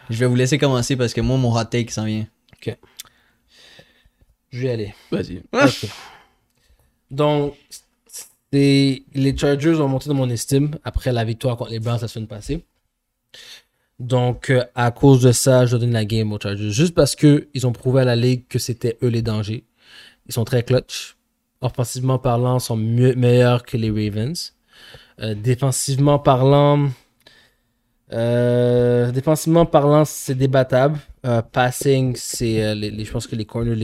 Je 0.10 0.18
vais 0.18 0.28
vous 0.28 0.36
laisser 0.36 0.58
commencer 0.58 0.96
parce 0.96 1.14
que 1.14 1.22
moi, 1.22 1.38
mon 1.38 1.56
hot 1.56 1.66
take 1.66 1.92
s'en 1.92 2.06
vient. 2.06 2.28
Je 4.56 4.62
vais 4.62 4.68
y 4.68 4.70
aller. 4.70 4.96
Vas-y. 5.12 5.42
Ok. 5.52 5.90
Donc, 7.12 7.56
les 8.54 9.36
Chargers 9.38 9.76
ont 9.76 9.90
monté 9.90 10.08
dans 10.08 10.16
mon 10.16 10.30
estime 10.30 10.78
après 10.86 11.12
la 11.12 11.26
victoire 11.26 11.58
contre 11.58 11.72
les 11.72 11.80
Browns 11.80 12.00
la 12.02 12.08
semaine 12.08 12.28
passée. 12.28 12.66
Donc, 14.00 14.50
euh, 14.50 14.64
à 14.76 14.92
cause 14.92 15.22
de 15.22 15.32
ça, 15.32 15.66
je 15.66 15.72
dois 15.72 15.80
donner 15.80 15.94
la 15.94 16.06
game 16.06 16.32
aux 16.34 16.40
Chargers. 16.40 16.72
Juste 16.72 16.94
parce 16.94 17.16
que 17.16 17.48
ils 17.54 17.66
ont 17.66 17.72
prouvé 17.72 18.02
à 18.02 18.06
la 18.06 18.16
Ligue 18.16 18.48
que 18.48 18.60
c'était 18.60 18.98
eux 19.04 19.08
les 19.08 19.22
dangers. 19.22 19.66
Ils 20.28 20.34
sont 20.34 20.44
très 20.44 20.64
clutch. 20.64 21.16
Offensivement 21.62 22.20
parlant, 22.20 22.58
ils 22.58 22.62
sont 22.62 22.76
meilleurs 22.76 23.64
que 23.64 23.78
les 23.78 23.90
Ravens. 23.90 24.54
Euh, 25.22 25.34
défensivement 25.34 26.20
parlant, 26.20 26.90
euh, 28.12 29.12
défensivement 29.12 29.66
parlant, 29.66 30.04
c'est 30.06 30.36
débattable. 30.36 31.00
Passing, 31.52 32.16
c'est, 32.16 32.76
les, 32.76 33.04
je 33.04 33.12
pense 33.12 33.26
que 33.26 33.36
les 33.36 33.46
corners, 33.46 33.76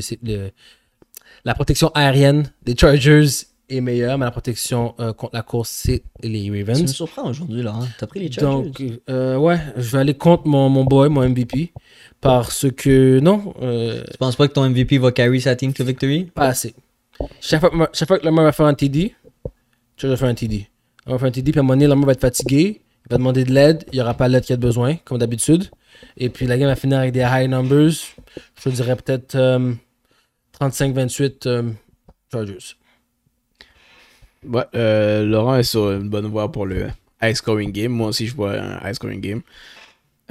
la 1.43 1.55
protection 1.55 1.89
aérienne 1.95 2.51
des 2.61 2.75
Chargers 2.77 3.47
est 3.71 3.81
meilleure, 3.81 4.17
mais 4.17 4.25
la 4.25 4.31
protection 4.31 4.93
euh, 4.99 5.13
contre 5.13 5.35
la 5.35 5.41
course, 5.41 5.69
c'est 5.69 6.03
les 6.21 6.43
Tu 6.43 6.51
me 6.51 6.59
Ravens. 6.65 6.93
surprends 6.93 7.29
aujourd'hui, 7.29 7.63
là. 7.63 7.73
hein. 7.75 7.87
T'as 7.99 8.07
pris 8.07 8.19
les 8.19 8.31
Chargers. 8.31 8.69
Donc, 8.69 8.83
euh, 9.09 9.37
ouais, 9.37 9.59
je 9.77 9.91
vais 9.91 9.97
aller 9.99 10.13
contre 10.13 10.47
mon, 10.47 10.69
mon 10.69 10.83
boy, 10.83 11.09
mon 11.09 11.27
MVP, 11.27 11.71
parce 12.19 12.67
que, 12.71 13.19
non, 13.19 13.53
euh, 13.61 14.03
Tu 14.11 14.17
penses 14.17 14.35
pas 14.35 14.47
que 14.47 14.53
ton 14.53 14.69
MVP 14.69 14.97
va 14.97 15.11
carry 15.11 15.41
sa 15.41 15.55
team 15.55 15.73
to 15.73 15.83
victory? 15.83 16.25
pas 16.25 16.47
assez. 16.47 16.73
Chaque 17.39 17.59
fois, 17.61 17.69
que- 17.69 17.77
chaque 17.97 18.07
fois 18.07 18.19
que 18.19 18.25
Lamar 18.25 18.45
va 18.45 18.51
faire 18.51 18.65
un 18.65 18.73
TD, 18.73 19.13
je 19.97 20.07
vais 20.07 20.15
faire 20.17 20.29
un 20.29 20.33
TD. 20.35 20.67
On 21.05 21.13
va 21.13 21.19
faire 21.19 21.27
un 21.27 21.31
TD, 21.31 21.51
puis 21.51 21.59
à 21.59 21.61
un 21.61 21.63
moment 21.63 21.73
donné, 21.75 21.87
Lamar 21.87 22.05
va 22.07 22.11
être 22.13 22.21
fatigué, 22.21 22.81
il 23.05 23.11
va 23.11 23.17
demander 23.17 23.43
de 23.43 23.51
l'aide, 23.51 23.83
il 23.91 23.95
n'y 23.95 24.01
aura 24.01 24.13
pas 24.13 24.27
l'aide 24.27 24.43
qu'il 24.43 24.53
a 24.53 24.57
besoin, 24.57 24.95
comme 25.05 25.17
d'habitude. 25.17 25.65
Et 26.17 26.29
puis 26.29 26.45
la 26.47 26.57
game 26.57 26.67
va 26.67 26.75
finir 26.75 26.97
avec 26.99 27.11
des 27.13 27.19
high 27.29 27.49
numbers. 27.49 27.91
Je 28.57 28.63
te 28.63 28.69
dirais 28.69 28.95
peut-être 28.95 29.35
euh, 29.35 29.73
35-28 30.59 31.47
euh, 31.47 31.71
Chargers. 32.31 32.75
Ouais, 34.47 34.63
euh, 34.75 35.23
Laurent 35.23 35.55
est 35.55 35.63
sur 35.63 35.91
une 35.91 36.09
bonne 36.09 36.25
voie 36.25 36.51
pour 36.51 36.65
le 36.65 36.87
high 37.21 37.35
scoring 37.35 37.71
game. 37.71 37.91
Moi 37.91 38.07
aussi, 38.07 38.27
je 38.27 38.35
vois 38.35 38.53
un 38.53 38.87
high 38.87 38.93
scoring 38.93 39.21
game. 39.21 39.41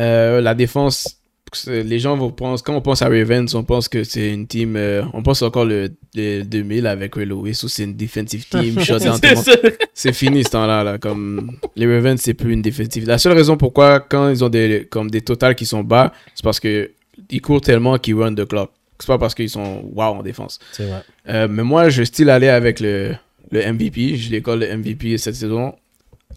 Euh, 0.01 0.40
la 0.40 0.55
défense, 0.55 1.20
les 1.66 1.99
gens 1.99 2.16
vont 2.16 2.31
penser, 2.31 2.62
quand 2.64 2.75
on 2.75 2.81
pense 2.81 3.03
à 3.03 3.09
Ravens, 3.09 3.55
on 3.55 3.62
pense 3.62 3.88
que 3.88 4.03
c'est 4.03 4.33
une 4.33 4.46
team, 4.46 4.77
euh, 4.77 5.03
on 5.12 5.23
pense 5.23 5.42
encore 5.42 5.64
le, 5.64 5.90
le 6.14 6.42
2000 6.42 6.87
avec 6.87 7.14
Ray 7.14 7.27
Lewis, 7.27 7.61
où 7.62 7.68
c'est 7.68 7.85
une 7.85 7.96
defensive 7.96 8.49
team. 8.49 8.81
C'est 9.94 10.12
fini 10.12 10.44
ce 10.44 10.51
temps-là. 10.51 10.83
Là. 10.83 10.99
Comme 10.99 11.59
les 11.77 11.87
Ravens, 11.87 12.18
c'est 12.18 12.33
plus 12.33 12.55
une 12.55 12.62
défensive. 12.62 13.07
La 13.07 13.18
seule 13.18 13.35
raison 13.35 13.59
pourquoi, 13.59 14.01
quand 14.01 14.31
ils 14.31 14.42
ont 14.42 14.49
des, 14.49 14.88
comme 14.90 15.11
des 15.11 15.20
totals 15.20 15.55
qui 15.55 15.66
sont 15.66 15.85
bas, 15.85 16.12
c'est 16.35 16.42
parce 16.42 16.59
que 16.59 16.90
ils 17.29 17.42
courent 17.42 17.61
tellement 17.61 17.99
qu'ils 17.99 18.14
run 18.14 18.35
the 18.35 18.46
clock. 18.46 18.70
C'est 18.99 19.07
pas 19.07 19.18
parce 19.18 19.35
qu'ils 19.35 19.51
sont 19.51 19.83
wow 19.94 20.14
en 20.14 20.23
défense. 20.23 20.59
C'est 20.73 20.87
vrai. 20.87 21.03
Euh, 21.29 21.49
mais 21.51 21.62
moi, 21.62 21.90
je 21.90 22.03
style 22.03 22.31
aller 22.31 22.49
avec 22.49 22.81
le, 22.81 23.14
le 23.50 23.72
MVP. 23.72 24.16
Je 24.16 24.30
l'école 24.30 24.60
le 24.60 24.76
MVP 24.76 25.18
cette 25.18 25.34
saison. 25.34 25.74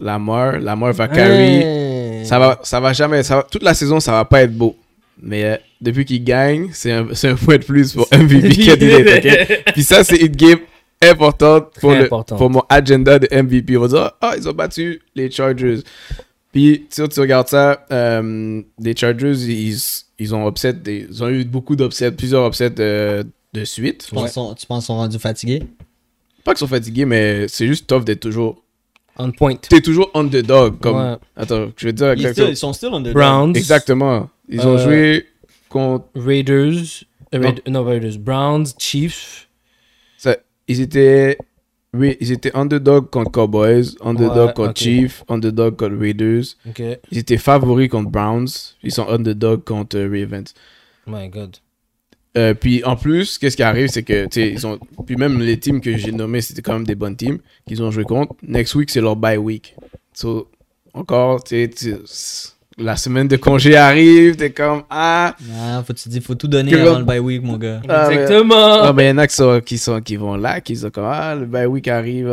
Lamar. 0.00 0.58
Lamar 0.58 0.92
va 0.92 1.08
carry. 1.08 2.24
Ça 2.26 2.38
va, 2.38 2.58
ça 2.62 2.80
va 2.80 2.92
jamais. 2.92 3.22
Ça 3.22 3.36
va- 3.36 3.42
toute 3.44 3.62
la 3.62 3.74
saison, 3.74 4.00
ça 4.00 4.12
va 4.12 4.24
pas 4.24 4.42
être 4.42 4.54
beau. 4.54 4.76
Mais 5.22 5.44
euh, 5.44 5.56
depuis 5.80 6.04
qu'il 6.04 6.24
gagne, 6.24 6.70
c'est 6.72 6.90
un, 6.90 7.06
c'est 7.12 7.28
un 7.28 7.36
point 7.36 7.58
de 7.58 7.64
plus 7.64 7.92
pour 7.92 8.08
MVP 8.12 8.66
candidate. 8.66 9.24
ok? 9.24 9.62
Puis 9.74 9.82
ça, 9.84 10.02
c'est 10.02 10.16
une 10.16 10.34
game 10.34 10.58
importante 11.02 11.72
pour, 11.80 11.92
le, 11.92 12.04
importante. 12.04 12.38
pour 12.38 12.50
mon 12.50 12.62
agenda 12.68 13.18
de 13.18 13.28
MVP. 13.30 13.76
On 13.76 13.82
va 13.82 13.88
dire, 13.88 14.10
ah, 14.20 14.34
ils 14.36 14.48
ont 14.48 14.52
battu 14.52 15.00
les 15.14 15.30
Chargers. 15.30 15.80
Puis, 16.52 16.86
tu 16.92 17.08
tu 17.08 17.20
regardes 17.20 17.48
ça, 17.48 17.84
euh, 17.92 18.62
les 18.80 18.96
Chargers, 18.96 19.34
ils, 19.34 19.76
ils 20.18 20.34
ont 20.34 20.48
upset 20.48 20.72
des- 20.72 21.06
ils 21.10 21.22
ont 21.22 21.28
eu 21.28 21.44
beaucoup 21.44 21.76
d'upsets, 21.76 22.10
plusieurs 22.12 22.46
upsets 22.48 22.70
de, 22.70 23.24
de 23.52 23.64
suite. 23.64 24.06
Tu 24.08 24.14
penses, 24.14 24.32
tu 24.32 24.66
penses 24.66 24.80
qu'ils 24.84 24.86
sont 24.86 24.96
rendus 24.96 25.18
fatigués? 25.18 25.62
Pas 26.44 26.52
qu'ils 26.52 26.58
sont 26.58 26.66
fatigués, 26.66 27.04
mais 27.06 27.46
c'est 27.48 27.66
juste 27.66 27.86
tough 27.86 28.04
d'être 28.04 28.20
toujours. 28.20 28.62
On 29.16 29.30
point. 29.30 29.54
T'es 29.56 29.80
toujours 29.80 30.10
underdog. 30.14 30.78
Comme, 30.80 30.96
Ouais. 30.96 31.16
Attends, 31.36 31.68
je 31.76 31.88
te 31.88 31.92
dire 31.92 32.08
Ils, 32.14 32.20
exactement. 32.20 32.48
ils 32.48 32.56
sont 32.56 32.72
still 32.72 32.88
underdog. 32.92 33.14
Browns. 33.14 33.56
Exactement. 33.56 34.28
Ils 34.48 34.60
ont 34.66 34.74
Euh, 34.76 34.78
joué 34.84 35.26
contre. 35.68 36.06
Raiders. 36.14 37.04
euh, 37.34 37.38
Raid- 37.40 37.62
non, 37.68 37.84
Raiders. 37.84 38.18
Browns. 38.18 38.66
Chiefs. 38.78 39.48
ça- 40.18 40.36
ils 40.68 40.80
étaient. 40.80 41.38
Oui, 41.96 42.16
ils 42.20 42.32
étaient 42.32 42.50
underdog 42.56 43.08
contre 43.10 43.30
Cowboys, 43.30 43.94
underdog 44.00 44.48
Ouais, 44.48 44.52
contre 44.54 44.70
ok. 44.70 44.76
Chiefs, 44.78 45.22
underdog 45.28 45.76
contre 45.76 45.94
Raiders. 45.96 46.42
Ils 47.12 47.18
étaient 47.18 47.36
favoris 47.38 47.88
contre 47.88 48.10
Browns. 48.10 48.48
Ils 48.82 48.90
sont 48.90 49.08
underdog 49.08 49.62
contre 49.62 49.96
euh, 49.96 50.08
Ravens. 50.10 50.52
My 51.06 51.28
God. 51.28 51.56
Euh, 52.36 52.54
puis 52.54 52.82
en 52.84 52.96
plus, 52.96 53.38
qu'est-ce 53.38 53.56
qui 53.56 53.62
arrive, 53.62 53.88
c'est 53.88 54.02
que, 54.02 54.26
tu 54.26 54.42
ils 54.42 54.66
ont. 54.66 54.78
Puis 55.06 55.16
même 55.16 55.40
les 55.40 55.58
teams 55.58 55.80
que 55.80 55.96
j'ai 55.96 56.10
nommés, 56.10 56.40
c'était 56.40 56.62
quand 56.62 56.72
même 56.72 56.86
des 56.86 56.96
bonnes 56.96 57.16
teams 57.16 57.38
qu'ils 57.66 57.82
ont 57.82 57.90
joué 57.90 58.04
contre. 58.04 58.34
Next 58.42 58.74
week, 58.74 58.90
c'est 58.90 59.00
leur 59.00 59.16
bye 59.16 59.36
week. 59.36 59.76
So, 60.12 60.48
encore, 60.92 61.44
tu 61.44 61.70
sais, 61.76 62.53
la 62.76 62.96
semaine 62.96 63.28
de 63.28 63.36
congé 63.36 63.76
arrive, 63.76 64.36
t'es 64.36 64.50
comme, 64.50 64.82
ah. 64.90 65.34
Ah, 65.56 65.82
faut, 65.86 65.92
tu 65.92 66.08
dis, 66.08 66.20
faut 66.20 66.34
tout 66.34 66.48
donner 66.48 66.74
avant 66.74 66.92
va- 66.94 66.98
le 66.98 67.04
bye 67.04 67.18
week, 67.20 67.42
mon 67.42 67.56
gars. 67.56 67.80
Ah, 67.88 68.06
mais- 68.08 68.14
Exactement. 68.16 68.82
Ah, 68.82 68.92
ben, 68.92 69.02
il 69.04 69.08
y 69.08 69.10
en 69.12 69.18
a 69.18 69.26
qui, 69.26 69.34
sont, 69.36 69.60
qui, 69.64 69.78
sont, 69.78 70.00
qui 70.00 70.16
vont 70.16 70.34
là, 70.36 70.60
qui 70.60 70.74
sont 70.76 70.90
comme, 70.90 71.04
ah, 71.06 71.34
le 71.34 71.46
bye 71.46 71.66
week 71.66 71.86
arrive. 71.88 72.26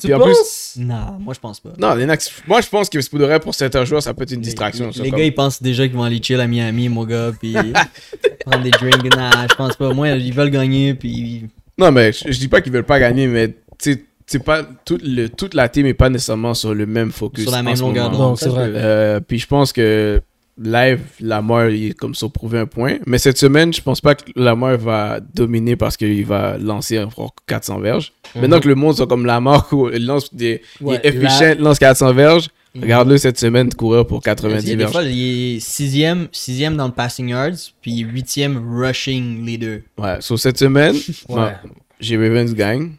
tu 0.00 0.06
Puis 0.06 0.14
en 0.14 0.20
plus, 0.20 0.32
penses? 0.32 0.74
Non, 0.78 1.18
moi 1.20 1.34
je 1.34 1.40
pense 1.40 1.60
pas. 1.60 1.70
non, 1.78 1.94
il 1.96 2.02
y 2.02 2.04
en 2.04 2.08
a 2.08 2.16
qui- 2.16 2.30
moi, 2.46 2.60
je 2.60 2.68
pense 2.68 2.88
que 2.88 2.98
pour 3.10 3.18
de 3.18 3.24
vrai, 3.24 3.38
pour 3.40 3.54
certains 3.54 3.84
joueurs, 3.84 4.02
ça 4.02 4.14
peut 4.14 4.22
être 4.22 4.32
une 4.32 4.40
distraction. 4.40 4.86
Les, 4.86 4.92
ça, 4.92 5.02
les 5.02 5.10
comme- 5.10 5.18
gars, 5.18 5.24
ils 5.26 5.34
pensent 5.34 5.62
déjà 5.62 5.86
qu'ils 5.86 5.96
vont 5.96 6.04
aller 6.04 6.20
chill 6.22 6.40
à 6.40 6.46
Miami, 6.46 6.88
mon 6.88 7.04
gars, 7.04 7.30
puis 7.38 7.54
prendre 8.46 8.62
des 8.62 8.70
drinks. 8.70 9.14
Nah, 9.16 9.46
je 9.50 9.54
pense 9.54 9.76
pas. 9.76 9.92
Moi, 9.92 10.08
ils 10.10 10.32
veulent 10.32 10.50
gagner, 10.50 10.94
puis 10.94 11.44
Non, 11.78 11.90
mais 11.92 12.12
je, 12.12 12.32
je 12.32 12.38
dis 12.38 12.48
pas 12.48 12.60
qu'ils 12.60 12.72
veulent 12.72 12.84
pas 12.84 12.98
gagner, 12.98 13.26
mais 13.26 13.48
tu 13.78 13.92
sais, 13.92 14.04
c'est 14.32 14.44
pas 14.44 14.62
tout 14.84 14.98
le, 15.02 15.28
toute 15.28 15.54
la 15.54 15.68
team 15.68 15.86
est 15.86 15.94
pas 15.94 16.08
nécessairement 16.10 16.54
sur 16.54 16.74
le 16.74 16.86
même 16.86 17.10
focus. 17.12 17.44
sur 17.44 17.52
la 17.52 17.62
même 17.62 17.78
longueur 17.78 18.10
d'onde. 18.10 18.36
C'est 18.38 18.48
vrai. 18.48 18.70
Euh, 18.74 19.20
puis 19.20 19.38
je 19.38 19.46
pense 19.46 19.72
que 19.72 20.20
live, 20.62 21.00
Lamar, 21.20 21.70
il 21.70 21.90
est 21.90 21.94
comme 21.94 22.14
ça 22.14 22.28
prouver 22.28 22.58
un 22.58 22.66
point. 22.66 22.98
Mais 23.06 23.18
cette 23.18 23.38
semaine, 23.38 23.72
je 23.72 23.80
pense 23.80 24.00
pas 24.00 24.14
que 24.14 24.24
Lamar 24.36 24.76
va 24.76 25.20
dominer 25.20 25.76
parce 25.76 25.96
qu'il 25.96 26.24
va 26.26 26.58
lancer 26.58 26.98
encore 26.98 27.34
400 27.46 27.80
verges. 27.80 28.12
Maintenant 28.34 28.60
que 28.60 28.68
le 28.68 28.74
monde 28.74 28.96
sont 28.96 29.06
comme 29.06 29.24
Lamar, 29.26 29.68
où 29.72 29.88
il 29.90 30.04
lance 30.06 30.32
des. 30.34 30.62
Ouais, 30.80 31.00
il 31.02 31.06
est 31.06 31.14
efficient, 31.16 31.54
lance 31.58 31.78
400 31.78 32.12
verges. 32.14 32.48
Regarde-le 32.80 33.18
cette 33.18 33.38
semaine 33.38 33.70
courir 33.74 34.06
pour 34.06 34.22
90 34.22 34.66
Il 34.66 34.78
verges. 34.78 34.92
fois, 34.92 35.02
il 35.02 35.56
est 35.56 35.60
sixième, 35.60 36.28
sixième 36.32 36.74
dans 36.76 36.86
le 36.86 36.92
passing 36.94 37.28
yards, 37.28 37.70
puis 37.82 37.98
huitième 37.98 38.56
rushing 38.80 39.44
les 39.44 39.58
deux. 39.58 39.82
Ouais, 39.98 40.16
sur 40.20 40.38
cette 40.38 40.58
semaine, 40.58 40.96
Ouais. 41.28 41.52
j'ai 42.00 42.16
Ravens 42.16 42.54
gang. 42.54 42.92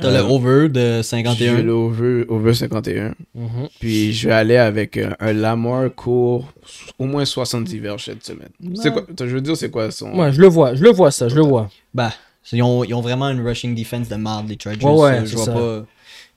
T'as 0.00 0.08
Euh, 0.08 0.18
le 0.18 0.24
over 0.24 0.68
de 0.68 0.96
J'ai 0.98 1.02
51. 1.02 1.62
le 1.62 1.72
over, 1.72 2.24
over 2.28 2.54
51. 2.54 3.14
Mhm. 3.34 3.68
Puis 3.80 4.12
je 4.12 4.28
vais 4.28 4.34
aller 4.34 4.56
avec 4.56 4.96
un, 4.96 5.16
un 5.20 5.32
Lamar 5.32 5.92
court 5.94 6.52
au 6.98 7.04
moins 7.06 7.24
70 7.24 7.78
verges 7.78 8.04
cette 8.04 8.24
semaine. 8.24 8.50
C'est 8.74 8.92
quoi, 8.92 9.04
je 9.18 9.24
veux 9.26 9.40
dire, 9.40 9.56
c'est 9.56 9.70
quoi 9.70 9.90
son. 9.90 10.12
Ouais, 10.18 10.32
je 10.32 10.40
le 10.40 10.46
vois. 10.48 10.74
Je 10.74 10.82
le 10.82 10.90
vois, 10.90 11.10
ça. 11.10 11.28
Je 11.28 11.34
le 11.34 11.42
vois. 11.42 11.68
Bah, 11.94 12.12
ils 12.52 12.62
ont, 12.62 12.84
ils 12.84 12.94
ont 12.94 13.00
vraiment 13.00 13.28
une 13.28 13.46
rushing 13.46 13.74
defense 13.74 14.08
de 14.08 14.16
marde, 14.16 14.48
les 14.48 14.56
Chargers. 14.62 14.84
Ouais, 14.86 14.92
ouais, 14.94 15.26
je 15.26 15.34
vois 15.36 15.44
ça. 15.44 15.52
pas. 15.52 15.84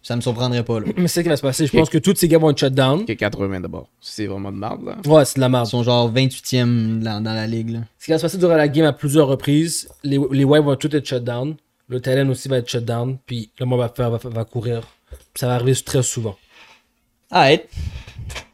Ça 0.03 0.15
me 0.15 0.21
surprendrait 0.21 0.63
pas, 0.63 0.79
là. 0.79 0.87
Mais 0.97 1.07
c'est 1.07 1.19
ce 1.19 1.21
qui 1.21 1.29
va 1.29 1.37
se 1.37 1.43
passer. 1.43 1.67
Je 1.67 1.71
pense 1.71 1.87
que 1.87 1.99
tous 1.99 2.15
ces 2.15 2.27
gars 2.27 2.39
vont 2.39 2.49
être 2.49 2.57
shut 2.57 2.73
down. 2.73 3.01
Ok, 3.01 3.15
80 3.15 3.59
d'abord. 3.59 3.87
C'est 4.01 4.25
vraiment 4.25 4.51
de 4.51 4.57
marde, 4.57 4.83
là. 4.83 4.97
Ouais, 5.05 5.23
c'est 5.25 5.35
de 5.35 5.41
la 5.41 5.45
Ils 5.47 5.51
merde. 5.51 5.67
sont 5.67 5.83
genre 5.83 6.11
28e 6.11 6.99
dans, 7.03 7.21
dans 7.23 7.33
la 7.35 7.45
ligue, 7.45 7.69
là. 7.69 7.79
Ce 7.99 8.05
qui 8.05 8.11
va 8.11 8.17
se 8.17 8.23
passer 8.23 8.39
durant 8.39 8.55
la 8.55 8.67
game 8.67 8.85
à 8.85 8.93
plusieurs 8.93 9.27
reprises, 9.27 9.87
les, 10.03 10.19
les 10.31 10.43
Whites 10.43 10.63
vont 10.63 10.75
tous 10.75 10.93
être 10.95 11.05
shut 11.05 11.23
down. 11.23 11.53
Le 11.91 11.99
talent 11.99 12.29
aussi 12.29 12.47
va 12.47 12.57
être 12.57 12.69
shut 12.69 12.85
down. 12.85 13.17
Puis 13.25 13.51
le 13.59 13.65
monde 13.65 13.79
va, 13.79 13.89
faire, 13.89 14.09
va, 14.09 14.17
va 14.17 14.45
courir. 14.45 14.81
Puis 15.09 15.19
ça 15.35 15.47
va 15.47 15.55
arriver 15.55 15.75
très 15.75 16.01
souvent. 16.01 16.37
Alright. 17.29 17.67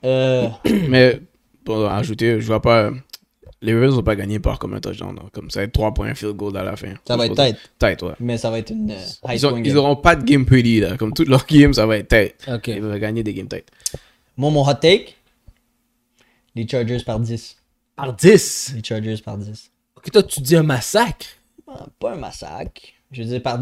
Euh, 0.03 0.49
Mais 0.89 1.21
pour 1.63 1.85
ajouter, 1.87 2.41
je 2.41 2.47
vois 2.47 2.63
pas. 2.63 2.89
Les 3.61 3.73
Ravens 3.75 3.95
n'ont 3.95 4.01
pas 4.03 4.15
gagné 4.15 4.39
par 4.39 4.57
comme 4.57 4.73
un 4.73 4.79
touchdown. 4.79 5.19
Comme 5.31 5.51
ça 5.51 5.59
va 5.59 5.65
être 5.65 5.71
3 5.71 5.93
points 5.93 6.15
field 6.15 6.35
goal 6.35 6.57
à 6.57 6.63
la 6.63 6.75
fin. 6.75 6.93
ça 7.07 7.15
va 7.15 7.27
être 7.27 7.35
tête. 7.35 7.57
Tête, 7.77 8.01
ouais. 8.01 8.13
Mais 8.19 8.37
ça 8.39 8.49
va 8.49 8.57
être 8.57 8.71
une 8.71 8.89
euh, 8.91 8.95
high 9.27 9.33
Ils, 9.33 9.45
ont, 9.45 9.49
scoring 9.49 9.65
ils 9.65 9.69
game. 9.69 9.77
auront 9.77 9.95
pas 9.95 10.15
de 10.15 10.23
game 10.23 10.45
pretty, 10.45 10.79
là. 10.79 10.97
Comme 10.97 11.13
toutes 11.13 11.27
leurs 11.27 11.45
games, 11.49 11.73
ça 11.73 11.85
va 11.85 11.97
être 11.97 12.07
tête. 12.07 12.43
Ok. 12.47 12.67
Ils 12.67 12.81
vont 12.81 12.97
gagner 12.97 13.21
des 13.21 13.35
games 13.35 13.47
tête. 13.47 13.69
Moi, 14.35 14.49
mon 14.49 14.67
hot 14.67 14.73
take, 14.75 15.15
les 16.55 16.67
Chargers 16.67 17.03
par 17.05 17.19
10. 17.19 17.55
Par 17.95 18.13
10. 18.13 18.73
Les 18.75 18.83
Chargers 18.83 19.17
par 19.17 19.37
10. 19.37 19.71
Ok, 19.95 20.11
toi, 20.11 20.23
tu 20.23 20.41
dis 20.41 20.55
un 20.55 20.63
massacre? 20.63 21.27
Ah, 21.67 21.85
pas 21.99 22.13
un 22.13 22.17
massacre. 22.17 22.81
Je 23.11 23.21
veux 23.23 23.29
dire 23.29 23.41
par... 23.41 23.59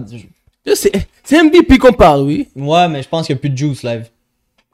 C'est 1.24 1.44
MVP 1.44 1.78
qu'on 1.78 1.94
parle, 1.94 2.22
oui. 2.24 2.48
Ouais, 2.56 2.88
mais 2.88 3.04
je 3.04 3.08
pense 3.10 3.26
qu'il 3.28 3.36
n'y 3.36 3.40
a 3.40 3.42
plus 3.42 3.50
de 3.50 3.58
juice 3.58 3.84
live. 3.84 4.06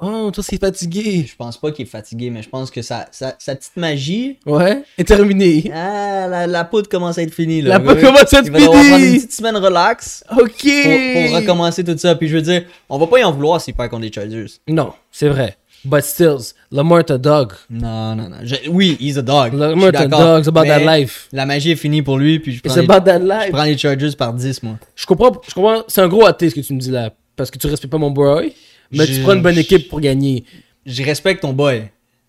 Oh, 0.03 0.31
toi, 0.33 0.43
c'est 0.43 0.57
fatigué. 0.59 1.25
Je 1.29 1.35
pense 1.35 1.57
pas 1.57 1.71
qu'il 1.71 1.85
est 1.85 1.89
fatigué, 1.89 2.31
mais 2.31 2.41
je 2.41 2.49
pense 2.49 2.71
que 2.71 2.81
sa, 2.81 3.07
sa, 3.11 3.35
sa 3.37 3.55
petite 3.55 3.77
magie... 3.77 4.39
Ouais. 4.47 4.81
Et 4.97 5.03
terminé. 5.03 5.69
Ah, 5.71 6.27
la, 6.27 6.47
la 6.47 6.63
poudre 6.63 6.89
commence 6.89 7.19
à 7.19 7.21
être 7.21 7.33
finie, 7.33 7.61
là. 7.61 7.77
La 7.77 7.79
poudre 7.79 8.01
commence 8.01 8.33
à 8.33 8.39
être 8.39 8.47
Il 8.47 8.51
va 8.51 8.59
devoir 8.59 8.73
prendre 8.81 8.95
une 8.95 9.01
finie. 9.03 9.15
petite 9.17 9.33
semaine 9.33 9.57
relax 9.57 10.23
Ok. 10.31 10.39
pour, 10.39 11.27
pour 11.27 11.35
recommencer 11.35 11.83
tout 11.83 11.95
ça. 11.99 12.15
Puis 12.15 12.29
je 12.29 12.35
veux 12.35 12.41
dire, 12.41 12.63
on 12.89 12.97
va 12.97 13.05
pas 13.05 13.19
y 13.19 13.23
en 13.23 13.31
vouloir 13.31 13.61
s'il 13.61 13.75
perd 13.75 13.89
contre 13.91 14.01
les 14.03 14.11
Chargers. 14.11 14.47
Non, 14.67 14.93
c'est 15.11 15.29
vrai. 15.29 15.55
But 15.83 16.01
still, 16.03 16.37
Lamar 16.71 16.99
est 16.99 17.11
un 17.11 17.17
dog. 17.17 17.53
Non, 17.69 18.15
non, 18.15 18.29
non. 18.29 18.37
Je- 18.43 18.69
oui, 18.69 18.97
he's 18.99 19.17
a 19.17 19.21
dog. 19.23 19.53
Je 19.53 19.57
Lamar 19.57 19.77
suis 19.77 19.83
est 19.85 19.97
un 19.97 20.07
d'accord. 20.07 20.19
dog. 20.25 20.39
It's 20.39 20.47
about 20.47 20.65
that 20.65 20.79
life. 20.97 21.27
La 21.31 21.45
magie 21.47 21.71
est 21.71 21.75
finie 21.75 22.01
pour 22.03 22.17
lui, 22.19 22.39
puis 22.39 22.53
je 22.53 22.61
prends, 22.61 22.69
It's 22.75 22.77
les, 22.79 22.83
about 22.93 23.03
that 23.05 23.19
je 23.19 23.25
life. 23.25 23.51
prends 23.51 23.63
les 23.63 23.77
Chargers 23.77 24.11
par 24.15 24.33
10, 24.33 24.61
moi. 24.63 24.77
Je 24.95 25.05
comprends, 25.07 25.41
je 25.47 25.53
comprends. 25.53 25.83
C'est 25.87 26.01
un 26.01 26.07
gros 26.07 26.25
athée 26.25 26.49
ce 26.51 26.55
que 26.55 26.61
tu 26.61 26.73
me 26.73 26.79
dis 26.79 26.91
là. 26.91 27.11
Parce 27.35 27.49
que 27.49 27.57
tu 27.57 27.65
respectes 27.67 27.91
pas 27.91 27.97
mon 27.97 28.11
boy. 28.11 28.53
Mais 28.91 29.05
Je- 29.07 29.13
tu 29.15 29.21
prends 29.21 29.33
une 29.33 29.41
bonne 29.41 29.57
équipe 29.57 29.89
pour 29.89 29.99
gagner. 30.01 30.43
Je 30.85 31.01
respecte 31.03 31.41
ton 31.41 31.53
boy. 31.53 31.83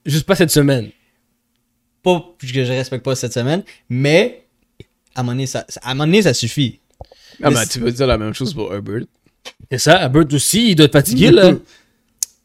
Juste 0.07 0.25
pas 0.25 0.35
cette 0.35 0.51
semaine. 0.51 0.89
Pas 2.03 2.25
que 2.39 2.47
je 2.47 2.61
respecte 2.73 3.05
pas 3.05 3.15
cette 3.15 3.33
semaine, 3.33 3.63
mais 3.89 4.45
à 5.15 5.21
un 5.21 5.23
moment 5.23 5.33
donné, 5.35 5.47
ça, 5.47 5.65
à 5.83 5.91
un 5.91 5.95
moment 5.95 6.07
donné, 6.07 6.23
ça 6.23 6.35
suffit. 6.35 6.81
Ah, 7.43 7.49
Mais 7.51 7.55
bah, 7.55 7.67
tu 7.67 7.79
peux 7.81 7.93
dire 7.93 8.07
la 8.07 8.19
même 8.19 8.33
chose 8.35 8.55
pour 8.55 8.73
Herbert. 8.73 9.03
Et 9.71 9.79
ça, 9.79 9.97
Albert 9.97 10.25
aussi, 10.33 10.71
il 10.71 10.75
doit 10.75 10.87
être 10.87 10.93
fatigué 10.93 11.31
là. 11.31 11.53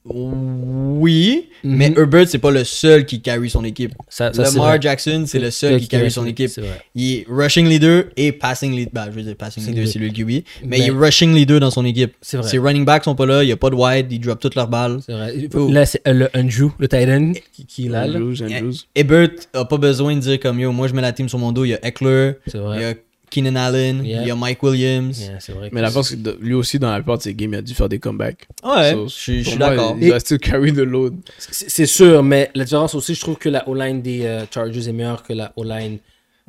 Oui, 0.10 1.50
Mhm. 1.63 1.76
mais 1.76 1.93
Herbert, 1.98 2.28
c'est 2.28 2.38
pas 2.38 2.52
le 2.52 2.63
seul 2.63 3.06
qui 3.06 3.22
carry 3.22 3.50
son 3.50 3.63
équipe. 3.63 3.93
Ça, 4.10 4.32
ça, 4.34 4.46
c'est 4.46 4.58
Lamar. 4.58 4.82
Jackson, 4.82 5.24
c'est 5.28 5.39
le 5.39 5.52
seul 5.52 5.80
qui 5.80 5.88
carry 5.88 6.12
son 6.12 6.26
équipe. 6.26 6.52
Il 6.96 7.13
est 7.13 7.26
rushing 7.30 7.67
leader 7.67 8.06
et 8.15 8.32
passing 8.32 8.72
leader. 8.72 8.91
Bah, 8.93 9.08
je 9.12 9.15
veux 9.15 9.24
dire, 9.24 9.36
passing 9.36 9.63
C'est 9.63 9.70
leader, 9.72 9.86
le- 9.86 9.89
c'est 9.91 10.00
lui 10.00 10.08
le 10.10 10.13
QB. 10.13 10.43
Mais 10.65 10.80
il 10.80 10.88
est 10.88 10.91
rushing 10.91 11.34
leader 11.34 11.60
dans 11.60 11.72
son 11.72 11.86
équipe. 11.86 12.13
C'est 12.22 12.38
vrai. 12.38 12.48
Ses 12.50 12.58
running 12.60 12.86
backs 12.86 13.04
sont 13.04 13.15
pas 13.15 13.26
là, 13.26 13.43
il 13.43 13.50
y 13.50 13.52
a 13.52 13.58
pas 13.58 13.70
de 13.70 13.76
wide, 13.76 14.12
ils 14.12 14.20
drop 14.20 14.39
toutes 14.39 14.56
leurs 14.56 14.67
balles. 14.67 15.00
C'est 15.06 15.13
vrai. 15.13 15.34
Oh. 15.56 15.70
Là, 15.72 15.86
c'est 15.86 16.02
euh, 16.08 16.13
le 16.13 16.30
Andrew, 16.36 16.72
le 16.80 16.88
Titan 16.88 17.34
qui, 17.54 17.65
qui 17.65 17.86
est 17.88 17.89
là. 17.89 18.06
Andrews, 18.06 18.41
Andrews. 18.43 18.74
Ebert 18.96 19.30
a 19.54 19.65
pas 19.65 19.78
besoin 19.78 20.15
de 20.15 20.20
dire 20.22 20.39
comme 20.39 20.60
yo, 20.60 20.72
moi 20.72 20.88
je 20.88 20.93
mets 20.93 21.02
la 21.02 21.12
team 21.12 21.28
sur 21.30 21.39
mon 21.39 21.52
dos. 21.52 21.65
Il 21.65 21.70
y 21.70 21.74
a 21.74 21.86
Eckler, 21.86 22.34
C'est 22.48 22.58
il 22.58 22.82
y 22.82 22.86
a 22.86 22.93
Keenan 23.30 23.56
Allen, 23.56 24.06
Yeah. 24.06 24.22
il 24.22 24.28
y 24.28 24.32
a 24.32 24.36
Mike 24.36 24.62
Williams. 24.63 25.20
Yeah, 25.22 25.40
c'est 25.40 25.52
vrai. 25.52 25.70
Mais 25.72 25.82
la 25.82 25.92
force, 25.92 26.16
lui 26.40 26.54
aussi, 26.54 26.80
dans 26.80 26.90
la 26.90 26.98
plupart 26.98 27.18
de 27.18 27.24
ses 27.24 27.34
games, 27.34 27.54
il 27.54 27.58
a 27.58 27.62
dû 27.62 27.74
faire 27.74 27.90
des 27.90 28.00
comebacks. 28.00 28.48
Ouais, 28.63 28.94
So, 28.94 29.08
je 29.08 29.13
suis 29.13 29.44
je 29.44 29.58
d'accord. 29.58 29.98
Il 30.00 30.10
va 30.12 30.20
still 30.20 30.40
carry 30.40 30.72
the 30.72 30.78
load. 30.78 31.16
C'est 31.38 31.70
c'est 31.70 31.86
sûr, 31.86 32.24
mais 32.24 32.50
la 32.56 32.63
différence 32.63 32.96
aussi, 32.96 33.16
je 33.16 33.22
trouve 33.22 33.36
que 33.38 33.50
la 33.50 33.68
O-line 33.68 34.02
des 34.02 34.26
euh, 34.26 34.46
Chargers 34.54 34.88
est 34.90 34.94
meilleure 34.94 35.24
que 35.24 35.34
la 35.34 35.52
O-line 35.58 35.98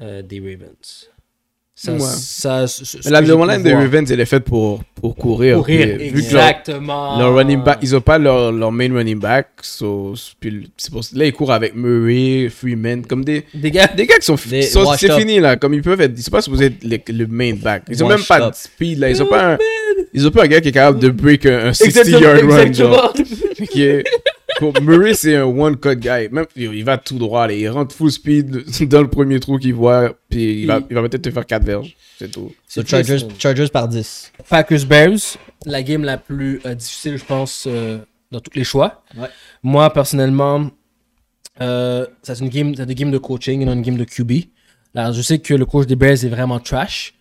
euh, 0.00 0.22
des 0.22 0.38
Ravens. 0.40 1.08
Ça, 1.80 1.92
Ouais. 1.92 2.66
ça, 2.66 2.66
la 3.08 3.20
line 3.20 3.62
de. 3.62 3.72
Ravens, 3.72 4.10
elle 4.10 4.18
est 4.18 4.24
faite 4.24 4.42
pour, 4.42 4.82
pour 4.96 5.14
courir. 5.14 5.58
Courir, 5.58 5.96
Puis, 5.96 6.08
vu 6.08 6.24
que 6.24 6.34
leur- 6.34 6.42
exactement. 6.48 7.16
Leur 7.20 7.36
running 7.36 7.62
back, 7.62 7.78
ils 7.82 7.94
ont 7.94 8.00
pas 8.00 8.18
leur, 8.18 8.50
leur 8.50 8.72
main 8.72 8.92
running 8.92 9.20
back. 9.20 9.46
So, 9.62 10.14
puis 10.40 10.68
pour, 10.90 11.02
là, 11.14 11.26
ils 11.26 11.32
courent 11.32 11.52
avec 11.52 11.76
Murray, 11.76 12.48
Freeman, 12.48 13.06
comme 13.06 13.24
des, 13.24 13.44
Des 13.54 13.70
gars, 13.70 13.86
des 13.86 14.06
gars 14.06 14.16
qui 14.18 14.24
sont. 14.26 14.36
Sont- 14.36 14.94
c'est 14.98 15.12
fini 15.20 15.38
là. 15.38 15.54
Comme 15.54 15.72
ils 15.74 15.82
peuvent 15.82 16.00
être. 16.00 16.14
Ils 16.16 16.22
sont 16.24 16.32
pas 16.32 16.42
supposés 16.42 16.64
être 16.66 16.82
le, 16.82 16.98
le 17.16 17.26
main 17.28 17.54
back. 17.54 17.84
Ils 17.88 18.02
ont 18.02 18.08
même 18.08 18.24
pas 18.26 18.40
up. 18.40 18.50
de 18.50 18.56
speed 18.56 18.98
là. 18.98 19.10
Ils 19.10 19.22
ont 19.22 19.26
pas 19.26 19.52
un. 19.52 19.58
Ils 20.12 20.26
ont 20.26 20.30
pas 20.32 20.42
un 20.44 20.48
gars 20.48 20.60
qui 20.60 20.70
est 20.70 20.72
capable 20.72 20.98
de 20.98 21.10
break 21.10 21.46
un, 21.46 21.68
un 21.68 21.72
60 21.72 21.86
Exactement, 21.86 22.20
yard 22.20 22.44
run. 22.50 22.72
Genre. 22.72 23.14
exactement. 23.16 23.66
Qui 23.70 23.82
est- 23.84 24.04
Murray, 24.82 25.14
c'est 25.14 25.36
un 25.36 25.44
one-cut 25.44 25.96
guy. 25.96 26.28
Même, 26.30 26.46
il 26.56 26.84
va 26.84 26.98
tout 26.98 27.18
droit. 27.18 27.46
Là. 27.46 27.52
Il 27.54 27.68
rentre 27.68 27.94
full 27.94 28.10
speed 28.10 28.88
dans 28.88 29.00
le 29.02 29.08
premier 29.08 29.40
trou 29.40 29.58
qu'il 29.58 29.74
voit. 29.74 30.14
Puis 30.28 30.62
il 30.62 30.66
va, 30.66 30.80
il 30.88 30.94
va 30.94 31.02
peut-être 31.02 31.22
te 31.22 31.30
faire 31.30 31.46
4 31.46 31.64
verges. 31.64 31.96
C'est 32.18 32.30
tout. 32.30 32.52
So, 32.66 32.82
C'est 32.82 32.88
Chargers, 32.88 33.26
Chargers 33.38 33.68
par 33.68 33.88
10. 33.88 34.32
Packers 34.48 34.86
Bears, 34.86 35.36
la 35.66 35.82
game 35.82 36.04
la 36.04 36.16
plus 36.16 36.60
euh, 36.66 36.74
difficile, 36.74 37.16
je 37.16 37.24
pense, 37.24 37.66
euh, 37.66 37.98
dans 38.30 38.40
tous 38.40 38.56
les 38.56 38.64
choix. 38.64 39.02
Ouais. 39.16 39.28
Moi, 39.62 39.92
personnellement, 39.92 40.70
euh, 41.60 42.06
c'est 42.22 42.38
une 42.40 42.48
game, 42.48 42.74
c'est 42.74 42.84
une 42.84 42.92
game 42.92 43.10
de 43.10 43.18
coaching 43.18 43.62
et 43.62 43.64
non 43.64 43.72
une 43.72 43.82
game 43.82 43.96
de 43.96 44.04
QB. 44.04 44.32
Alors, 44.94 45.12
je 45.12 45.22
sais 45.22 45.38
que 45.38 45.54
le 45.54 45.64
coach 45.64 45.86
des 45.86 45.96
Bears 45.96 46.24
est 46.24 46.28
vraiment 46.28 46.58
trash. 46.58 47.14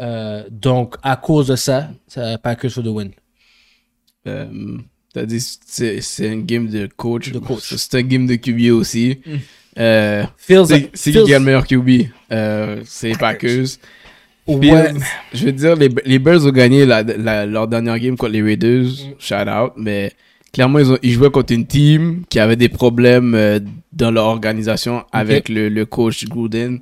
Euh, 0.00 0.44
donc, 0.50 0.96
à 1.02 1.16
cause 1.16 1.48
de 1.48 1.56
ça, 1.56 1.90
ça 2.06 2.38
Packers 2.38 2.70
for 2.70 2.82
the 2.82 2.88
win. 2.88 3.10
Euh, 4.26 4.78
T'as 5.14 5.24
dit 5.24 5.40
c'est 5.40 6.26
une 6.26 6.44
game 6.44 6.66
de 6.68 6.86
coach. 6.96 7.30
De 7.32 7.38
coach. 7.38 7.72
C'est 7.76 7.94
un 7.94 8.02
game 8.02 8.26
de 8.26 8.34
QB 8.34 8.72
aussi. 8.74 9.20
Euh, 9.78 10.24
Feels 10.36 10.66
c'est 10.92 11.12
qui 11.12 11.24
qui 11.24 11.34
a 11.34 11.38
le 11.38 11.44
meilleur 11.44 11.66
QB 11.66 12.08
Euh, 12.32 12.80
C'est 12.84 13.08
les 13.08 13.16
Packers. 13.16 13.66
Ouais. 14.46 14.60
Fields, 14.60 15.00
je 15.32 15.44
veux 15.46 15.52
dire, 15.52 15.74
les, 15.74 15.88
les 16.04 16.18
Bears 16.18 16.44
ont 16.44 16.50
gagné 16.50 16.84
la, 16.84 17.02
la- 17.02 17.46
leur 17.46 17.66
dernière 17.66 17.98
game 17.98 18.16
contre 18.16 18.32
les 18.32 18.42
Raiders. 18.42 18.84
Shout 19.18 19.34
out. 19.48 19.72
Mais 19.76 20.12
clairement, 20.52 20.80
ils, 20.80 20.92
ont, 20.92 20.98
ils 21.02 21.12
jouaient 21.12 21.30
contre 21.30 21.54
une 21.54 21.66
team 21.66 22.24
qui 22.28 22.38
avait 22.40 22.56
des 22.56 22.68
problèmes 22.68 23.34
euh, 23.34 23.58
dans 23.92 24.10
leur 24.10 24.26
organisation 24.26 25.04
avec 25.12 25.48
le, 25.48 25.68
le 25.70 25.86
coach 25.86 26.26
Gruden. 26.26 26.80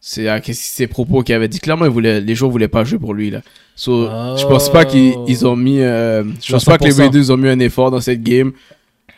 C'est 0.00 0.28
à 0.28 0.40
ses 0.42 0.86
propos 0.86 1.22
qu'il 1.22 1.34
avait 1.34 1.48
dit? 1.48 1.58
Clairement, 1.58 1.84
il 1.84 1.90
voulait, 1.90 2.20
les 2.20 2.34
joueurs 2.34 2.50
voulaient 2.50 2.68
pas 2.68 2.84
jouer 2.84 2.98
pour 2.98 3.14
lui. 3.14 3.30
Là. 3.30 3.42
So, 3.74 4.06
Je 4.36 4.46
pense 4.46 4.70
pas 4.70 4.84
qu'ils 4.84 5.12
Oh. 5.16 5.24
ils 5.28 5.46
ont 5.46 5.56
mis. 5.56 5.80
euh, 5.80 6.22
je 6.42 6.52
pense 6.52 6.64
pas 6.64 6.78
que 6.78 6.84
les 6.84 6.90
100%. 6.92 7.02
Raiders 7.02 7.30
ont 7.30 7.36
mis 7.36 7.48
un 7.48 7.58
effort 7.58 7.90
dans 7.90 8.00
cette 8.00 8.22
game. 8.22 8.52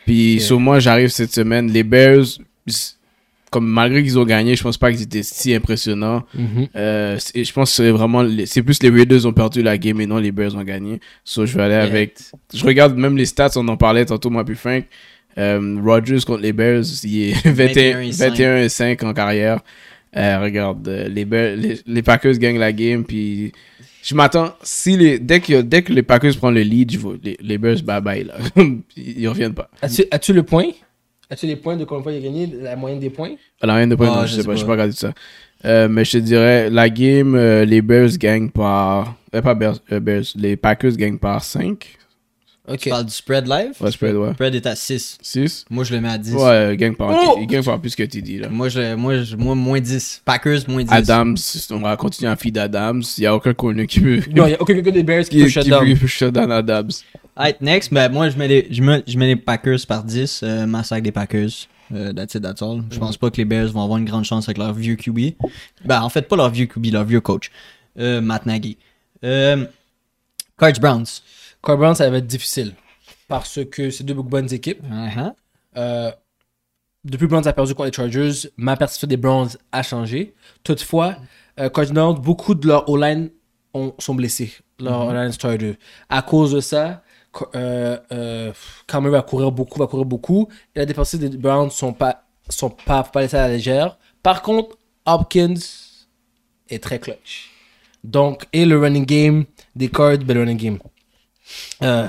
Puis 0.05 0.35
Ok. 0.37 0.41
sur 0.41 0.59
moi, 0.59 0.79
j'arrive 0.79 1.09
cette 1.09 1.31
semaine. 1.33 1.71
Les 1.71 1.83
Bears, 1.83 2.25
comme 3.51 3.67
malgré 3.67 4.01
qu'ils 4.01 4.17
ont 4.17 4.25
gagné, 4.25 4.55
je 4.55 4.63
pense 4.63 4.77
pas 4.77 4.91
qu'ils 4.91 5.03
étaient 5.03 5.23
si 5.23 5.53
impressionnants. 5.53 6.23
Euh, 6.75 7.17
c'est- 7.19 7.43
je 7.43 7.53
pense 7.53 7.69
que 7.69 7.75
c'est 7.83 7.91
vraiment. 7.91 8.25
C'est 8.45 8.63
plus 8.63 8.81
les 8.81 8.89
Raiders 8.89 9.25
ont 9.25 9.33
perdu 9.33 9.61
la 9.61 9.77
game 9.77 9.99
et 10.01 10.07
non 10.07 10.17
les 10.17 10.31
Bears 10.31 10.55
ont 10.55 10.63
gagné. 10.63 10.99
So 11.25 11.45
je 11.45 11.55
vais 11.57 11.63
aller 11.63 11.75
avec. 11.75 12.15
Je 12.53 12.63
regarde 12.65 12.97
même 12.97 13.17
les 13.17 13.25
stats, 13.25 13.51
on 13.57 13.67
en 13.67 13.77
parlait 13.77 14.05
tantôt, 14.05 14.29
moi 14.29 14.43
puis 14.45 14.55
Frank. 14.55 14.85
Euh, 15.37 15.77
Rodgers 15.83 16.19
contre 16.25 16.41
les 16.41 16.53
Bears, 16.53 16.83
il 17.03 17.29
est 17.29 17.33
21, 17.47 17.53
21 17.53 18.01
et 18.01 18.11
5. 18.11 18.29
21 18.31 18.57
et 18.63 18.69
5 18.69 19.03
en 19.03 19.13
carrière. 19.13 19.59
Euh, 20.17 20.39
regarde, 20.41 20.87
euh, 20.87 21.07
les, 21.07 21.23
les, 21.25 21.79
les 21.85 22.01
Packers 22.01 22.37
gagnent 22.37 22.59
la 22.59 22.73
game, 22.73 23.03
puis 23.05 23.51
je 24.03 24.13
m'attends. 24.15 24.53
Si 24.61 24.97
les, 24.97 25.19
dès, 25.19 25.39
que, 25.39 25.61
dès 25.61 25.83
que 25.83 25.93
les 25.93 26.03
Packers 26.03 26.35
prennent 26.37 26.55
le 26.55 26.61
lead, 26.61 26.91
je 26.91 26.97
vois, 26.97 27.15
les, 27.23 27.37
les 27.41 27.57
Bears 27.57 27.81
bye 27.83 28.01
bye 28.01 28.23
là. 28.25 28.35
ils 28.97 29.27
reviennent 29.27 29.53
pas. 29.53 29.69
As-tu 29.81 30.03
as-tu 30.11 30.33
le 30.33 30.43
point? 30.43 30.65
As-tu 31.29 31.45
les 31.47 31.55
points 31.55 31.77
de 31.77 31.85
combien 31.85 31.99
de 31.99 32.03
fois 32.03 32.11
il 32.11 32.17
a 32.17 32.21
gagné 32.21 32.49
La 32.61 32.75
moyenne 32.75 32.99
des 32.99 33.09
points? 33.09 33.31
Alors, 33.61 33.77
rien 33.77 33.87
de 33.87 33.95
point, 33.95 34.09
Ah, 34.11 34.15
non, 34.21 34.21
je 34.23 34.27
je 34.27 34.31
sais 34.35 34.41
sais 34.41 34.45
pas, 34.47 34.51
pas. 34.53 34.59
j'ai 34.59 34.65
pas 34.65 34.71
regardé 34.73 34.91
ça. 34.93 35.13
Euh, 35.63 35.87
mais 35.87 36.03
je 36.03 36.11
te 36.13 36.17
dirais, 36.17 36.69
la 36.69 36.89
game, 36.89 37.35
euh, 37.35 37.63
les 37.63 37.81
Bears 37.81 38.17
gagnent 38.17 38.49
par. 38.49 39.15
Euh, 39.33 39.41
pas 39.41 39.53
Bears, 39.53 39.77
euh, 39.93 40.01
Bears, 40.01 40.23
les 40.35 40.57
Packers 40.57 40.97
gagnent 40.97 41.19
par 41.19 41.41
5. 41.41 41.87
Ok. 42.71 42.79
Tu 42.79 42.89
parles 42.89 43.05
du 43.05 43.11
spread 43.11 43.47
live? 43.47 43.71
Ouais, 43.79 43.91
spread, 43.91 44.15
ouais. 44.15 44.27
Le 44.29 44.33
spread 44.33 44.55
est 44.55 44.65
à 44.65 44.75
6. 44.75 45.17
6. 45.21 45.65
Moi, 45.69 45.83
je 45.83 45.93
le 45.93 46.01
mets 46.01 46.09
à 46.09 46.17
10. 46.17 46.33
Ouais, 46.33 46.75
gagnent 46.77 46.95
par, 46.95 47.09
Oh! 47.11 47.37
ils 47.41 47.47
gagnent 47.47 47.63
par 47.63 47.79
plus 47.79 47.95
que 47.95 48.03
tu 48.03 48.21
dis 48.21 48.37
là. 48.39 48.49
Moi, 48.49 48.69
je, 48.69 48.95
moi, 48.95 49.21
je, 49.23 49.35
moi, 49.35 49.55
moins 49.55 49.79
10. 49.79 50.21
Packers, 50.25 50.59
moins 50.67 50.83
10. 50.83 50.91
Adams, 50.91 51.37
on 51.71 51.79
va 51.79 51.95
continuer 51.97 52.31
à 52.31 52.35
feed 52.35 52.57
Adams. 52.57 53.03
Il 53.17 53.21
n'y 53.21 53.27
a 53.27 53.35
aucun 53.35 53.53
corner 53.53 53.85
qui 53.87 53.99
peut. 53.99 54.21
Non, 54.35 54.45
il 54.45 54.49
n'y 54.49 54.55
a 54.55 54.61
aucun 54.61 54.73
gars 54.79 54.91
des 54.91 55.03
Bears 55.03 55.23
qui 55.23 55.29
qui, 55.37 55.43
peut 55.43 55.49
shut 55.49 55.67
down. 55.67 55.97
peut 55.97 56.07
shut 56.07 56.33
down 56.33 56.51
Adams. 56.51 56.91
Alright, 57.35 57.61
next, 57.61 57.93
ben, 57.93 58.09
moi, 58.11 58.29
je 58.29 58.37
mets, 58.37 58.47
les, 58.47 58.67
je, 58.71 58.81
mets, 58.81 59.03
je 59.07 59.17
mets 59.17 59.27
les 59.27 59.35
Packers 59.35 59.79
par 59.87 60.03
10. 60.03 60.41
Euh, 60.43 60.65
massacre 60.65 61.03
des 61.03 61.11
Packers. 61.11 61.49
Euh, 61.93 62.13
that's 62.13 62.35
it, 62.35 62.41
that's 62.41 62.61
all. 62.61 62.83
Je 62.89 62.99
pense 62.99 63.17
pas 63.17 63.29
que 63.29 63.37
les 63.37 63.45
Bears 63.45 63.67
vont 63.67 63.83
avoir 63.83 63.97
une 63.99 64.05
grande 64.05 64.23
chance 64.25 64.47
avec 64.47 64.57
leur 64.57 64.73
vieux 64.73 64.95
QB. 64.95 65.35
Ben, 65.85 66.01
en 66.01 66.09
fait, 66.09 66.23
pas 66.27 66.35
leur 66.35 66.49
vieux 66.49 66.65
QB, 66.65 66.87
leur 66.91 67.03
vieux 67.03 67.21
coach. 67.21 67.51
Euh, 67.99 68.21
Matt 68.21 68.45
Nagy. 68.45 68.77
Euh, 69.23 69.65
Cards 70.57 70.79
Browns. 70.79 71.05
Brown, 71.63 71.95
ça 71.95 72.09
va 72.09 72.17
être 72.17 72.27
difficile. 72.27 72.73
Parce 73.27 73.59
que 73.65 73.89
c'est 73.89 74.03
deux 74.03 74.13
bonnes 74.13 74.51
équipes. 74.53 74.83
Uh-huh. 74.83 75.33
Euh, 75.77 76.11
depuis 77.03 77.25
que 77.25 77.31
Browns 77.31 77.47
a 77.47 77.53
perdu 77.53 77.73
contre 77.73 77.87
les 77.87 77.93
Chargers, 77.93 78.49
ma 78.57 78.75
perception 78.75 79.07
des 79.07 79.17
Browns 79.17 79.49
a 79.71 79.83
changé. 79.83 80.33
Toutefois, 80.63 81.15
euh, 81.59 81.69
Cardinals, 81.69 82.15
beaucoup 82.19 82.53
de 82.55 82.67
leur 82.67 82.87
O-line 82.89 83.29
ont- 83.73 83.93
sont 83.99 84.15
blessés. 84.15 84.51
Leur 84.79 85.07
O-line 85.07 85.31
starter. 85.31 85.77
À 86.09 86.21
cause 86.21 86.51
de 86.51 86.59
ça, 86.59 87.03
euh, 87.55 87.97
euh, 88.11 88.51
Cameron 88.87 89.11
va 89.11 89.21
courir 89.21 89.51
beaucoup, 89.51 89.79
va 89.79 89.87
courir 89.87 90.05
beaucoup. 90.05 90.47
Et 90.75 90.79
la 90.79 90.85
défensive 90.85 91.19
des 91.19 91.37
Browns 91.37 91.69
sont 91.71 91.93
pas, 91.93 92.23
sont 92.49 92.69
pas, 92.69 93.03
pas 93.03 93.23
à 93.35 93.47
la 93.47 93.47
légère. 93.49 93.97
Par 94.21 94.41
contre, 94.41 94.77
Hopkins 95.05 95.55
est 96.69 96.83
très 96.83 96.99
clutch. 96.99 97.49
Donc, 98.03 98.45
et 98.51 98.65
le 98.65 98.77
running 98.79 99.05
game 99.05 99.45
des 99.75 99.89
Cards, 99.89 100.17
ben, 100.19 100.33
le 100.33 100.39
running 100.41 100.57
game. 100.57 100.79
Euh, 101.83 102.07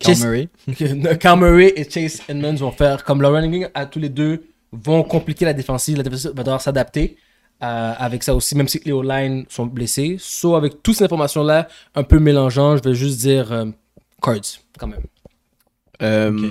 Chase- 0.00 0.24
Murray. 1.36 1.72
et 1.76 1.88
Chase 1.88 2.20
Edmonds 2.28 2.56
vont 2.56 2.72
faire 2.72 3.04
comme 3.04 3.22
le 3.22 3.28
running 3.28 3.60
game 3.62 3.70
à 3.74 3.86
tous 3.86 3.98
les 4.00 4.08
deux 4.08 4.44
vont 4.72 5.02
compliquer 5.02 5.44
la 5.44 5.52
défensive. 5.52 5.96
La 5.96 6.02
défensive 6.02 6.32
va 6.34 6.42
devoir 6.42 6.60
s'adapter 6.60 7.16
euh, 7.62 7.92
avec 7.98 8.22
ça 8.22 8.34
aussi, 8.34 8.56
même 8.56 8.68
si 8.68 8.80
les 8.84 8.92
O-line 8.92 9.44
sont 9.48 9.66
blessés. 9.66 10.16
So, 10.18 10.56
avec 10.56 10.82
toutes 10.82 10.96
ces 10.96 11.04
informations-là, 11.04 11.68
un 11.94 12.02
peu 12.02 12.18
mélangeant, 12.18 12.76
je 12.76 12.82
vais 12.82 12.94
juste 12.94 13.20
dire 13.20 13.52
euh, 13.52 13.66
Cards, 14.20 14.40
quand 14.78 14.86
même. 14.88 15.02
Euh, 16.00 16.50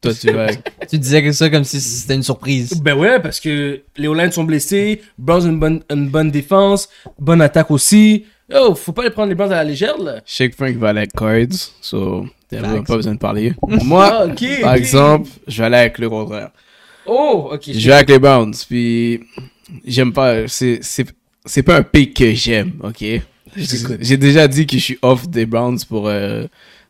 Toi, 0.00 0.14
tu 0.14 0.30
vas. 0.32 0.48
Tu 0.88 0.98
disais 0.98 1.22
que 1.22 1.30
ça 1.32 1.50
comme 1.50 1.64
si 1.64 1.80
c'était 1.80 2.14
une 2.14 2.22
surprise. 2.22 2.80
Ben 2.82 2.96
ouais, 2.96 3.20
parce 3.20 3.38
que 3.38 3.82
les 3.96 4.08
O-line 4.08 4.32
sont 4.32 4.44
blessés, 4.44 5.02
Browns 5.18 5.44
ont 5.44 5.50
une 5.50 5.60
bonne, 5.60 5.82
une 5.90 6.08
bonne 6.08 6.30
défense, 6.30 6.88
bonne 7.18 7.40
attaque 7.42 7.70
aussi. 7.70 8.24
Oh, 8.54 8.74
faut 8.74 8.92
pas 8.92 9.04
les 9.04 9.10
prendre 9.10 9.28
les 9.28 9.34
Browns 9.34 9.52
à 9.52 9.56
la 9.56 9.64
légère, 9.64 9.96
là. 9.98 10.20
Shake 10.26 10.54
Frank 10.54 10.74
va 10.76 10.88
aller 10.90 10.98
avec 11.00 11.12
Cards. 11.12 11.70
So, 11.80 12.26
t'as 12.50 12.60
pas 12.82 12.96
besoin 12.96 13.14
de 13.14 13.18
parler. 13.18 13.52
Moi, 13.84 14.08
Ah, 14.12 14.26
ok, 14.26 14.60
par 14.62 14.74
exemple, 14.74 15.28
je 15.46 15.58
vais 15.58 15.66
aller 15.66 15.76
avec 15.76 15.98
le 15.98 16.08
contraire. 16.10 16.50
Oh, 17.06 17.50
ok. 17.52 17.62
Je 17.72 17.86
vais 17.88 17.94
avec 17.94 18.08
les 18.10 18.18
Browns, 18.18 18.54
puis 18.68 19.20
j'aime 19.86 20.12
pas. 20.12 20.46
C'est, 20.48 20.80
c'est, 20.82 21.06
c'est 21.44 21.62
pas 21.62 21.76
un 21.76 21.82
pick 21.82 22.14
que 22.16 22.32
j'aime, 22.32 22.72
ok? 22.82 23.04
J'ai 23.56 24.16
déjà 24.16 24.46
dit 24.46 24.66
que 24.66 24.76
je 24.76 24.82
suis 24.82 24.98
off 25.02 25.28
des 25.28 25.44
Browns 25.46 25.78
pour 25.88 26.08
euh, 26.08 26.44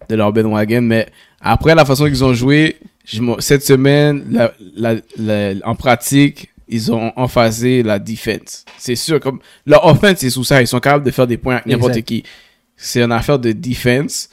de 0.08 0.14
leur 0.14 0.32
Ben 0.32 0.46
Wagon, 0.46 0.82
mais 0.82 1.06
après 1.40 1.74
la 1.74 1.84
façon 1.86 2.04
qu'ils 2.06 2.22
ont 2.24 2.34
joué, 2.34 2.76
je 3.06 3.22
cette 3.38 3.64
semaine, 3.64 4.24
la, 4.30 4.52
la, 4.76 4.94
la- 5.18 5.54
en 5.64 5.74
pratique, 5.74 6.49
ils 6.70 6.92
ont 6.92 7.12
emphasé 7.16 7.82
la 7.82 7.98
defense. 7.98 8.64
C'est 8.78 8.94
sûr, 8.96 9.20
comme 9.20 9.40
leur 9.66 9.84
offense, 9.86 10.18
c'est 10.18 10.30
sous 10.30 10.44
ça. 10.44 10.60
Ils 10.62 10.66
sont 10.66 10.80
capables 10.80 11.04
de 11.04 11.10
faire 11.10 11.26
des 11.26 11.36
points 11.36 11.56
avec 11.56 11.66
n'importe 11.66 12.00
qui. 12.02 12.22
C'est 12.76 13.02
une 13.02 13.12
affaire 13.12 13.38
de 13.38 13.52
defense. 13.52 14.30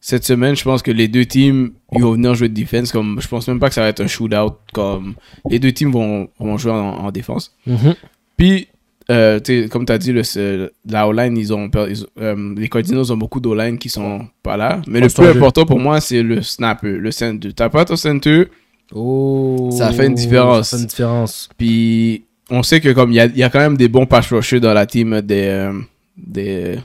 Cette 0.00 0.24
semaine, 0.24 0.56
je 0.56 0.64
pense 0.64 0.80
que 0.80 0.90
les 0.90 1.08
deux 1.08 1.26
teams, 1.26 1.72
ils 1.92 2.00
vont 2.00 2.12
venir 2.12 2.34
jouer 2.34 2.48
de 2.48 2.58
defense. 2.58 2.90
Comme, 2.90 3.20
je 3.20 3.28
pense 3.28 3.46
même 3.48 3.58
pas 3.60 3.68
que 3.68 3.74
ça 3.74 3.82
va 3.82 3.88
être 3.88 4.00
un 4.00 4.06
shootout. 4.06 4.54
Comme, 4.72 5.14
les 5.50 5.58
deux 5.58 5.72
teams 5.72 5.92
vont, 5.92 6.28
vont 6.38 6.56
jouer 6.56 6.72
en, 6.72 6.76
en 6.76 7.10
défense. 7.10 7.54
Mhm. 7.66 7.94
Puis, 8.38 8.68
euh, 9.10 9.38
comme 9.70 9.84
tu 9.84 9.92
as 9.92 9.98
dit, 9.98 10.12
le, 10.12 10.72
la 10.88 11.06
O-line, 11.06 11.36
ils 11.36 11.52
ont, 11.52 11.68
ils- 11.88 12.06
euh, 12.18 12.54
les 12.56 12.68
Cardinals 12.70 13.12
ont 13.12 13.16
beaucoup 13.18 13.40
d'O-line 13.40 13.76
qui 13.76 13.90
sont 13.90 14.26
pas 14.42 14.56
là. 14.56 14.80
Mais 14.86 15.00
le 15.00 15.08
plus 15.08 15.26
important 15.26 15.66
pour 15.66 15.78
moi, 15.78 16.00
c'est 16.00 16.22
le 16.22 16.40
snapper, 16.40 16.92
le 16.92 17.10
center. 17.10 17.52
T'as 17.52 17.68
pas 17.68 17.84
ton 17.84 17.96
center, 17.96 18.46
Oh. 18.94 19.70
Ça 19.76 19.92
fait 19.92 20.06
une 20.06 20.14
différence. 20.14 20.70
Ça 20.70 20.76
fait 20.76 20.82
une 20.82 20.88
différence. 20.88 21.48
puis 21.56 22.24
on 22.50 22.62
sait 22.62 22.80
que 22.80 22.88
comme 22.92 23.12
il 23.12 23.16
y 23.16 23.20
a, 23.20 23.26
il 23.26 23.36
y 23.36 23.42
a 23.42 23.48
quand 23.50 23.60
même 23.60 23.76
des 23.76 23.88
bons 23.88 24.06
pass 24.06 24.32
rushers 24.32 24.60
dans 24.60 24.74
la 24.74 24.84
team 24.86 25.20
des, 25.20 25.44
euh, 25.46 25.72
des, 26.16 26.78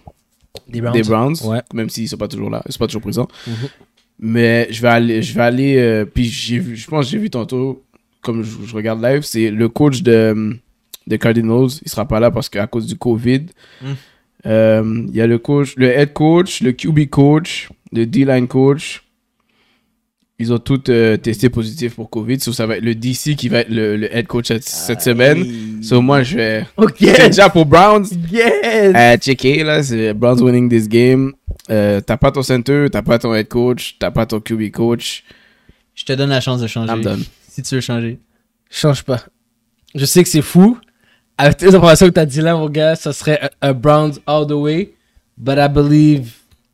Des 0.67 0.81
Browns. 0.81 0.93
des 0.93 1.01
Browns, 1.01 1.35
Ouais. 1.45 1.61
même 1.73 1.89
s'ils 1.89 2.07
sont 2.07 2.17
pas 2.17 2.27
toujours 2.27 2.49
là, 2.51 2.61
ils 2.67 2.71
sont 2.71 2.79
pas 2.79 2.87
toujours 2.87 3.01
présents. 3.01 3.27
Mhm. 3.47 3.53
Mais 4.19 4.67
je 4.71 4.81
vais 4.81 4.87
aller, 4.87 5.21
je 5.23 5.33
vais 5.33 5.41
aller, 5.41 5.77
euh, 5.77 6.05
puis 6.05 6.25
j'ai 6.25 6.59
vu, 6.59 6.75
je 6.75 6.87
pense 6.87 7.05
que 7.05 7.11
j'ai 7.11 7.17
vu 7.17 7.29
tantôt, 7.29 7.83
comme 8.21 8.43
je, 8.43 8.51
je 8.65 8.75
regarde 8.75 9.01
live, 9.03 9.23
c'est 9.23 9.49
le 9.49 9.67
coach 9.67 10.01
de, 10.03 10.55
de 11.07 11.15
Cardinals, 11.17 11.69
il 11.83 11.89
sera 11.89 12.07
pas 12.07 12.19
là 12.19 12.29
parce 12.31 12.47
qu'à 12.47 12.67
cause 12.67 12.85
du 12.85 12.95
Covid. 12.95 13.45
Mm. 13.81 13.85
Euh, 14.45 15.05
Il 15.09 15.15
y 15.15 15.21
a 15.21 15.27
le 15.27 15.39
coach, 15.39 15.73
le 15.75 15.87
head 15.89 16.13
coach, 16.13 16.61
le 16.61 16.71
QB 16.71 17.09
coach, 17.09 17.69
le 17.91 18.05
D-line 18.05 18.47
coach 18.47 19.03
ils 20.37 20.51
ont 20.51 20.57
tous 20.59 20.81
euh, 20.89 21.15
testé 21.17 21.49
positif 21.49 21.95
pour 21.95 22.09
COVID. 22.09 22.39
So, 22.41 22.51
ça 22.51 22.65
va 22.65 22.77
être 22.77 22.83
le 22.83 22.93
DC 22.95 23.35
qui 23.37 23.47
va 23.47 23.59
être 23.59 23.69
le, 23.69 23.95
le 23.95 24.13
head 24.15 24.27
coach 24.27 24.47
cette, 24.47 24.63
cette 24.67 25.01
semaine. 25.01 25.81
So, 25.81 26.01
moi, 26.01 26.23
je 26.23 26.35
vais. 26.37 26.65
Ok. 26.77 26.95
C'est 26.99 27.27
déjà 27.29 27.49
pour 27.49 27.65
Browns. 27.65 28.05
Yes. 28.31 28.51
Euh, 28.95 29.17
checker, 29.17 29.63
là, 29.63 29.81
c'est 29.81 30.13
Browns 30.13 30.41
winning 30.41 30.69
this 30.69 30.87
game. 30.89 31.31
Euh, 31.69 32.01
t'as 32.01 32.17
pas 32.17 32.31
ton 32.31 32.43
center, 32.43 32.87
t'as 32.91 33.01
pas 33.01 33.17
ton 33.17 33.33
head 33.33 33.47
coach, 33.47 33.95
t'as 33.97 34.11
pas 34.11 34.25
ton 34.25 34.39
QB 34.41 34.71
coach. 34.71 35.23
Je 35.95 36.03
te 36.03 36.11
donne 36.13 36.29
la 36.29 36.41
chance 36.41 36.59
de 36.61 36.67
changer. 36.67 36.91
I'm 36.91 37.01
done. 37.01 37.23
Si 37.49 37.61
tu 37.63 37.75
veux 37.75 37.81
changer. 37.81 38.19
Change 38.69 39.03
pas. 39.03 39.23
Je 39.95 40.03
sais 40.03 40.21
que 40.23 40.29
c'est 40.29 40.41
fou. 40.41 40.77
Avec 41.37 41.57
toutes 41.57 41.69
les 41.69 41.75
informations 41.75 42.07
que 42.07 42.11
t'as 42.11 42.25
dit 42.25 42.41
là, 42.41 42.55
mon 42.55 42.69
gars, 42.69 42.95
ça 42.95 43.13
serait 43.13 43.39
un, 43.61 43.69
un 43.69 43.73
Browns 43.73 44.13
all 44.27 44.45
the 44.47 44.51
way. 44.51 44.93
But 45.37 45.55
I 45.57 45.69
believe. 45.69 46.31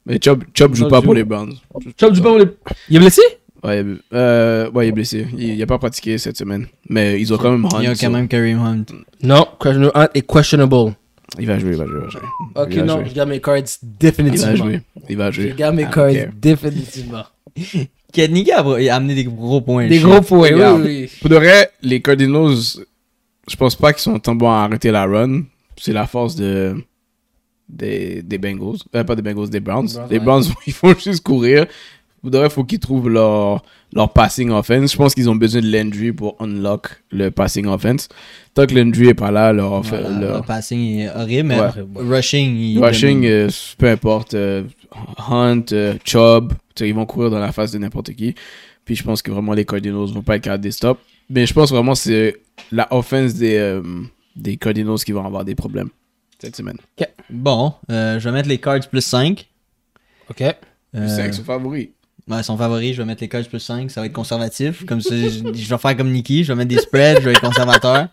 Mais 0.07 0.17
Chubb, 0.23 0.43
Chubb 0.55 0.73
joue 0.73 0.87
pas 0.87 0.97
joue. 0.97 1.03
pour 1.03 1.13
les 1.13 1.23
Browns. 1.23 1.53
Chubb 1.99 2.13
du 2.13 2.21
pas 2.21 2.29
pour 2.29 2.39
les- 2.39 2.45
Il 2.89 2.95
est 2.97 2.99
blessé? 2.99 3.21
Ouais, 3.63 3.85
euh, 4.13 4.71
ouais, 4.71 4.87
il 4.87 4.89
est 4.89 4.91
blessé. 4.91 5.27
Il, 5.37 5.43
il 5.55 5.61
a 5.61 5.67
pas 5.67 5.77
pratiqué 5.77 6.17
cette 6.17 6.37
semaine. 6.37 6.67
Mais 6.89 7.19
ils 7.21 7.31
ont 7.33 7.37
quand 7.37 7.51
même 7.51 7.65
Hunt. 7.65 7.79
Il 7.79 7.83
y 7.83 7.87
a 7.87 7.95
quand 7.95 8.09
même 8.09 8.27
Kareem 8.27 8.59
Hunt. 8.59 8.85
Non, 9.21 9.45
Questionable 9.59 9.91
Hunt 9.95 10.07
est 10.15 10.31
questionable. 10.33 10.95
Il 11.39 11.47
va 11.47 11.59
jouer, 11.59 11.71
il 11.71 11.77
va 11.77 11.85
jouer, 11.85 11.95
il 11.99 12.03
va 12.03 12.09
jouer. 12.09 12.21
Ok, 12.55 12.67
Il 12.71 12.79
va 12.79 12.85
non, 12.85 12.95
jouer. 12.97 13.05
je 13.09 13.13
garde 13.15 13.29
mes 13.29 13.39
cards 13.39 13.57
Il 13.57 13.61
va 13.63 13.67
définitivement. 13.99 14.55
jouer. 14.55 14.81
Il 15.07 15.17
va 15.17 15.31
Je 15.31 15.41
jouer. 15.41 15.53
garde 15.55 15.75
mes 15.75 15.83
cards 15.89 16.11
care. 16.11 16.27
définitivement. 16.35 17.23
Kenny 18.11 18.51
a 18.51 18.59
a 18.59 18.95
amené 18.95 19.15
des 19.15 19.23
gros 19.23 19.61
points. 19.61 19.87
Des 19.87 19.99
gros 19.99 20.19
points, 20.21 20.51
oui, 20.51 20.81
oui. 20.83 21.11
Pour 21.21 21.29
de 21.29 21.35
vrai, 21.35 21.71
les 21.81 22.01
Cardinals, 22.01 22.83
je 23.49 23.55
pense 23.55 23.75
pas 23.75 23.93
qu'ils 23.93 24.01
sont 24.01 24.19
tant 24.19 24.35
bons 24.35 24.49
à 24.51 24.63
arrêter 24.63 24.91
la 24.91 25.05
run. 25.05 25.43
C'est 25.77 25.93
la 25.93 26.05
force 26.07 26.35
de 26.35 26.75
des, 27.69 28.21
des 28.21 28.37
Bengals. 28.37 28.79
Euh, 28.95 29.03
pas 29.05 29.15
des 29.15 29.21
Bengals, 29.21 29.49
des 29.49 29.61
Browns. 29.61 29.87
Browns, 29.87 30.07
les 30.09 30.17
ouais. 30.17 30.23
Browns, 30.25 30.43
ils 30.67 30.73
font 30.73 30.93
juste 30.97 31.23
courir. 31.23 31.65
Pour 32.21 32.29
vrai, 32.31 32.49
faut 32.51 32.63
qu'ils 32.63 32.79
trouvent 32.79 33.09
leur, 33.09 33.63
leur 33.93 34.13
passing 34.13 34.51
offense. 34.51 34.91
Je 34.91 34.97
pense 34.97 35.15
qu'ils 35.15 35.29
ont 35.29 35.35
besoin 35.35 35.61
de 35.61 35.71
Landry 35.71 36.11
pour 36.11 36.35
unlock 36.39 37.01
le 37.11 37.29
passing 37.31 37.65
offense. 37.65 38.07
Tant 38.53 38.67
que 38.67 38.75
Landry 38.75 39.07
est 39.07 39.13
pas 39.15 39.31
là, 39.31 39.51
leur, 39.51 39.81
Voilà, 39.81 40.09
leur- 40.19 40.37
Le 40.41 40.45
passing 40.45 40.99
est 40.99 41.09
horrible, 41.09 41.47
mais 41.49 41.59
Ouais. 41.59 41.69
rushing, 41.95 42.55
il 42.57 42.83
Rushing, 42.83 43.25
euh, 43.25 43.49
peu 43.79 43.89
importe, 43.89 44.35
euh, 44.35 44.63
Hunt, 45.29 45.63
euh, 45.71 45.95
Chubb, 46.05 46.53
ils 46.79 46.93
vont 46.93 47.05
courir 47.07 47.31
dans 47.31 47.39
la 47.39 47.51
face 47.51 47.71
de 47.71 47.77
n'importe 47.79 48.13
qui. 48.13 48.35
Puis 48.85 48.95
je 48.95 49.03
pense 49.03 49.21
que 49.21 49.31
vraiment 49.31 49.53
les 49.53 49.65
Cardinals 49.65 50.07
vont 50.13 50.21
pas 50.21 50.35
être 50.35 50.43
capables 50.43 50.63
de 50.63 50.69
stop. 50.71 50.99
Mais 51.29 51.45
je 51.45 51.53
pense 51.53 51.71
vraiment 51.71 51.93
que 51.93 51.99
c'est 51.99 52.37
la 52.71 52.87
offense 52.93 53.33
des, 53.35 53.55
euh, 53.57 53.81
des 54.35 54.57
Cardinals 54.57 54.99
qui 54.99 55.11
vont 55.11 55.25
avoir 55.25 55.43
des 55.45 55.55
problèmes 55.55 55.89
cette 56.39 56.55
semaine. 56.55 56.77
Bon, 57.29 57.73
euh, 57.89 58.19
je 58.19 58.27
vais 58.29 58.33
mettre 58.33 58.49
les 58.49 58.57
cards 58.57 58.87
plus 58.89 59.01
5. 59.05 59.47
Ok. 60.29 60.41
Euh, 60.41 61.07
C'est 61.07 61.31
son 61.31 61.43
favori. 61.43 61.91
Ouais, 62.29 62.43
son 62.43 62.57
favori, 62.57 62.93
je 62.93 63.01
vais 63.01 63.05
mettre 63.05 63.21
les 63.21 63.27
cards 63.29 63.45
plus 63.47 63.59
5. 63.59 63.89
Ça 63.91 64.01
va 64.01 64.07
être 64.07 64.13
conservatif. 64.13 64.85
Comme 64.85 65.01
ça, 65.01 65.15
je, 65.15 65.29
je 65.53 65.69
vais 65.69 65.77
faire 65.77 65.97
comme 65.97 66.11
Nikki. 66.11 66.43
Je 66.43 66.51
vais 66.53 66.57
mettre 66.57 66.69
des 66.75 66.81
spreads. 66.81 67.19
je 67.21 67.25
vais 67.25 67.31
être 67.31 67.41
conservateur. 67.41 68.07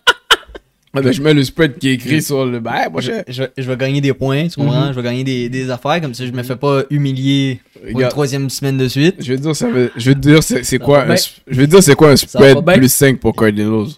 Ouais, 0.94 1.02
ben, 1.02 1.12
je 1.12 1.20
mets 1.20 1.34
le 1.34 1.44
spread 1.44 1.76
qui 1.78 1.90
est 1.90 1.92
écrit 1.94 2.22
sur 2.22 2.46
le. 2.46 2.60
Ben, 2.60 2.88
moi, 2.90 3.02
je. 3.02 3.12
Je, 3.28 3.42
vais- 3.42 3.52
je 3.58 3.62
vais 3.70 3.76
gagner 3.76 4.00
des 4.00 4.14
points, 4.14 4.48
tu 4.48 4.56
comprends? 4.58 4.86
Mhm. 4.86 4.92
Je 4.92 4.96
vais 4.96 5.02
gagner 5.02 5.22
des, 5.22 5.50
des 5.50 5.68
affaires. 5.70 6.00
Comme 6.00 6.14
ça, 6.14 6.24
je 6.26 6.32
me 6.32 6.42
fais 6.42 6.56
pas 6.56 6.82
humilier 6.88 7.60
pour 7.90 8.00
une 8.00 8.08
troisième 8.08 8.48
semaine 8.48 8.78
de 8.78 8.88
suite. 8.88 9.16
je 9.18 9.32
vais 9.32 9.36
te 9.36 9.42
dire, 9.42 9.54
ça 9.54 9.68
veut- 9.68 9.92
je 9.96 10.10
vais 10.10 10.14
te 10.14 10.20
dire 10.20 10.42
c'est 10.42 10.78
quoi, 10.78 11.02
un 11.04 11.14
je 11.46 11.62
dire 11.62 11.82
c'est 11.82 11.94
quoi 11.94 12.10
un 12.12 12.16
spread 12.16 12.64
plus 12.64 12.90
5 12.92 13.20
pour 13.20 13.36
Cardinals? 13.36 13.88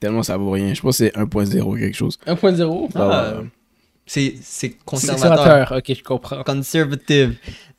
Tellement 0.00 0.24
ça 0.24 0.36
vaut 0.36 0.50
rien. 0.50 0.74
Je 0.74 0.80
pense 0.82 0.98
que 0.98 1.04
c'est 1.04 1.16
1.0 1.16 1.78
quelque 1.78 1.96
chose. 1.96 2.18
1.0. 2.26 2.88
Ah. 2.96 3.34
C'est 4.04 4.34
c'est 4.42 4.70
conservateur. 4.84 5.30
Conservateur. 5.36 5.78
Ok, 5.78 5.96
je 5.96 6.02
comprends. 6.02 6.42
Conservative. 6.42 7.34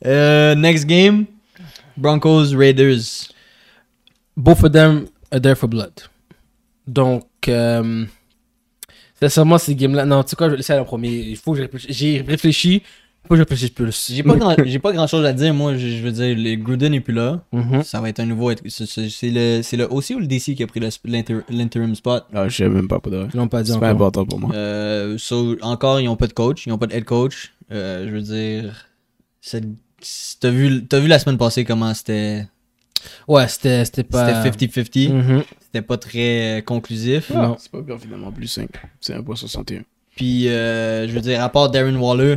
Euh, 0.06 0.54
next 0.54 0.86
game. 0.86 1.26
Broncos 1.96 2.54
Raiders. 2.56 3.28
Both 4.36 4.64
of 4.64 4.72
them 4.72 5.06
are 5.30 5.40
there 5.40 5.54
for 5.56 5.68
blood. 5.68 5.92
Donc, 6.86 7.24
euh, 7.48 8.04
sincèrement, 9.20 9.58
ces 9.58 9.74
games-là. 9.74 10.04
Non, 10.04 10.22
tu 10.22 10.30
sais 10.30 10.36
quoi, 10.36 10.46
je 10.48 10.52
vais 10.52 10.56
laisser 10.58 10.72
aller 10.72 10.82
en 10.82 10.86
premier. 10.86 11.10
Il 11.10 11.36
faut 11.36 11.52
que 11.52 11.58
je 11.58 11.62
réfléchisse. 11.62 11.96
J'ai 11.96 12.20
réfléchi. 12.20 12.74
Il 13.24 13.28
faut 13.28 13.34
que 13.34 13.36
je 13.36 13.42
réfléchisse 13.42 13.70
plus. 13.70 14.10
J'ai 14.12 14.22
pas, 14.22 14.36
grand, 14.36 14.54
j'ai 14.66 14.78
pas 14.78 14.92
grand 14.92 15.06
chose 15.06 15.24
à 15.24 15.32
dire. 15.32 15.54
Moi, 15.54 15.76
je, 15.78 15.88
je 15.88 16.02
veux 16.02 16.12
dire, 16.12 16.36
le 16.36 16.56
Gruden 16.56 16.92
est 16.92 17.00
plus 17.00 17.14
là. 17.14 17.42
Mhm. 17.52 17.82
Ça 17.82 18.00
va 18.02 18.10
être 18.10 18.20
un 18.20 18.26
nouveau. 18.26 18.50
C'est 18.68 19.30
le, 19.30 19.62
c'est 19.62 19.76
le 19.78 19.84
OC 19.90 20.10
ou 20.16 20.18
le 20.18 20.26
DC 20.26 20.54
qui 20.54 20.62
a 20.62 20.66
pris 20.66 20.78
le- 20.80 20.88
l'inter- 21.06 21.40
l'interim 21.48 21.94
spot? 21.94 22.24
Ah, 22.34 22.48
je 22.48 22.54
sais 22.56 22.68
même 22.68 22.86
pas 22.86 22.98
pour 23.00 23.10
de 23.12 23.16
vrai. 23.18 23.28
Ils 23.32 23.36
l'ont 23.38 23.48
pas 23.48 23.62
dit 23.62 23.72
C'est 23.72 23.80
pas 23.80 23.88
important 23.88 24.26
pour 24.26 24.38
moi. 24.40 24.50
Euh, 24.54 25.16
so, 25.16 25.56
encore, 25.62 26.00
ils 26.00 26.08
ont 26.08 26.16
pas 26.16 26.26
de 26.26 26.34
coach. 26.34 26.66
Ils 26.66 26.72
ont 26.72 26.76
pas 26.78 26.86
de 26.86 26.92
head 26.94 27.04
coach. 27.04 27.54
Euh, 27.72 28.06
je 28.06 28.12
veux 28.12 28.20
dire. 28.20 28.88
c'est- 29.40 29.64
T'as 30.40 30.50
vu, 30.50 30.84
t'as 30.86 31.00
vu 31.00 31.08
la 31.08 31.18
semaine 31.18 31.38
passée 31.38 31.64
comment 31.64 31.92
c'était? 31.94 32.46
Ouais, 33.28 33.46
c'était 33.48 33.84
c'était 33.84 34.02
pas. 34.04 34.42
C'était 34.42 34.66
50-50. 34.66 35.12
Mhm. 35.12 35.42
C'était 35.60 35.82
pas 35.82 35.96
très 35.98 36.58
euh, 36.58 36.60
conclusif. 36.62 37.30
Ah, 37.34 37.42
Non. 37.42 37.56
C'est 37.58 37.70
pas 37.70 37.80
bien 37.80 37.98
finalement 37.98 38.32
plus 38.32 38.48
5. 38.48 38.68
C'est 39.00 39.14
1.61. 39.14 39.82
Puis, 40.16 40.48
euh, 40.48 41.08
je 41.08 41.12
veux 41.12 41.20
dire, 41.20 41.42
à 41.42 41.48
part 41.48 41.70
Darren 41.70 41.96
Waller, 41.96 42.36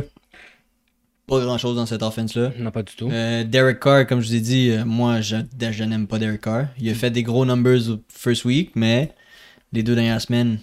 pas 1.26 1.40
grand 1.40 1.58
chose 1.58 1.76
dans 1.76 1.86
cette 1.86 2.02
offense-là. 2.02 2.52
Non, 2.58 2.70
pas 2.70 2.82
du 2.82 2.94
tout. 2.96 3.08
Euh, 3.10 3.44
Derek 3.44 3.78
Carr, 3.80 4.06
comme 4.06 4.20
je 4.20 4.28
vous 4.28 4.34
ai 4.34 4.40
dit, 4.40 4.70
euh, 4.70 4.84
moi, 4.84 5.20
je, 5.20 5.36
je 5.70 5.84
n'aime 5.84 6.06
pas 6.06 6.18
Derek 6.18 6.40
Carr. 6.40 6.66
Il 6.80 6.88
a 6.90 6.94
fait 6.94 7.10
des 7.10 7.22
gros 7.22 7.44
numbers 7.44 7.88
au 7.90 7.98
first 8.08 8.44
week, 8.44 8.72
mais 8.74 9.12
les 9.72 9.82
deux 9.82 9.94
dernières 9.94 10.20
semaines. 10.20 10.58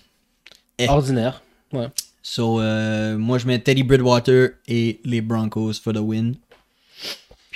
eh. 0.80 0.90
Ordinaire. 0.90 1.42
So, 2.22 2.60
euh, 2.60 3.18
moi, 3.18 3.38
je 3.38 3.46
mets 3.48 3.60
Teddy 3.60 3.84
Bridgewater 3.84 4.50
et 4.68 5.00
les 5.06 5.22
Broncos 5.22 5.74
for 5.82 5.94
the 5.94 5.98
win. 6.00 6.36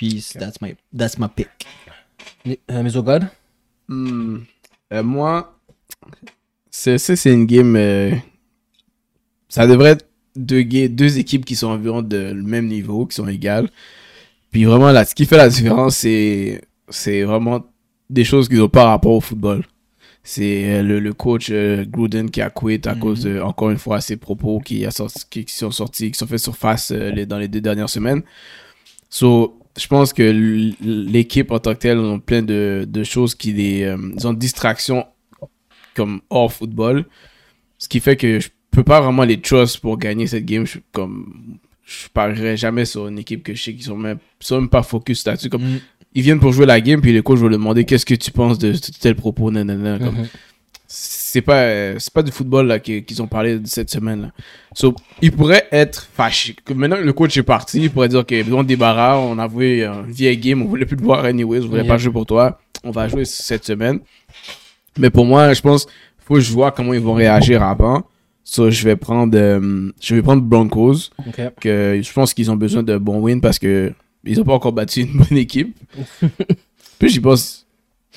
Puis, 0.00 0.24
that's, 0.38 0.62
my, 0.62 0.74
that's 0.96 1.18
my 1.18 1.26
pick. 1.28 1.48
Euh, 2.46 2.82
mais 2.82 2.96
au 2.96 3.02
God. 3.02 3.26
Euh, 3.90 5.02
moi, 5.02 5.58
c'est 6.70 6.96
c'est 6.96 7.30
une 7.34 7.44
game. 7.44 7.76
euh, 7.76 8.12
ça 9.50 9.66
devrait 9.66 9.90
être 9.90 10.06
deux, 10.36 10.64
deux 10.64 11.18
équipes 11.18 11.44
qui 11.44 11.54
sont 11.54 11.66
environ 11.66 12.00
de 12.00 12.16
le 12.16 12.42
même 12.42 12.66
niveau, 12.66 13.04
qui 13.04 13.14
sont 13.16 13.28
égales. 13.28 13.68
Puis 14.50 14.64
vraiment, 14.64 14.90
là, 14.90 15.04
ce 15.04 15.14
qui 15.14 15.26
fait 15.26 15.36
la 15.36 15.50
différence, 15.50 15.96
c'est 15.98 16.62
c'est 16.88 17.22
vraiment 17.24 17.66
des 18.08 18.24
choses 18.24 18.48
qui 18.48 18.54
n'ont 18.54 18.70
pas 18.70 18.86
rapport 18.86 19.12
au 19.12 19.20
football. 19.20 19.64
C'est 20.22 20.64
euh, 20.78 20.82
le, 20.82 20.98
le 20.98 21.12
coach 21.12 21.48
euh, 21.50 21.84
Gruden 21.84 22.30
qui 22.30 22.40
a 22.40 22.48
quitté 22.48 22.88
à 22.88 22.94
Mhm. 22.94 23.00
cause 23.00 23.22
de, 23.24 23.38
encore 23.40 23.68
une 23.70 23.78
fois, 23.78 24.00
ses 24.00 24.16
propos 24.16 24.60
qui, 24.60 24.86
a 24.86 24.90
sorti, 24.90 25.24
qui, 25.28 25.44
qui 25.44 25.54
sont 25.54 25.70
sortis, 25.70 26.10
qui 26.10 26.18
sont 26.18 26.26
faits 26.26 26.38
surface 26.38 26.90
euh, 26.90 27.10
les- 27.10 27.26
dans 27.26 27.38
les 27.38 27.48
deux 27.48 27.60
dernières 27.60 27.90
semaines. 27.90 28.22
So, 29.10 29.59
je 29.78 29.86
pense 29.86 30.12
que 30.12 30.22
l'équipe 30.82 31.50
en 31.50 31.58
tant 31.58 31.74
que 31.74 31.78
telle 31.80 31.98
ont 31.98 32.18
plein 32.18 32.42
de, 32.42 32.84
de 32.88 33.04
choses 33.04 33.34
qui 33.34 33.52
les. 33.52 33.82
euh, 33.84 33.96
ils 34.16 34.26
ont 34.26 34.32
distraction 34.32 35.06
comme 35.94 36.20
hors 36.30 36.52
football. 36.52 37.04
Ce 37.78 37.88
qui 37.88 38.00
fait 38.00 38.16
que 38.16 38.40
je 38.40 38.48
peux 38.70 38.82
pas 38.84 39.00
vraiment 39.00 39.24
les 39.24 39.40
trust 39.40 39.78
pour 39.78 39.96
gagner 39.98 40.26
cette 40.26 40.44
game. 40.44 40.66
Je, 40.66 40.78
comme, 40.92 41.58
je 41.84 42.08
parierais 42.12 42.56
jamais 42.56 42.84
sur 42.84 43.08
une 43.08 43.18
équipe 43.18 43.42
que 43.42 43.54
je 43.54 43.62
sais 43.62 43.74
qu'ils 43.74 43.84
sont 43.84 43.96
même, 43.96 44.18
sont 44.40 44.60
même 44.60 44.68
pas 44.68 44.82
focus 44.82 45.24
là-dessus. 45.26 45.48
Comme, 45.48 45.62
Mm. 45.64 45.80
ils 46.14 46.22
viennent 46.22 46.40
pour 46.40 46.52
jouer 46.52 46.66
la 46.66 46.80
game, 46.80 47.00
puis 47.00 47.12
le 47.12 47.22
coach 47.22 47.38
va 47.38 47.48
leur 47.48 47.58
demander 47.58 47.84
qu'est-ce 47.84 48.06
que 48.06 48.14
tu 48.14 48.30
penses 48.30 48.58
de 48.58 48.74
tel 49.00 49.14
propos, 49.16 49.50
nanana. 49.50 49.98
Comme. 49.98 50.26
C'est 50.92 51.40
pas 51.42 51.96
c'est 52.00 52.12
pas 52.12 52.22
du 52.24 52.32
football 52.32 52.66
là 52.66 52.80
qui- 52.80 53.04
qu'ils 53.04 53.22
ont 53.22 53.28
parlé 53.28 53.58
de 53.60 53.66
cette 53.68 53.90
semaine 53.90 54.22
là. 54.22 54.30
So, 54.74 54.94
il 55.22 55.30
pourrait 55.30 55.68
être 55.70 56.08
fâché. 56.12 56.56
Que 56.64 56.72
Maintenant 56.72 56.96
que 56.96 57.02
le 57.02 57.12
coach 57.12 57.36
est 57.36 57.44
parti, 57.44 57.82
il 57.82 57.90
pourrait 57.90 58.08
dire 58.08 58.20
OK, 58.20 58.34
on 58.52 58.64
débarras, 58.64 59.16
on 59.18 59.38
a 59.38 59.48
joué 59.48 59.84
un 59.84 60.02
vieille 60.02 60.36
game, 60.36 60.62
on 60.62 60.64
voulait 60.66 60.86
plus 60.86 60.96
te 60.96 61.02
voir 61.02 61.24
anyways, 61.24 61.60
on 61.60 61.68
voulait 61.68 61.82
Yeah. 61.82 61.88
pas 61.92 61.98
jouer 61.98 62.12
pour 62.12 62.26
toi. 62.26 62.58
On 62.82 62.90
va 62.90 63.06
jouer 63.06 63.24
cette 63.24 63.64
semaine. 63.64 64.00
Mais 64.98 65.10
pour 65.10 65.24
moi, 65.24 65.52
je 65.54 65.60
pense 65.60 65.86
faut 66.18 66.34
que 66.34 66.40
je 66.40 66.52
vois 66.52 66.72
comment 66.72 66.92
ils 66.92 67.00
vont 67.00 67.14
réagir 67.14 67.62
avant. 67.62 68.02
So, 68.42 68.68
je 68.70 68.82
vais 68.84 68.96
prendre 68.96 69.36
euh, 69.38 69.92
je 70.00 70.14
vais 70.16 70.22
prendre 70.22 70.42
Broncos 70.42 71.10
que 71.60 72.00
je 72.02 72.12
pense 72.12 72.34
qu'ils 72.34 72.50
ont 72.50 72.56
besoin 72.56 72.82
de 72.82 72.98
bons 72.98 73.20
wins 73.20 73.40
parce 73.40 73.60
que 73.60 73.92
ils 74.24 74.40
ont 74.40 74.44
pas 74.44 74.54
encore 74.54 74.72
battu 74.72 75.02
une 75.02 75.18
bonne 75.18 75.38
équipe. 75.38 75.76
Puis 76.98 77.08
j'y 77.10 77.20
pense 77.20 77.59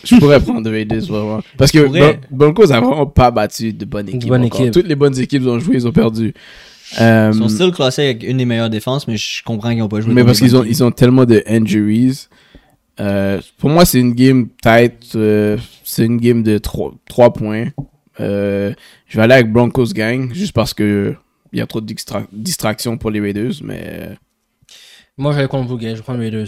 je 0.04 0.16
pourrais 0.18 0.39
prendre 0.41 0.70
Raiders 0.70 1.01
vraiment. 1.06 1.41
Parce 1.58 1.72
que. 1.72 1.80
Bron- 1.88 2.18
Broncos 2.32 2.72
a 2.72 2.80
vraiment 2.82 3.06
pas 3.06 3.32
battu 3.32 3.74
de 3.74 3.86
bonne 3.86 4.10
équipe. 4.10 4.28
bonne 4.28 4.43
encore. 4.45 4.62
équipe. 4.62 4.74
Toutes 4.74 4.88
les 4.88 4.95
bonnes 4.95 5.18
équipes 5.20 5.45
ont 5.47 5.60
joué, 5.60 5.76
ils 5.76 5.88
ont 5.88 5.91
perdu. 5.91 6.34
Euh, 7.01 7.32
Ils 7.34 7.38
sont 7.39 7.49
still 7.49 7.72
classés 7.72 8.04
avec 8.04 8.24
une 8.24 8.38
des 8.38 8.45
meilleures 8.45 8.70
défenses, 8.70 9.08
mais 9.08 9.18
je 9.18 9.43
comprends 9.43 9.70
qu'ils 9.70 9.80
n'ont 9.80 9.88
pas 9.88 10.01
joué. 10.01 10.14
mais 10.14 10.24
parce 10.24 10.39
qu'ils 10.39 10.56
ont, 10.56 10.60
bonnes 10.60 10.68
ils 10.70 10.84
ont 10.84 10.91
tellement 10.91 11.26
de 11.26 11.41
injuries. 11.47 12.28
Euh, 12.99 13.41
pour 13.58 13.70
moi, 13.72 13.86
c'est 13.86 13.99
une 13.99 14.14
game 14.14 14.47
tight. 14.62 15.16
euh, 15.16 15.58
c'est 15.84 16.06
une 16.06 16.18
game 16.18 16.43
de 16.43 16.58
3, 16.60 17.34
points. 17.34 17.68
Euh, 18.20 18.74
je 19.08 19.18
vais 19.18 19.24
aller 19.24 19.34
avec 19.34 19.51
Broncos 19.51 19.88
Gang, 19.93 20.32
juste 20.34 20.51
parce 20.54 20.74
que 20.76 21.16
il 21.51 21.60
y 21.60 21.62
a 21.62 21.66
trop 21.68 21.82
de 21.82 21.91
distra- 21.91 22.26
distractions 22.32 22.97
pour 22.97 23.10
les 23.10 23.20
Raiders. 23.20 23.54
Mais 23.64 24.10
Moi, 25.18 25.32
je 25.34 25.39
vais 25.39 25.47
contre 25.47 25.70
vous, 25.70 25.78
gars. 25.78 25.91
Je 25.91 25.95
vais 25.95 26.01
prendre 26.04 26.20
Raiders. 26.20 26.47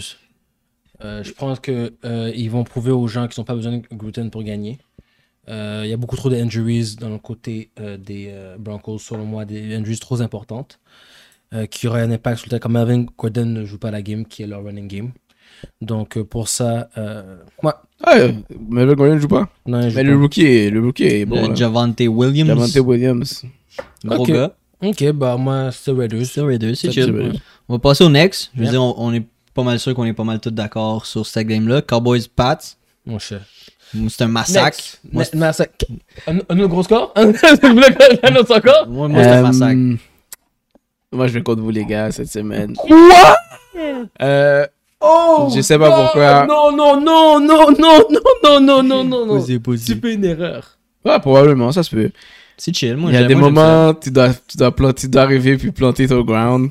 Euh, 1.04 1.22
je 1.22 1.32
pense 1.32 1.60
que 1.60 1.92
euh, 2.04 2.32
ils 2.34 2.50
vont 2.50 2.64
prouver 2.64 2.90
aux 2.90 3.06
gens 3.06 3.28
qu'ils 3.28 3.40
n'ont 3.40 3.44
pas 3.44 3.54
besoin 3.54 3.78
de 3.78 3.82
gluten 3.94 4.30
pour 4.30 4.42
gagner. 4.42 4.78
Euh, 5.48 5.82
Il 5.84 5.90
y 5.90 5.92
a 5.92 5.96
beaucoup 5.96 6.16
trop 6.16 6.30
d'injuries 6.30 6.96
dans 6.98 7.10
le 7.10 7.18
côté 7.18 7.70
euh, 7.80 7.96
des 7.96 8.28
euh, 8.30 8.56
Broncos, 8.58 8.98
selon 8.98 9.24
moi, 9.26 9.44
des 9.44 9.74
injuries 9.74 9.98
trop 9.98 10.20
importantes 10.22 10.80
euh, 11.54 11.66
qui 11.66 11.86
auraient 11.86 12.02
un 12.02 12.10
impact 12.10 12.38
sur 12.38 12.46
le 12.46 12.50
temps. 12.52 12.62
Comme 12.62 12.72
Melvin 12.72 13.06
Gordon 13.16 13.46
ne 13.46 13.64
joue 13.64 13.78
pas 13.78 13.90
la 13.90 14.02
game, 14.02 14.24
qui 14.26 14.42
est 14.42 14.46
leur 14.46 14.64
running 14.64 14.88
game. 14.88 15.12
Donc, 15.80 16.16
euh, 16.16 16.24
pour 16.24 16.48
ça, 16.48 16.88
euh, 16.98 17.36
ouais, 17.62 17.72
Ah, 18.02 18.16
Melvin 18.68 18.94
Gordon 18.94 19.14
ne 19.14 19.20
joue 19.20 19.28
pas. 19.28 19.48
Non, 19.66 19.80
il 19.82 19.90
joue 19.90 19.96
Mais 19.96 20.02
pas. 20.04 20.10
le 20.10 20.16
rookie 20.18 20.42
est, 20.46 20.70
le 20.70 20.80
rookie 20.80 21.04
est 21.04 21.24
bon. 21.26 21.42
Le 21.42 21.48
là. 21.48 21.54
Javante 21.54 22.00
Williams. 22.00 22.48
Javante 22.48 22.76
Williams. 22.86 23.44
Gros 24.04 24.22
Ok. 24.22 24.28
gars. 24.32 24.56
Ok, 24.82 25.10
bah 25.12 25.36
moi, 25.38 25.70
c'est 25.72 25.90
Raiders. 25.92 26.26
C'est 26.26 26.40
Raiders, 26.42 26.76
c'est 26.76 26.90
chill. 26.90 27.32
On 27.68 27.74
va 27.74 27.78
passer 27.78 28.04
au 28.04 28.10
next. 28.10 28.50
Je 28.54 28.62
veux 28.64 28.68
dire, 28.70 28.82
on, 28.82 28.94
on 28.98 29.12
est 29.14 29.24
pas 29.56 29.62
mal 29.64 29.80
sûr 29.80 29.94
qu'on 29.94 30.04
est 30.04 30.12
pas 30.12 30.22
mal 30.24 30.38
tous 30.38 30.50
d'accord 30.50 31.04
sur 31.06 31.26
cette 31.26 31.48
game-là. 31.48 31.82
Cowboys 31.82 32.28
Pats. 32.28 32.58
Mon 33.04 33.18
cher. 33.18 33.40
C'est 34.08 34.22
un 34.22 34.28
massacre. 34.28 34.78
Moi, 35.12 35.24
massacre. 35.34 35.86
Un, 36.26 36.38
un 36.48 36.58
autre 36.58 36.68
gros 36.68 36.82
score 36.82 37.12
un 37.16 37.28
autre 38.36 38.56
encore 38.56 38.86
Moi, 38.88 39.08
moi 39.08 39.22
c'est 39.22 39.28
un 39.30 39.38
Euh, 39.38 39.42
massacre. 39.42 39.80
Moi, 41.12 41.26
je 41.28 41.32
vais 41.34 41.42
contre 41.42 41.62
vous, 41.62 41.70
les 41.70 41.84
gars, 41.84 42.10
cette 42.12 42.28
semaine. 42.30 42.74
Quoi 42.76 43.36
Euh, 44.22 44.66
Oh 45.00 45.50
Je 45.54 45.60
sais 45.60 45.78
pas 45.78 45.88
God, 45.90 46.04
pourquoi. 46.04 46.46
Non, 46.46 46.74
non, 46.74 47.00
non, 47.00 47.40
non, 47.40 47.70
non, 47.70 47.70
non, 47.78 47.98
non, 48.42 48.60
non, 48.60 48.82
non, 48.82 49.04
non, 49.04 49.26
non. 49.26 49.44
Tu 49.44 49.60
fais 50.00 50.14
une 50.14 50.24
erreur. 50.24 50.78
ouais, 51.04 51.20
probablement, 51.20 51.70
ça 51.72 51.82
se 51.82 51.90
peut. 51.94 52.10
C'est 52.56 52.74
chill. 52.74 52.96
Moi, 52.96 53.10
Il 53.10 53.14
y 53.14 53.16
a 53.16 53.20
j'aime- 53.20 53.28
des 53.28 53.34
moments, 53.34 53.92
tu 53.94 54.10
dois, 54.10 54.30
tu, 54.48 54.56
dois 54.56 54.74
planter, 54.74 55.02
tu 55.02 55.08
dois 55.08 55.22
arriver 55.22 55.56
puis 55.58 55.70
planter 55.70 56.08
ton 56.08 56.22
ground. 56.22 56.70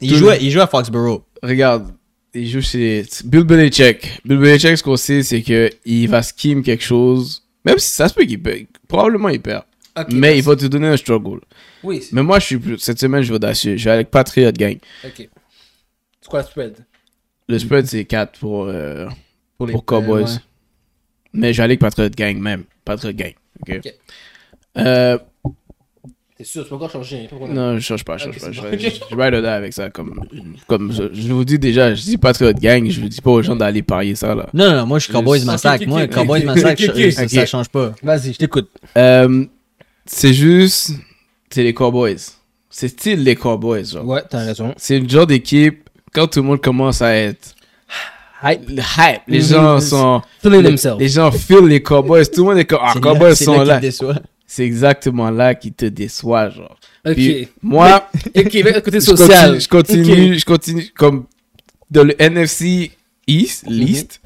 Il 0.00 0.14
joue, 0.14 0.28
à- 0.28 0.36
il 0.36 0.50
joue 0.50 0.60
à 0.60 0.66
Foxborough. 0.66 1.22
Regarde, 1.42 1.94
il 2.34 2.48
joue 2.48 2.60
chez 2.60 3.04
Bill 3.24 3.44
Belichick. 3.44 4.20
Bill 4.24 4.38
Belichick, 4.38 4.76
ce 4.78 4.82
qu'on 4.82 4.96
sait, 4.96 5.22
c'est 5.22 5.42
que 5.42 5.70
il 5.84 6.08
va 6.08 6.22
scheme 6.22 6.62
quelque 6.62 6.82
chose. 6.84 7.42
Même 7.64 7.78
si 7.78 7.88
ça 7.90 8.08
se 8.08 8.14
peut 8.14 8.24
qu'il 8.24 8.42
perd. 8.42 8.66
Probablement, 8.88 9.28
il 9.28 9.40
perd. 9.40 9.64
mais 10.10 10.36
il 10.38 10.42
va 10.42 10.56
te 10.56 10.66
donner 10.66 10.88
un 10.88 10.96
struggle. 10.96 11.40
Oui, 11.82 12.02
Mais 12.12 12.22
moi, 12.22 12.38
je 12.40 12.46
suis 12.46 12.58
plus, 12.58 12.78
cette 12.78 12.98
semaine, 12.98 13.22
je 13.22 13.28
vais 13.28 13.36
audacieux. 13.36 13.76
Je 13.76 13.84
vais 13.84 13.90
avec 13.92 14.10
Patriot 14.10 14.50
Gang. 14.52 14.78
ok. 15.04 15.28
C'est 16.20 16.28
quoi 16.30 16.40
le 16.40 16.46
spread? 16.46 16.76
Le 17.48 17.58
spread, 17.58 17.86
c'est 17.86 18.04
4 18.06 18.38
pour, 18.38 18.64
euh, 18.64 19.06
Pour, 19.58 19.66
les- 19.66 19.72
pour 19.72 19.84
Cowboys. 19.84 20.22
euh, 20.22 20.24
ouais. 20.26 20.30
Mais 21.34 21.52
je 21.52 21.58
vais 21.58 21.64
aller 21.64 21.72
avec 21.72 21.80
Patriot 21.80 22.08
Gang 22.08 22.38
même. 22.38 22.64
Patriot 22.84 23.12
Gang. 23.12 23.34
Ok. 23.60 23.76
Ok. 23.84 23.94
Euh, 24.78 25.18
T'es 26.36 26.42
sûr, 26.42 26.64
tu 26.64 26.68
peux 26.70 26.74
encore 26.74 26.90
changer. 26.90 27.28
hein, 27.32 27.36
pas 27.38 27.46
de 27.46 27.52
non, 27.52 27.74
je 27.76 27.80
change 27.80 28.04
pas, 28.04 28.16
je 28.16 28.24
change 28.24 28.40
pas. 28.40 28.50
Je, 28.50 28.60
vais- 28.62 28.78
je, 28.78 28.88
je 29.08 29.14
ride 29.16 29.34
or 29.34 29.40
die 29.42 29.46
avec 29.46 29.72
ça. 29.72 29.88
Comme, 29.90 30.20
comme 30.66 30.92
je, 30.92 31.04
je 31.14 31.32
vous 31.32 31.44
dis 31.44 31.60
déjà, 31.60 31.94
je 31.94 32.02
dis 32.02 32.16
Patriot 32.16 32.52
Gang, 32.54 32.88
je 32.90 33.00
vous 33.00 33.08
dis 33.08 33.20
pas 33.20 33.30
aux 33.30 33.40
gens 33.42 33.54
d'aller 33.54 33.82
parier 33.82 34.16
ça 34.16 34.34
là. 34.34 34.48
Non, 34.52 34.72
non, 34.72 34.84
moi, 34.84 34.98
je 34.98 35.04
suis 35.04 35.12
Cowboys 35.12 35.44
Massacre. 35.44 35.86
Moi, 35.86 36.08
Cowboys 36.08 36.42
Massacre, 36.44 36.82
ça, 37.12 37.28
ça 37.28 37.46
change 37.46 37.68
pas. 37.68 37.92
Vas-y, 38.02 38.32
je 38.32 38.38
t'écoute. 38.38 38.68
Euh, 38.98 39.44
c'est 40.06 40.32
juste, 40.34 40.90
c'est 41.50 41.62
les 41.62 41.72
Cowboys. 41.72 42.16
C'est 42.68 42.88
style 42.88 43.22
les 43.22 43.36
Cowboys. 43.36 43.84
Genre. 43.84 44.04
Ouais, 44.04 44.22
t'as 44.28 44.38
raison. 44.44 44.74
C'est 44.76 44.98
le 44.98 45.08
genre 45.08 45.28
d'équipe, 45.28 45.88
quand 46.12 46.26
tout 46.26 46.40
le 46.40 46.46
monde 46.48 46.60
commence 46.60 47.00
à 47.00 47.14
être 47.14 47.54
Hype. 48.42 48.68
le 48.68 48.82
hype, 48.82 49.22
les 49.28 49.38
Mhm. 49.38 49.44
gens 49.44 49.80
sont. 49.80 50.22
Feeling 50.42 50.62
Les, 50.62 50.68
themselves. 50.70 50.98
les 50.98 51.08
gens 51.08 51.30
feel 51.30 51.64
les 51.68 51.80
Cowboys. 51.80 52.28
Tout 52.28 52.40
le 52.42 52.50
monde 52.50 52.58
est 52.58 52.64
comme, 52.64 52.80
ah, 52.82 52.92
Cowboys 53.00 53.28
là- 53.30 53.34
sont 53.36 53.62
là 53.62 53.80
là. 53.80 53.80
C'est 54.54 54.64
exactement 54.64 55.30
là 55.30 55.56
qui 55.56 55.72
te 55.72 55.84
déçoit, 55.84 56.48
genre. 56.48 56.78
Ok. 57.04 57.14
Puis, 57.14 57.48
moi, 57.60 58.08
Ok, 58.36 58.82
côté 58.84 59.00
je 59.00 59.00
social. 59.00 59.50
continue, 59.50 59.60
je 59.60 59.68
continue, 59.68 60.38
je 60.38 60.44
continue, 60.44 60.90
comme 60.96 61.24
dans 61.90 62.04
le 62.04 62.14
NFC 62.22 62.92
East, 63.26 63.64
l'East, 63.66 64.20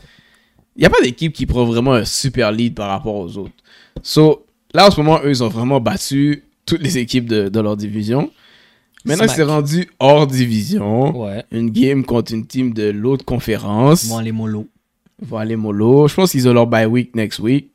il 0.76 0.80
n'y 0.80 0.84
a 0.84 0.90
pas 0.90 1.00
d'équipe 1.00 1.32
qui 1.32 1.46
prend 1.46 1.64
vraiment 1.64 1.94
un 1.94 2.04
super 2.04 2.52
lead 2.52 2.74
par 2.74 2.90
rapport 2.90 3.14
aux 3.14 3.38
autres. 3.38 3.54
So, 4.02 4.44
là, 4.74 4.88
en 4.88 4.90
ce 4.90 5.00
moment, 5.00 5.18
eux, 5.24 5.30
ils 5.30 5.42
ont 5.42 5.48
vraiment 5.48 5.80
battu 5.80 6.44
toutes 6.66 6.82
les 6.82 6.98
équipes 6.98 7.26
de, 7.26 7.48
de 7.48 7.60
leur 7.60 7.78
division. 7.78 8.30
Maintenant, 9.06 9.24
Smack. 9.24 9.36
c'est 9.36 9.42
rendu 9.44 9.88
hors 9.98 10.26
division. 10.26 11.22
Ouais. 11.22 11.42
Une 11.52 11.70
game 11.70 12.04
contre 12.04 12.34
une 12.34 12.46
team 12.46 12.74
de 12.74 12.90
l'autre 12.90 13.24
conférence. 13.24 14.04
Ils 14.04 14.10
vont 14.10 14.18
aller 14.18 14.32
mollo. 14.32 14.68
Ils 15.22 15.26
vont 15.28 15.38
aller 15.38 15.56
mollo. 15.56 16.06
Je 16.06 16.14
pense 16.14 16.32
qu'ils 16.32 16.46
ont 16.46 16.52
leur 16.52 16.66
bye 16.66 16.84
week 16.84 17.16
next 17.16 17.38
week. 17.38 17.70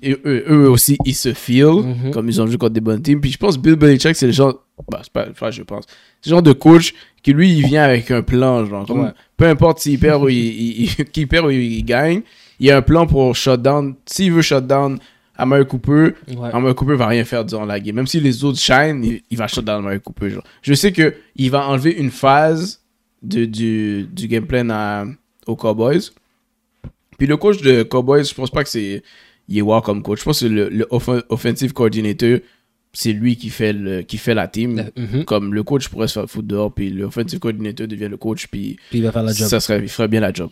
Et 0.00 0.12
eux, 0.24 0.44
eux 0.48 0.70
aussi, 0.70 0.96
ils 1.04 1.14
se 1.14 1.32
feel 1.34 1.66
Mhm. 1.66 2.10
comme 2.12 2.28
ils 2.28 2.40
ont 2.40 2.46
joué 2.46 2.56
contre 2.56 2.72
des 2.72 2.80
bonnes 2.80 3.02
teams. 3.02 3.20
Puis 3.20 3.30
je 3.32 3.38
pense 3.38 3.58
Bill 3.58 3.74
Belichick, 3.76 4.14
c'est 4.16 4.26
le 4.26 4.32
genre. 4.32 4.64
Bah, 4.90 5.00
c'est 5.02 5.12
pas, 5.12 5.26
enfin, 5.30 5.50
je 5.50 5.62
pense. 5.62 5.84
C'est 6.20 6.30
le 6.30 6.34
genre 6.36 6.42
de 6.42 6.52
coach 6.52 6.94
qui, 7.22 7.32
lui, 7.32 7.52
il 7.52 7.66
vient 7.66 7.82
avec 7.84 8.10
un 8.10 8.22
plan. 8.22 8.64
Genre, 8.64 8.88
Ouais. 8.90 9.10
Peu 9.36 9.46
importe 9.46 9.80
s'il 9.80 9.98
perd 9.98 10.22
ou 10.22 10.28
il, 10.28 10.88
il- 11.16 11.26
perd 11.28 11.46
ou 11.46 11.50
il 11.50 11.84
gagne, 11.84 12.22
il 12.58 12.66
y 12.66 12.70
a 12.70 12.76
un 12.78 12.82
plan 12.82 13.06
pour 13.06 13.34
shutdown. 13.36 13.94
S'il 14.06 14.32
veut 14.32 14.40
shutdown 14.42 14.98
à 15.36 15.42
Amari 15.42 15.66
Cooper, 15.66 16.14
Ouais. 16.36 16.50
Amari 16.52 16.74
Cooper 16.74 16.94
va 16.94 17.08
rien 17.08 17.24
faire 17.24 17.44
durant 17.44 17.64
la 17.66 17.78
game. 17.80 17.96
Même 17.96 18.06
si 18.06 18.20
les 18.20 18.44
autres 18.44 18.58
shine, 18.60 19.04
il, 19.04 19.22
il 19.30 19.36
va 19.36 19.46
shutdown 19.48 19.78
Amari 19.80 20.00
Cooper. 20.00 20.30
Genre. 20.30 20.44
Je 20.62 20.74
sais 20.74 20.92
que 20.92 21.14
il 21.36 21.50
va 21.50 21.66
enlever 21.68 21.90
une 21.98 22.10
phase 22.10 22.80
de, 23.22 23.44
du, 23.44 24.04
du 24.10 24.26
gameplay 24.28 24.64
à- 24.70 25.04
aux 25.46 25.56
Cowboys. 25.56 26.00
Puis 27.18 27.26
le 27.26 27.36
coach 27.36 27.60
de 27.62 27.82
Cowboys, 27.82 28.24
je 28.24 28.34
pense 28.34 28.50
pas 28.50 28.64
que 28.64 28.70
c'est 28.70 29.02
il 29.48 29.58
est 29.58 29.62
wow 29.62 29.80
comme 29.80 30.02
coach. 30.02 30.20
Je 30.20 30.24
pense 30.24 30.40
que 30.40 30.46
le, 30.46 30.68
le 30.68 30.86
offensive 30.90 31.72
coordinator, 31.72 32.38
c'est 32.94 33.12
lui 33.12 33.36
qui 33.36 33.48
fait, 33.48 33.72
le, 33.72 34.02
qui 34.02 34.18
fait 34.18 34.34
la 34.34 34.48
team. 34.48 34.90
Mhm. 34.96 35.24
Comme 35.24 35.54
le 35.54 35.62
coach 35.62 35.88
pourrait 35.88 36.08
se 36.08 36.14
faire 36.20 36.28
foutre 36.28 36.48
dehors, 36.48 36.72
puis 36.72 36.90
l'offensive 36.90 37.38
coordinator 37.38 37.86
devient 37.86 38.08
le 38.08 38.16
coach, 38.18 38.46
puis 38.48 38.76
Puis 38.90 38.98
il 38.98 39.04
va 39.04 39.12
faire 39.12 39.22
la 39.22 39.32
job. 39.32 39.48
ça 39.48 39.60
serait, 39.60 39.80
il 39.80 39.88
ferait 39.88 40.08
bien 40.08 40.20
la 40.20 40.32
job. 40.32 40.50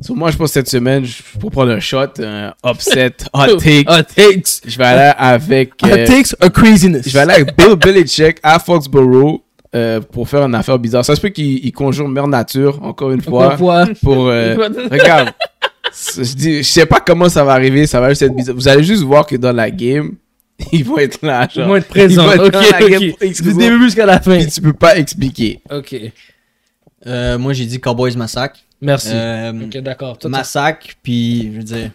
So, 0.00 0.14
moi, 0.14 0.30
je 0.30 0.36
pense 0.38 0.48
que 0.50 0.54
cette 0.54 0.68
semaine, 0.68 1.04
pour 1.40 1.50
prendre 1.50 1.72
un 1.72 1.80
shot, 1.80 2.06
un 2.22 2.54
upset, 2.64 3.16
hot 3.34 3.56
take, 3.58 3.84
Hot 3.88 4.02
takes. 4.04 4.60
je 4.66 4.78
vais 4.78 4.84
aller 4.84 5.12
avec. 5.18 5.72
Hot 5.82 5.88
euh, 5.88 6.06
takes 6.06 6.34
or 6.40 6.50
craziness? 6.50 7.06
je 7.06 7.12
vais 7.12 7.18
aller 7.18 7.32
avec 7.34 7.54
Bill 7.56 7.74
Belichick 7.76 8.38
à 8.42 8.58
Foxborough 8.58 9.42
euh, 9.74 10.00
pour 10.00 10.26
faire 10.28 10.42
une 10.44 10.54
affaire 10.54 10.78
bizarre. 10.78 11.04
Ça 11.04 11.14
se 11.16 11.20
peut 11.20 11.28
qu'il 11.28 11.64
il 11.66 11.72
conjure 11.72 12.08
Mère 12.08 12.28
Nature, 12.28 12.82
encore 12.82 13.10
une 13.10 13.20
fois, 13.20 13.56
fois. 13.58 13.86
pour. 14.02 14.28
euh, 14.28 14.54
regarde, 14.90 15.30
je, 16.16 16.34
dis, 16.34 16.56
je 16.58 16.68
sais 16.68 16.86
pas 16.86 17.00
comment 17.00 17.28
ça 17.28 17.44
va 17.44 17.52
arriver, 17.52 17.86
ça 17.86 18.00
va 18.00 18.08
juste 18.10 18.22
être 18.22 18.34
bizarre. 18.34 18.54
Vous 18.54 18.68
allez 18.68 18.84
juste 18.84 19.02
voir 19.02 19.26
que 19.26 19.36
dans 19.36 19.52
la 19.52 19.70
game, 19.70 20.14
ils 20.72 20.84
vont 20.84 20.98
être 20.98 21.18
là. 21.24 21.48
Ils 21.54 21.62
vont 21.62 21.76
être 21.76 21.88
présents. 21.88 22.30
Ils 22.32 22.38
vont 22.38 22.44
être 22.44 22.46
Ok, 22.46 22.52
dans 22.52 22.78
la 22.78 22.88
game 22.90 23.10
ok. 23.10 23.18
pour 23.18 23.28
Du 23.52 23.54
début 23.54 23.82
jusqu'à 23.84 24.06
la 24.06 24.20
fin. 24.20 24.36
Puis 24.38 24.46
tu 24.48 24.60
peux 24.60 24.72
pas 24.72 24.96
expliquer. 24.96 25.60
Ok. 25.70 25.96
Euh, 27.06 27.38
moi, 27.38 27.52
j'ai 27.54 27.64
dit 27.66 27.80
Cowboys 27.80 28.16
Massacre. 28.16 28.60
Merci. 28.82 29.10
Euh, 29.12 29.52
Ok, 29.66 29.76
d'accord. 29.78 30.18
Massacre, 30.26 30.86
puis 31.02 31.50
je 31.52 31.56
veux 31.58 31.62
dire, 31.64 31.90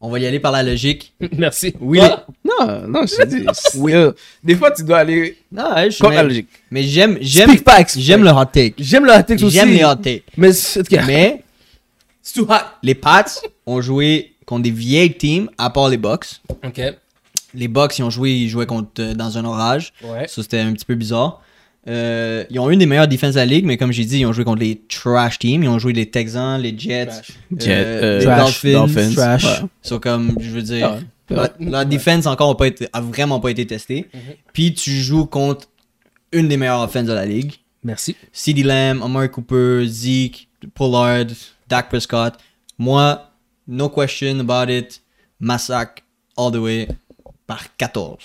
on 0.00 0.10
va 0.10 0.18
y 0.18 0.26
aller 0.26 0.40
par 0.40 0.52
la 0.52 0.62
logique. 0.62 1.12
Merci. 1.38 1.74
Oui, 1.80 2.00
Ah, 2.02 2.26
Non, 2.44 2.88
non, 2.88 3.06
je 3.06 3.14
te 3.16 3.26
dis. 3.26 3.44
oui. 3.76 3.92
Des 4.42 4.54
fois, 4.56 4.70
tu 4.70 4.82
dois 4.82 4.98
aller 4.98 5.36
Non, 5.52 5.74
ouais, 5.74 5.86
je 5.86 5.90
suis 5.90 6.02
contre 6.02 6.14
la 6.16 6.22
logique. 6.24 6.48
mais 6.70 6.82
j'aime, 6.82 7.18
j'aime, 7.20 7.50
j'aime 7.96 8.24
le 8.24 8.30
hot 8.30 8.46
take. 8.52 8.74
J'aime 8.78 9.04
le 9.04 9.12
hot 9.12 9.22
takes 9.22 9.42
aussi. 9.42 9.50
J'aime 9.56 9.70
les 9.70 9.84
hot 9.84 9.96
takes. 9.96 10.24
Mais 10.36 10.50
c'est 12.22 12.34
too 12.40 12.46
hot. 12.48 12.54
les 12.82 12.94
Pats 12.94 13.24
ont 13.66 13.80
joué 13.80 14.34
contre 14.46 14.62
des 14.62 14.70
vieilles 14.70 15.16
teams, 15.16 15.48
à 15.58 15.70
part 15.70 15.88
les 15.88 15.96
Bucks. 15.96 16.40
Ok. 16.64 16.80
Les 17.54 17.68
Bucks, 17.68 17.98
ils 17.98 18.02
ont 18.02 18.10
joué, 18.10 18.30
ils 18.32 18.48
jouaient 18.48 18.66
contre, 18.66 18.90
euh, 19.00 19.14
dans 19.14 19.36
un 19.38 19.44
orage. 19.44 19.92
Ouais. 20.02 20.26
Ça, 20.26 20.42
c'était 20.42 20.60
un 20.60 20.72
petit 20.72 20.84
peu 20.86 20.94
bizarre. 20.94 21.42
Euh, 21.88 22.44
ils 22.48 22.58
ont 22.60 22.70
une 22.70 22.78
des 22.78 22.86
meilleures 22.86 23.08
défenses 23.08 23.34
de 23.34 23.40
la 23.40 23.44
ligue, 23.46 23.64
mais 23.66 23.76
comme 23.76 23.92
j'ai 23.92 24.04
dit, 24.04 24.20
ils 24.20 24.26
ont 24.26 24.32
joué 24.32 24.44
contre 24.44 24.60
les 24.60 24.80
trash 24.88 25.38
teams. 25.38 25.62
Ils 25.64 25.68
ont 25.68 25.78
joué 25.78 25.92
les 25.92 26.06
Texans, 26.06 26.60
les 26.60 26.78
Jets, 26.78 27.06
Trash. 27.06 27.30
Jet, 27.58 27.70
euh, 27.84 28.18
les 28.20 28.24
trash, 28.24 28.38
Dolphins. 28.64 28.72
Dolphins. 28.72 29.14
Trash. 29.14 29.44
Ouais. 29.44 29.68
So, 29.82 29.98
comme, 30.00 30.36
je 30.40 30.50
veux 30.50 30.62
dire, 30.62 30.98
Ah, 31.30 31.34
la, 31.34 31.50
la 31.70 31.84
défense 31.84 32.26
encore 32.26 32.50
a, 32.50 32.56
pas 32.56 32.68
été, 32.68 32.86
a 32.92 33.00
vraiment 33.00 33.40
pas 33.40 33.50
été 33.50 33.66
testée. 33.66 34.08
Mhm. 34.14 34.20
Puis 34.52 34.74
tu 34.74 34.90
joues 34.92 35.26
contre 35.26 35.66
une 36.30 36.48
des 36.48 36.56
meilleures 36.56 36.80
offenses 36.80 37.06
de 37.06 37.12
la 37.12 37.26
ligue. 37.26 37.54
Merci. 37.84 38.16
CeeDee 38.32 38.62
Lamb, 38.62 39.02
Amari 39.02 39.28
Cooper, 39.30 39.84
Zeke, 39.86 40.48
Pollard, 40.74 41.26
Dak 41.72 41.88
Prescott. 41.88 42.34
Moi, 42.76 43.18
no 43.66 43.88
question 43.88 44.40
about 44.40 44.70
it. 44.70 45.00
Massacre 45.40 46.02
all 46.36 46.50
the 46.50 46.60
way 46.60 46.86
par 47.46 47.74
14. 47.78 48.18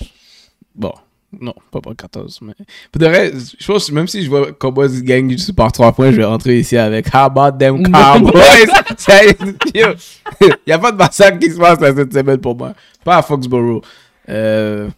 Bon, 0.75 0.91
non, 1.31 1.53
pas 1.71 1.79
par 1.79 1.95
14. 1.95 2.41
Mais... 2.41 2.53
Pour 2.91 2.99
de 2.99 3.05
vrai, 3.05 3.31
je 3.57 3.65
pense 3.65 3.87
que 3.87 3.93
même 3.93 4.07
si 4.09 4.21
je 4.23 4.29
vois 4.29 4.51
Cowboys 4.51 5.01
gang 5.01 5.31
juste 5.31 5.53
par 5.53 5.71
3 5.71 5.93
points, 5.93 6.11
je 6.11 6.17
vais 6.17 6.25
rentrer 6.25 6.59
ici 6.59 6.75
avec 6.75 7.07
How 7.07 7.29
about 7.29 7.57
them 7.57 7.89
Cowboys? 7.89 8.67
Ça 8.97 9.23
y 9.23 9.29
est, 9.29 9.39
yo, 9.73 9.93
Il 10.41 10.57
n'y 10.67 10.73
a 10.73 10.79
pas 10.79 10.91
de 10.91 10.97
massacre 10.97 11.39
qui 11.39 11.49
se 11.49 11.57
passe 11.57 11.79
là, 11.79 11.95
cette 11.95 12.11
semaine 12.11 12.41
pour 12.41 12.57
moi. 12.57 12.73
Pas 13.05 13.17
à 13.17 13.21
Foxborough. 13.21 13.81
Euh, 14.27 14.89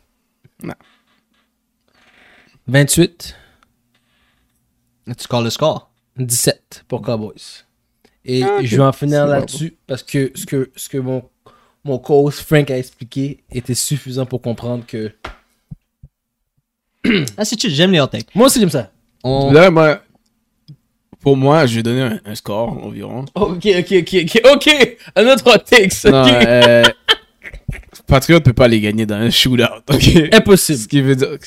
28, 2.67 3.35
Tu 5.05 5.27
calls 5.27 5.43
le 5.43 5.49
score. 5.51 5.91
17 6.17 6.85
pour 6.87 7.03
Cowboys. 7.03 7.68
Et 8.25 8.43
Ah, 8.43 8.59
je 8.61 8.75
vais 8.75 8.83
en 8.83 8.91
finir 8.91 9.25
là-dessus 9.27 9.75
parce 9.87 10.03
que 10.03 10.31
ce 10.35 10.45
que, 10.45 10.69
ce 10.75 10.89
que 10.89 10.97
mon, 10.97 11.23
mon 11.83 11.97
co-host 11.99 12.41
Frank 12.41 12.69
a 12.71 12.77
expliqué 12.77 13.43
était 13.51 13.73
suffisant 13.75 14.25
pour 14.25 14.41
comprendre 14.41 14.85
que. 14.85 15.11
Ah, 17.37 17.45
c'est 17.45 17.59
chill, 17.59 17.71
j'aime 17.71 17.91
les 17.91 17.99
hot 18.01 18.07
takes. 18.07 18.33
Moi 18.35 18.47
aussi, 18.47 18.59
j'aime 18.59 18.69
ça. 18.69 18.91
On... 19.23 19.51
Là, 19.51 19.71
moi, 19.71 20.01
pour 21.21 21.37
moi, 21.37 21.65
je 21.65 21.75
vais 21.77 21.83
donner 21.83 22.01
un, 22.01 22.19
un 22.25 22.35
score 22.35 22.85
environ. 22.85 23.25
Ok, 23.35 23.65
ok, 23.65 23.91
ok, 24.01 24.15
ok, 24.25 24.41
ok. 24.53 24.97
Un 25.15 25.27
autre 25.27 25.47
hot 25.53 25.59
takes. 25.59 26.03
Non, 26.05 26.23
ok. 26.23 26.31
euh, 26.45 26.83
Patriot 28.05 28.41
peut 28.41 28.53
pas 28.53 28.67
les 28.67 28.81
gagner 28.81 29.05
dans 29.05 29.15
un 29.15 29.29
shootout, 29.29 29.63
ok? 29.89 30.33
Impossible. 30.33 30.77
Ce 30.79 30.87
qui 30.87 31.01
veut 31.01 31.15
dire 31.15 31.39
que 31.39 31.45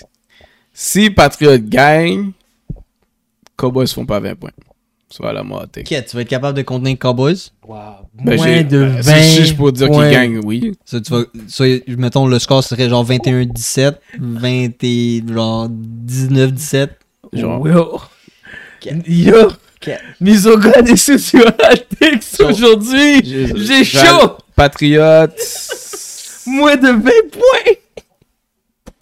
si 0.73 1.11
Patriot 1.11 1.59
gagne, 1.59 2.33
Cowboys 3.57 3.89
font 3.89 4.07
pas 4.07 4.21
20 4.21 4.35
points. 4.37 4.51
Voilà, 5.21 5.43
moi, 5.43 5.67
take. 5.71 5.85
Quête, 5.85 6.09
tu 6.09 6.17
vas 6.17 6.23
être 6.23 6.29
capable 6.29 6.57
de 6.57 6.63
contenir 6.63 6.99
Cowboys? 6.99 7.51
Wow. 7.67 7.79
Ben, 8.15 8.37
Moins 8.37 8.63
de 8.63 8.79
ben, 8.85 9.01
20 9.01 9.23
Si 9.23 9.45
je 9.47 9.55
pour 9.55 9.73
dire 9.73 9.89
qu'il 9.89 10.11
gagne, 10.11 10.41
oui. 10.45 10.73
Ça, 10.85 11.01
tu 11.01 11.13
vas, 11.13 11.25
ça, 11.49 11.65
mettons, 11.97 12.27
le 12.27 12.39
score 12.39 12.63
serait 12.65 12.89
genre 12.89 13.05
21-17, 13.07 13.95
20 14.19 14.85
et 14.85 15.23
genre 15.29 15.69
19-17. 15.69 16.91
Genre. 17.33 17.67
Yo. 17.67 18.01
Yo. 19.07 19.51
So- 22.21 22.49
aujourd'hui. 22.49 23.23
J'ai- 23.25 23.85
chaud. 23.85 24.37
Patriote. 24.55 25.39
Moins 26.47 26.77
de 26.77 26.89
20 26.89 27.01
points. 27.31 27.73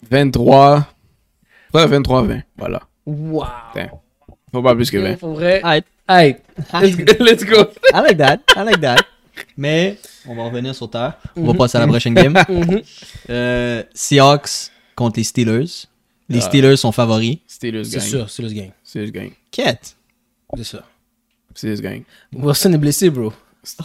23. 0.09 0.87
Ouais, 1.73 1.85
23-20. 1.87 2.43
Voilà. 2.57 2.81
Wow. 3.05 3.45
Faut 4.51 4.61
pas 4.61 4.75
plus 4.75 4.91
que 4.91 4.97
20. 4.97 5.17
Pour 5.17 5.33
vrai. 5.33 5.61
Alright. 6.09 6.41
Hey. 6.73 6.81
Let's 6.81 6.95
go. 6.95 7.23
Let's 7.23 7.43
go. 7.43 7.71
I 7.93 8.01
like 8.01 8.17
that. 8.17 8.41
I 8.55 8.63
like 8.63 8.81
that. 8.81 8.99
Mais, 9.57 9.97
on 10.27 10.35
va 10.35 10.43
revenir 10.43 10.75
sur 10.75 10.89
terre. 10.89 11.13
On 11.35 11.43
va 11.45 11.53
Mhm. 11.53 11.57
passer 11.57 11.77
à 11.77 11.81
la 11.81 11.87
prochaine 11.87 12.13
game. 12.13 12.33
Mhm. 12.49 12.81
Euh, 13.29 13.83
Seahawks 13.93 14.71
contre 14.95 15.17
les 15.19 15.23
Steelers. 15.23 15.87
Les 16.29 16.39
Ah. 16.39 16.41
Steelers 16.41 16.77
sont 16.77 16.91
favoris. 16.91 17.37
Steelers 17.47 17.85
C'est 17.85 17.97
gang. 17.97 18.07
sûr, 18.07 18.29
c'est 18.29 18.41
le 18.43 18.49
gang. 18.49 18.71
Steelers 18.83 19.11
gang. 19.11 19.31
Quête. 19.51 19.95
C'est 20.57 20.63
ça. 20.63 20.83
Steelers 21.55 21.81
gang. 21.81 22.03
Wilson 22.33 22.73
est 22.73 22.77
blessé, 22.77 23.09
bro. 23.09 23.33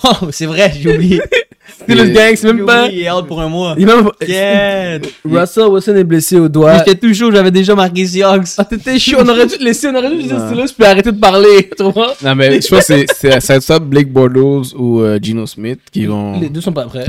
Oh, 0.05 0.31
c'est 0.33 0.47
vrai, 0.47 0.73
j'ai 0.75 0.95
oublié. 0.95 1.21
Steelers 1.83 2.13
gang, 2.13 2.35
c'est 2.37 2.53
même 2.53 2.65
pas. 2.67 2.89
il 2.89 3.01
est 3.03 3.11
out 3.11 3.27
pour 3.27 3.41
un 3.41 3.49
mois. 3.49 3.75
Il 3.79 3.85
est 3.85 3.87
même 3.87 4.09
Quête. 4.21 5.13
Russell 5.25 5.69
Wilson 5.69 5.97
est 5.97 6.05
blessé 6.05 6.39
au 6.39 6.49
doigt. 6.49 6.79
J'étais 6.79 6.95
tout 6.97 7.13
chaud, 7.15 7.31
j'avais 7.33 7.51
déjà 7.51 7.75
marqué 7.75 8.07
Seahawks. 8.07 8.49
Ah, 8.59 8.65
t'étais 8.65 8.99
chaud. 8.99 9.17
On 9.21 9.29
aurait 9.29 9.47
dû 9.47 9.57
te 9.59 9.63
laisser, 9.65 9.89
on 9.89 9.95
aurait 9.95 10.11
dû 10.11 10.19
te 10.23 10.29
dire. 10.29 10.41
Steelers 10.47 10.73
puis 10.77 10.85
arrêter 10.87 11.13
de 11.13 11.19
parler. 11.21 11.71
Tu 11.77 11.83
vois? 11.83 12.15
Non, 12.23 12.35
mais 12.35 12.61
je 12.61 12.69
pense 12.69 12.87
que 12.87 13.05
c'est- 13.15 13.61
ça 13.61 13.79
Blake 13.79 14.11
Bortles 14.13 14.75
ou 14.77 15.01
euh, 15.01 15.19
Gino 15.21 15.47
Smith 15.47 15.81
qui 15.93 16.07
vont. 16.07 16.41
Les 16.41 16.49
deux 16.49 16.61
sont 16.61 16.73
pas 16.73 16.85
prêts. 16.87 17.07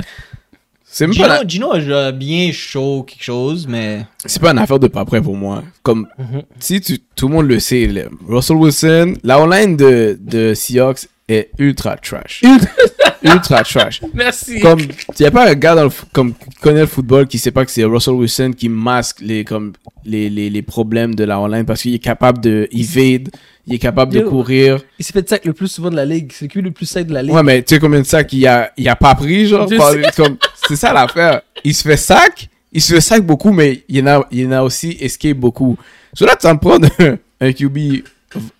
C'est 0.90 1.06
même 1.06 1.14
Gino, 1.14 1.28
pas, 1.28 1.44
la- 1.44 1.48
Gino 1.48 1.72
a 1.74 2.12
bien 2.12 2.52
chaud 2.52 3.04
quelque 3.08 3.24
chose, 3.24 3.68
mais... 3.68 4.06
c'est 4.26 4.42
pas 4.42 4.52
une 4.52 4.58
affaire 4.58 4.80
de 4.80 4.88
pas 4.88 5.06
prêt 5.06 5.22
pour 5.22 5.36
moi. 5.36 5.64
Comme 5.84 6.08
Mhm. 6.18 6.42
si 6.60 6.82
tu, 6.82 7.00
tout 7.16 7.28
le 7.28 7.36
monde 7.36 7.48
le 7.48 7.60
sait, 7.60 7.88
Russell 8.28 8.56
Wilson, 8.58 9.14
la 9.24 9.40
online 9.40 9.76
de, 9.78 10.18
de 10.20 10.54
Seahawks 10.54 11.08
est 11.30 11.50
ultra 11.60 11.98
trash. 11.98 12.42
ultra 12.44 12.68
trash. 13.42 14.02
Merci. 14.14 14.60
Comme 14.60 14.80
il 14.80 15.22
y 15.22 15.26
a 15.26 15.32
pas 15.32 15.50
un 15.50 15.54
gars 15.54 15.76
dans 15.76 15.86
le, 15.86 15.92
comme 16.14 16.34
qui 16.34 16.50
connaît 16.62 16.82
le 16.82 16.88
football 16.88 17.28
qui 17.28 17.38
sait 17.38 17.52
pas 17.52 17.66
que 17.66 17.72
c'est 17.72 17.84
Russell 17.84 18.14
Wilson 18.16 18.54
qui 18.56 18.70
masque 18.70 19.22
les 19.22 19.44
comme 19.44 19.74
les, 20.06 20.30
les, 20.30 20.50
les 20.50 20.62
problèmes 20.62 21.16
de 21.16 21.24
la 21.24 21.40
online 21.40 21.66
parce 21.66 21.82
qu'il 21.82 21.94
est 21.94 22.00
capable 22.00 22.40
de 22.40 22.68
evade, 22.72 23.30
il 23.66 23.76
est 23.76 23.80
capable 23.80 24.14
de 24.14 24.22
courir. 24.22 24.80
Il 25.00 25.06
s'est 25.06 25.14
fait 25.14 25.28
sac 25.28 25.46
le 25.46 25.54
plus 25.54 25.68
souvent 25.68 25.90
de 25.90 25.96
la 25.96 26.06
ligue. 26.06 26.32
C'est 26.34 26.54
lui 26.54 26.62
le 26.62 26.72
plus 26.72 26.86
sac 26.86 27.08
de 27.08 27.14
la 27.14 27.22
ligue? 27.22 27.34
Ouais, 27.34 27.44
mais 27.44 27.62
tu 27.62 27.76
sais 27.76 27.80
combien 27.80 28.00
de 28.00 28.06
sacs 28.06 28.32
il 28.34 28.48
a, 28.48 28.72
il 28.78 28.88
a 28.88 28.96
pas 28.96 29.16
pris, 29.16 29.48
genre? 29.48 29.70
C'est 30.68 30.76
ça 30.76 30.94
l'affaire. 30.94 31.42
Il 31.64 31.76
se 31.76 31.84
fait 31.84 31.98
sac, 31.98 32.50
il 32.72 32.82
se 32.82 32.94
fait 32.94 33.02
sac 33.02 33.26
beaucoup, 33.26 33.52
mais 33.52 33.84
il 33.90 33.98
y 33.98 34.02
en 34.02 34.08
a, 34.08 34.28
il 34.32 34.40
y 34.40 34.48
en 34.48 34.52
a 34.52 34.62
aussi 34.62 34.98
escape 35.00 35.38
beaucoup. 35.38 35.78
So 36.14 36.26
là, 36.26 36.36
tu 36.36 36.48
vas 36.48 36.54
me 36.54 36.60
prendre 36.60 36.88
un, 37.00 37.18
un 37.42 37.52
QB 37.52 37.78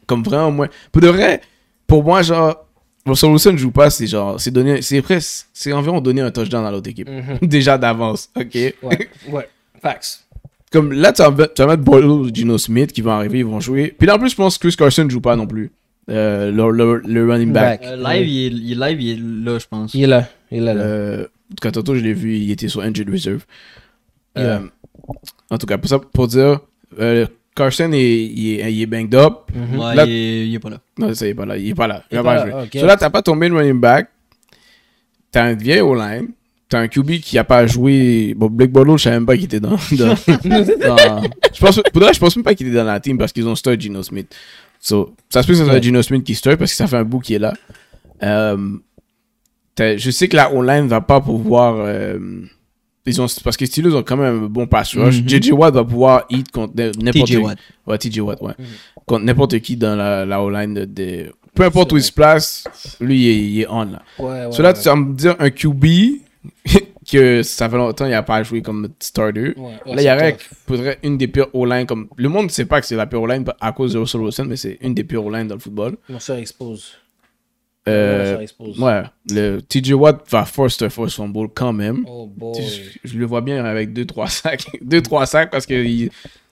comme 0.06 0.24
vraiment 0.24 0.52
moins. 0.52 0.68
Pour 0.92 1.02
de 1.02 1.08
vrai, 1.10 1.42
pour 1.86 2.04
moi, 2.04 2.22
genre, 2.22 2.67
Russell 3.08 3.32
Wilson 3.32 3.54
ne 3.54 3.58
joue 3.58 3.72
pas, 3.72 3.90
c'est 3.90 4.08
genre, 4.08 4.40
c'est 4.40 4.52
donner, 4.52 4.82
c'est 4.82 5.02
presque, 5.02 5.48
c'est 5.54 5.72
environ 5.74 6.00
donner 6.02 6.22
un 6.22 6.32
touchdown 6.32 6.66
à 6.66 6.72
l'autre 6.72 6.90
équipe. 6.90 7.10
Mhm. 7.10 7.40
Déjà 7.48 7.78
d'avance, 7.78 8.30
ok? 8.36 8.54
Ouais, 8.84 9.10
ouais. 9.30 9.50
Facts. 9.82 10.24
Comme 10.72 10.92
là, 10.92 11.14
tu 11.14 11.22
vas, 11.22 11.32
mettre- 11.32 11.54
tu 11.54 11.62
vas 11.64 11.76
mettre 11.78 12.06
ou 12.06 12.30
Gino 12.34 12.58
Smith 12.58 12.92
qui 12.92 13.02
vont 13.02 13.12
arriver, 13.12 13.40
ils 13.40 13.46
vont 13.46 13.60
jouer. 13.60 13.96
Puis 13.98 14.06
là, 14.08 14.16
en 14.16 14.20
plus, 14.20 14.30
je 14.32 14.36
pense 14.36 14.58
que 14.58 14.68
Chris 14.68 14.76
Carson 14.76 15.06
ne 15.06 15.10
joue 15.10 15.22
pas 15.22 15.36
non 15.36 15.48
plus. 15.48 15.72
Euh, 16.10 16.52
le, 16.52 16.72
le, 16.72 17.02
le 17.06 17.30
running 17.32 17.52
back. 17.52 17.82
Euh, 17.84 17.96
live, 17.98 18.28
il 18.28 18.46
est, 18.46 18.50
il 18.50 18.72
est 18.72 18.88
live, 18.90 19.02
il 19.02 19.10
est 19.12 19.46
là, 19.52 19.60
je 19.60 19.66
pense. 19.68 19.94
Il 19.94 20.04
est 20.04 20.08
là. 20.08 20.28
Il 20.52 20.58
est 20.58 20.62
là. 20.62 20.74
là. 20.74 20.82
Euh, 20.82 21.24
en 21.24 21.56
tout 21.56 21.62
cas, 21.62 21.72
tantôt, 21.72 21.96
je 21.96 22.02
l'ai 22.02 22.14
vu, 22.14 22.36
il 22.38 22.52
était 22.52 22.68
sur 22.68 22.82
Injured 22.82 23.10
Reserve. 23.10 23.46
Euh, 24.38 24.60
Yeah. 24.60 24.62
En 25.50 25.58
tout 25.58 25.66
cas, 25.66 25.78
pour, 25.78 25.90
ça, 25.90 26.00
pour 26.00 26.28
dire, 26.28 26.60
euh, 27.00 27.26
Carson, 27.58 27.92
est, 27.92 28.00
il, 28.26 28.60
est, 28.62 28.72
il 28.74 28.82
est 28.82 28.86
banged 28.86 29.16
up. 29.16 29.34
Mhm. 29.54 29.80
Ouais, 29.80 29.96
Là- 29.96 30.06
il, 30.06 30.12
est, 30.14 30.48
il 30.48 30.56
est 30.56 30.60
pas 30.60 30.70
là. 30.70 30.78
Non, 30.98 31.14
ça, 31.14 31.26
il 31.26 31.30
est 31.32 31.34
pas 31.34 31.46
là. 31.46 31.58
Il 31.58 31.70
est 31.70 31.76
pas 31.76 31.88
là. 31.88 32.04
Il 32.12 32.16
Il 32.16 32.20
est 32.20 32.22
va 32.22 32.36
pas 32.36 32.42
pas 32.44 32.48
là. 32.62 32.66
So 32.74 32.86
là, 32.86 32.96
t'as 32.98 33.10
pas 33.10 33.22
tombé 33.22 33.50
de 33.50 33.54
running 33.56 33.80
back. 33.80 34.10
T'as 35.32 35.44
un 35.44 35.54
vieil 35.56 35.82
O-line. 35.82 36.30
T'as 36.70 36.80
un 36.80 36.88
QB 36.90 37.20
qui 37.22 37.38
a 37.38 37.44
pas 37.46 37.66
joué. 37.66 38.34
Bon, 38.36 38.48
Blake 38.48 38.72
Bortles, 38.72 38.98
je 38.98 39.04
savais 39.04 39.16
même 39.18 39.26
pas 39.26 39.36
qu'il 39.36 39.46
était 39.46 39.60
dans. 39.60 39.70
dans- 39.92 40.16
dans- 40.16 41.24
je 41.54 41.60
pense, 41.60 41.76
pour 41.92 42.00
de 42.02 42.06
vrai, 42.06 42.14
je 42.14 42.20
pense 42.20 42.36
même 42.36 42.44
pas 42.44 42.54
qu'il 42.56 42.68
était 42.68 42.76
dans 42.76 42.84
la 42.84 43.00
team 43.00 43.18
parce 43.18 43.32
qu'ils 43.32 43.48
ont 43.48 43.56
start 43.56 43.80
Gino 43.80 44.04
Smith. 44.04 44.36
So, 44.80 45.14
ça 45.30 45.42
se 45.42 45.48
peut 45.48 45.54
que 45.54 45.60
ce 45.60 45.66
soit 45.66 45.74
Ouais. 45.76 45.82
Gino 45.82 46.02
Smith 46.02 46.24
qui 46.24 46.36
start 46.36 46.58
parce 46.58 46.72
que 46.72 46.78
ça 46.78 46.88
fait 46.88 46.98
un 46.98 47.04
bout 47.04 47.20
qui 47.20 47.36
est 47.36 47.40
là. 47.40 47.54
Euh, 48.22 48.78
je 49.80 50.10
sais 50.12 50.28
que 50.28 50.36
la 50.36 50.52
O-line 50.54 50.88
va 50.88 51.02
pas 51.02 51.22
pouvoir. 51.22 51.76
euh, 51.80 52.20
ils 53.08 53.22
ont, 53.22 53.26
parce 53.44 53.56
que 53.58 53.64
les 53.64 53.68
Steelers 53.72 53.94
ont 53.96 54.04
quand 54.04 54.18
même 54.18 54.44
un 54.44 54.48
bon 54.48 54.68
pass 54.68 54.96
rush. 54.96 55.22
Mhm. 55.22 55.30
JJ 55.30 55.52
Watt 55.52 55.74
va 55.74 55.84
pouvoir 55.84 56.26
hit 56.30 56.52
contre 56.52 56.74
n'importe 56.76 57.28
TJ 57.30 57.38
Watt. 57.38 57.58
Ouais, 57.86 57.98
TJ 57.98 58.20
Watt, 58.20 58.42
ouais. 58.42 58.54
Mhm. 58.58 58.66
Contre 59.06 59.24
n'importe 59.26 59.60
qui 59.60 59.78
dans 59.78 59.96
la, 59.96 60.26
la 60.26 60.42
O-line 60.42 60.74
de, 60.74 60.86
de- 60.86 61.32
Peu 61.54 61.64
importe 61.64 61.92
où 61.94 61.98
il 61.98 62.04
se 62.04 62.12
place, 62.12 62.66
lui, 63.00 63.22
il 63.24 63.30
est, 63.30 63.38
il 63.52 63.62
est 63.62 63.68
on, 63.70 63.86
là. 63.86 64.02
Ouais, 64.20 64.50
tu 64.52 64.62
vas 64.62 64.96
me 64.96 65.14
dire 65.16 65.36
un 65.40 65.50
QB 65.50 65.86
que 67.10 67.42
ça 67.44 67.70
fait 67.70 67.78
longtemps 67.78 68.04
qu'il 68.06 68.12
n'a 68.12 68.24
pas 68.24 68.44
joué 68.44 68.62
comme 68.62 68.90
starter. 69.00 69.54
Ouais, 69.58 69.96
Là, 69.96 70.02
il 70.02 70.06
y 70.06 70.12
aurait 70.12 70.38
faudrait 70.68 71.00
une 71.04 71.18
des 71.18 71.28
pires 71.28 71.48
O-line 71.54 71.86
comme. 71.86 72.08
Le 72.18 72.28
monde 72.30 72.46
ne 72.46 72.50
sait 72.50 72.66
pas 72.66 72.82
que 72.82 72.88
c'est 72.88 72.96
la 72.96 73.06
pire 73.08 73.22
O-line 73.22 73.46
à 73.62 73.72
cause 73.72 73.94
de 73.94 74.00
Russell 74.00 74.22
Wilson, 74.22 74.46
mais 74.48 74.58
c'est 74.58 74.78
une 74.82 74.94
des 74.94 75.04
pires 75.04 75.26
O-line 75.26 75.48
dans 75.48 75.56
le 75.56 75.62
football. 75.62 75.96
Mon 76.10 76.20
soeur 76.20 76.38
expose. 76.38 76.94
Euh, 77.88 78.46
ouais, 78.80 79.04
le 79.32 79.60
TJ 79.62 79.92
Watt 79.94 80.26
va 80.30 80.46
force 80.46 80.82
un 80.82 80.90
force 80.90 81.16
fumble 81.16 81.50
quand 81.54 81.74
même. 81.74 82.04
Oh 82.08 82.26
boy. 82.36 82.54
Je, 83.04 83.10
je 83.10 83.18
le 83.18 83.26
vois 83.26 83.42
bien 83.42 83.64
avec 83.66 83.92
2-3 83.94 84.30
sacs. 84.30 84.68
2-3 84.86 85.26
sacs 85.26 85.52
parce 85.52 85.66
que 85.66 85.74
il- 85.74 86.10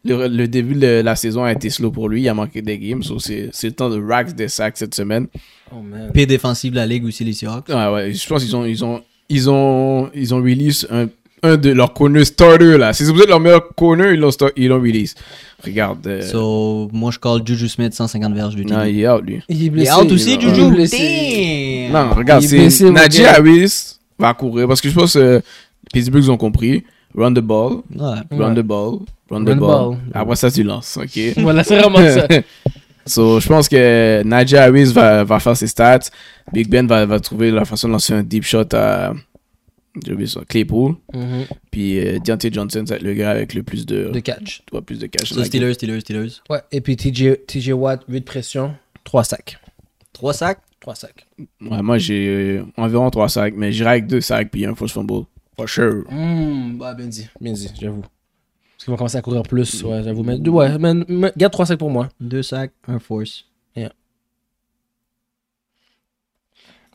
le, 0.07 0.27
le 0.27 0.47
début 0.47 0.75
de 0.75 1.01
la 1.03 1.15
saison 1.15 1.43
a 1.45 1.51
été 1.51 1.71
slow 1.71 1.89
pour 1.89 2.09
lui. 2.09 2.21
Il 2.21 2.29
a 2.29 2.33
manqué 2.35 2.61
des 2.61 2.77
games. 2.77 3.01
so 3.01 3.17
c'est 3.17 3.49
c'est 3.51 3.67
le 3.67 3.73
temps 3.73 3.89
de 3.89 3.99
rack 3.99 4.33
des 4.35 4.47
sacs 4.49 4.77
cette 4.77 4.93
semaine. 4.93 5.25
Oh 5.71 5.81
man. 5.81 6.11
Pire 6.13 6.27
défensive 6.27 6.71
de 6.73 6.75
la 6.77 6.85
ligue 6.85 7.05
aussi, 7.05 7.23
les 7.23 7.33
Seahawks. 7.33 7.69
Ouais, 7.69 7.87
ouais. 7.91 8.13
Je 8.13 8.27
pense 8.27 8.43
qu'ils 8.43 8.55
ont, 8.55 8.65
ils 8.65 8.85
ont, 8.85 9.01
ils 9.29 9.49
ont, 9.49 10.11
ils 10.13 10.33
ont 10.35 10.37
release 10.37 10.87
un, 10.91 11.07
un 11.43 11.57
de 11.57 11.71
leurs 11.71 11.93
corner 11.93 12.25
starters 12.25 12.77
là. 12.77 12.93
Si 12.93 13.03
vous 13.03 13.19
êtes 13.21 13.27
leur 13.27 13.39
meilleur 13.39 13.67
corner, 13.75 14.11
ils 14.13 14.19
l'ont 14.19 14.29
ils 14.55 14.67
l'ont 14.67 14.79
release. 14.81 15.13
Regarde. 15.63 16.05
euh, 16.07 16.21
So, 16.21 16.89
moi, 16.93 17.11
je 17.11 17.19
call 17.19 17.41
Juju 17.45 17.67
Smith 17.69 17.93
150 17.93 18.33
verges 18.33 18.55
de 18.55 18.63
non, 18.63 18.79
TD. 18.81 18.91
il 18.91 18.99
est 19.01 19.07
out 19.09 19.23
lui. 19.25 19.41
Il 19.49 19.55
est 19.55 19.59
Il 19.59 19.65
est 19.65 19.69
blessé. 19.69 19.91
out 19.93 20.11
aussi, 20.11 20.33
il 20.35 20.41
Juju? 20.41 20.61
Il 20.61 20.65
est 20.67 20.71
blessé. 20.71 21.89
Non, 21.91 22.09
regarde, 22.13 22.43
il 22.43 22.71
c'est 22.71 22.89
Najee. 22.89 23.25
Harris 23.25 23.95
va 24.17 24.33
courir 24.33 24.67
parce 24.67 24.81
que 24.81 24.89
je 24.89 24.95
pense 24.95 25.13
que 25.13 25.41
Pittsburgh 25.93 26.23
ils 26.23 26.31
ont 26.31 26.37
compris. 26.37 26.83
Run 27.17 27.33
the 27.33 27.39
ball, 27.39 27.77
Ouais. 27.95 28.19
run 28.31 28.49
Ouais. 28.49 28.55
the 28.61 28.65
ball, 28.65 28.99
run 29.31 29.43
the 29.45 29.49
Run 29.49 29.55
the 29.55 29.59
ball. 29.59 29.67
ball. 29.91 29.97
Après 30.13 30.35
ça, 30.35 30.51
tu 30.51 30.63
lances, 30.63 30.97
ok? 31.01 31.19
Voilà, 31.37 31.63
c'est 31.63 31.77
vraiment 31.79 31.97
ça. 32.09 32.27
So, 33.07 33.39
je 33.39 33.47
pense 33.47 33.69
que 33.69 34.23
Najee 34.23 34.57
Harris 34.57 34.91
va, 34.91 35.23
va 35.23 35.39
faire 35.39 35.55
ses 35.55 35.67
stats. 35.67 36.09
Big 36.51 36.67
Ben 36.67 36.87
va, 36.87 37.05
va 37.05 37.19
trouver 37.19 37.51
la 37.51 37.63
façon 37.63 37.87
de 37.87 37.93
lancer 37.93 38.13
un 38.13 38.23
deep 38.23 38.43
shot 38.43 38.63
à 38.73 39.13
j'ai 40.03 40.13
oublié 40.13 40.27
ça, 40.27 40.41
Claypool. 40.47 40.95
Mhm. 41.13 41.45
Puis 41.71 41.99
euh, 41.99 42.19
Deontay 42.19 42.51
Johnson, 42.51 42.83
ça 42.85 42.93
va 42.93 42.95
être 42.97 43.03
le 43.03 43.13
gars 43.13 43.31
avec 43.31 43.53
le 43.53 43.63
plus 43.63 43.85
de, 43.85 44.09
De 44.09 44.19
catch. 44.19 44.61
ouais, 44.71 44.81
plus 44.81 44.99
de 44.99 45.07
cash. 45.07 45.29
So, 45.33 45.43
Steelers, 45.43 45.73
Steelers, 45.75 46.01
Steelers. 46.01 46.41
Ouais. 46.49 46.61
Et 46.71 46.81
puis 46.81 46.95
TJ, 46.97 47.45
TJ 47.47 47.69
Watt, 47.71 48.03
8 48.07 48.21
pression, 48.21 48.75
3 49.03 49.23
sacs. 49.23 49.57
3 50.13 50.33
sacs? 50.33 50.59
3 50.81 50.95
sacs. 50.95 51.25
Ouais, 51.61 51.81
moi, 51.81 51.97
j'ai 51.97 52.27
euh, 52.27 52.65
environ 52.77 53.09
3 53.09 53.29
sacs, 53.29 53.53
mais 53.55 53.71
j'irai 53.71 53.91
avec 53.91 54.07
2 54.07 54.21
sacs 54.21 54.51
puis 54.51 54.65
un 54.65 54.75
force 54.75 54.91
fumble. 54.91 55.25
For 55.57 55.67
sure. 55.69 56.03
Mmh, 56.11 56.77
bah, 56.77 56.93
bien 56.93 57.07
dit. 57.07 57.27
Bien 57.39 57.53
dit, 57.53 57.71
j'avoue. 57.79 58.01
Parce 58.01 58.83
qu'ils 58.83 58.91
vont 58.91 58.97
commencer 58.97 59.17
à 59.17 59.21
courir 59.21 59.43
plus. 59.43 59.83
Ouais, 59.83 60.03
j'avoue. 60.03 60.23
Mais, 60.23 60.37
ouais, 60.47 60.77
mais, 60.77 60.93
mais 61.07 61.31
garde 61.37 61.53
3 61.53 61.65
sacs 61.67 61.79
pour 61.79 61.89
moi. 61.89 62.09
2 62.19 62.43
sacs, 62.43 62.71
un 62.87 62.99
force. 62.99 63.45
Yeah. 63.75 63.91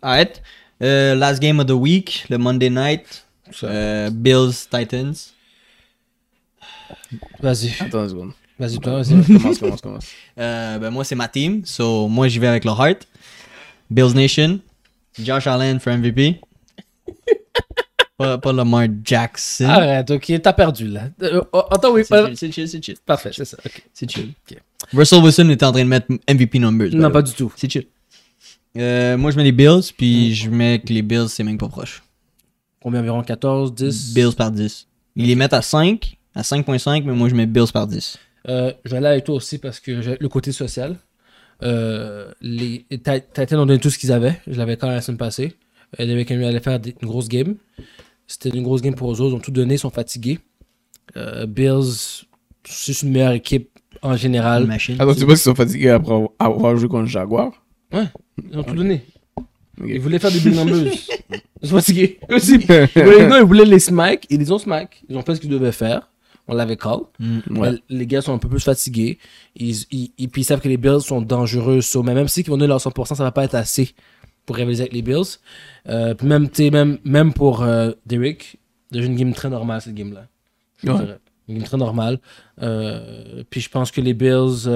Alright. 0.02 0.42
Euh, 0.82 1.14
last 1.14 1.40
game 1.40 1.60
of 1.60 1.66
the 1.66 1.72
week, 1.72 2.26
le 2.30 2.38
Monday 2.38 2.70
night. 2.70 3.24
Euh, 3.64 4.10
Bills, 4.10 4.66
Titans. 4.70 5.14
Vas-y. 7.40 7.74
Attends 7.80 8.02
une 8.04 8.08
seconde. 8.08 8.32
Vas-y, 8.58 8.78
toi, 8.78 9.02
vas-y. 9.02 9.22
Commence, 9.38 9.58
commence, 9.58 9.80
commence. 9.80 10.06
Euh, 10.38 10.78
ben 10.78 10.90
moi, 10.90 11.02
c'est 11.04 11.14
ma 11.14 11.28
team. 11.28 11.62
So, 11.64 12.08
moi, 12.08 12.28
j'y 12.28 12.38
vais 12.38 12.46
avec 12.46 12.64
le 12.64 12.70
Heart. 12.70 13.06
Bills 13.90 14.14
Nation. 14.14 14.60
Josh 15.18 15.46
Allen 15.46 15.80
for 15.80 15.92
MVP. 15.94 16.40
pas, 18.18 18.38
pas 18.38 18.52
Lamar 18.52 18.86
Jackson. 19.02 19.64
Arrête, 19.64 20.10
ok, 20.10 20.40
t'as 20.42 20.52
perdu 20.52 20.88
là. 20.88 21.08
Euh, 21.22 21.40
oh, 21.52 21.62
attends, 21.70 21.92
oui. 21.92 22.02
C'est 22.04 22.16
chill, 22.26 22.36
c'est 22.36 22.52
chill, 22.52 22.68
c'est 22.68 22.84
chill. 22.84 22.96
Parfait, 23.04 23.30
c'est 23.32 23.44
ça. 23.44 23.56
ok. 23.64 23.82
C'est 23.92 24.10
chill. 24.10 24.32
Ok. 24.50 24.58
Russell 24.92 25.22
Wilson 25.22 25.48
était 25.50 25.64
en 25.64 25.72
train 25.72 25.84
de 25.84 25.88
mettre 25.88 26.06
MVP 26.28 26.58
numbers. 26.58 26.90
Non, 26.92 27.08
the 27.08 27.12
pas 27.12 27.22
du 27.22 27.32
tout. 27.32 27.52
C'est 27.56 27.70
chill. 27.70 27.86
Euh, 28.76 29.16
moi, 29.16 29.30
je 29.30 29.36
mets 29.36 29.44
les 29.44 29.52
Bills, 29.52 29.92
puis 29.96 30.34
je 30.34 30.48
mets 30.50 30.80
que 30.80 30.92
les 30.92 31.02
Bills, 31.02 31.28
c'est 31.28 31.42
même 31.44 31.58
pas 31.58 31.68
proche. 31.68 32.02
Combien 32.82 33.00
environ 33.00 33.22
14, 33.22 33.74
10 33.74 34.14
Bills 34.14 34.34
par 34.36 34.50
10. 34.50 34.86
Ils 35.16 35.26
les 35.26 35.34
mettent 35.34 35.52
à 35.52 35.62
5, 35.62 36.16
à 36.34 36.42
5.5, 36.42 37.02
mais 37.04 37.12
moi, 37.12 37.28
je 37.28 37.34
mets 37.34 37.46
Bills 37.46 37.72
par 37.72 37.86
10. 37.86 38.16
Euh, 38.48 38.72
je 38.84 38.90
vais 38.92 38.96
aller 38.98 39.06
avec 39.08 39.24
toi 39.24 39.34
aussi 39.34 39.58
parce 39.58 39.80
que 39.80 40.00
j'ai 40.00 40.16
le 40.18 40.28
côté 40.28 40.52
social. 40.52 40.96
Euh, 41.62 42.30
les 42.40 42.86
Titans 42.90 43.58
ont 43.60 43.66
donné 43.66 43.78
tout 43.80 43.90
ce 43.90 43.98
qu'ils 43.98 44.12
avaient. 44.12 44.40
Je 44.46 44.56
l'avais 44.56 44.76
quand 44.76 44.86
même 44.86 44.96
la 44.96 45.02
semaine 45.02 45.18
passée. 45.18 45.52
Euh, 45.98 46.06
Derrick 46.06 46.30
Henry 46.30 46.44
allait 46.46 46.60
faire 46.60 46.80
des- 46.80 46.94
une 47.02 47.08
grosse 47.08 47.28
game. 47.28 47.56
C'était 48.26 48.48
une 48.50 48.62
grosse 48.62 48.80
game 48.80 48.94
pour 48.94 49.12
eux 49.12 49.20
autres. 49.20 49.32
Ils 49.32 49.36
ont 49.36 49.40
tout 49.40 49.50
donné, 49.50 49.74
ils 49.74 49.78
sont 49.78 49.90
fatigués. 49.90 50.38
Euh, 51.16 51.44
Bills, 51.46 52.24
c'est 52.64 53.02
une 53.02 53.10
meilleure 53.10 53.32
équipe 53.32 53.68
en 54.00 54.16
général. 54.16 54.66
Machine. 54.66 54.94
Attends, 54.98 55.12
tu 55.12 55.20
sais 55.20 55.26
pas 55.26 55.36
s'ils 55.36 55.42
sont 55.50 55.54
fatigués 55.54 55.90
après 55.90 56.14
avoir- 56.14 56.30
avoir 56.38 56.76
joué 56.76 56.88
contre 56.88 57.02
le 57.02 57.08
Jaguar 57.92 58.08
Ils 58.50 58.58
ont 58.58 58.62
tout 58.62 58.74
donné. 58.74 59.04
Ils 59.84 60.00
voulaient 60.00 60.18
faire 60.18 60.30
des 60.30 60.50
numbers. 60.50 60.92
Ils 61.62 61.68
sont 61.68 61.76
fatigués. 61.76 62.18
Aussi. 62.30 62.54
Ils 62.96 63.02
voulaient, 63.02 63.28
non, 63.28 63.36
ils 63.36 63.44
voulaient 63.44 63.64
les 63.66 63.78
smack. 63.80 64.26
Ils 64.30 64.38
les 64.38 64.50
ont 64.50 64.58
smack. 64.58 65.02
Ils 65.08 65.16
ont 65.16 65.22
fait 65.22 65.34
ce 65.34 65.40
qu'ils 65.40 65.50
devaient 65.50 65.72
faire. 65.72 66.10
On 66.48 66.54
l'avait 66.54 66.76
call. 66.76 67.00
Mm. 67.18 67.58
Ouais. 67.58 67.70
Les 67.90 68.06
gars 68.06 68.22
sont 68.22 68.32
un 68.34 68.38
peu 68.38 68.48
plus 68.48 68.60
fatigués. 68.64 69.18
Ils, 69.56 69.76
ils, 69.90 70.10
ils- 70.18 70.28
puis 70.28 70.40
ils 70.42 70.44
savent 70.44 70.60
que 70.60 70.68
les 70.68 70.78
Bills 70.78 71.00
sont 71.02 71.20
dangereux. 71.20 71.80
So, 71.82 72.02
mais 72.02 72.14
même 72.14 72.28
si 72.28 72.40
ils 72.40 72.46
vont 72.46 72.56
donner 72.56 72.66
leur 72.68 72.78
100%, 72.80 73.14
ça 73.14 73.22
va 73.24 73.30
pas 73.30 73.44
être 73.44 73.54
assez 73.54 73.94
pour 74.46 74.56
rivaliser 74.56 74.82
avec 74.84 74.94
les 74.94 75.02
Bills. 75.02 75.36
Euh, 75.88 76.14
même, 76.22 76.48
même, 76.72 76.98
même 77.04 77.32
pour 77.34 77.62
euh, 77.62 77.92
Derrick, 78.06 78.58
c'est 78.90 78.98
une 79.00 79.16
game 79.16 79.32
très 79.34 79.50
normale, 79.50 79.80
cette 79.82 79.94
game-là. 79.94 80.26
Ouais. 80.84 81.04
Une 81.48 81.56
game 81.56 81.64
très 81.64 81.76
normale. 81.76 82.20
Euh, 82.62 83.44
puis 83.50 83.60
je 83.60 83.68
pense 83.68 83.90
que 83.90 84.00
les 84.00 84.14
Bills... 84.14 84.66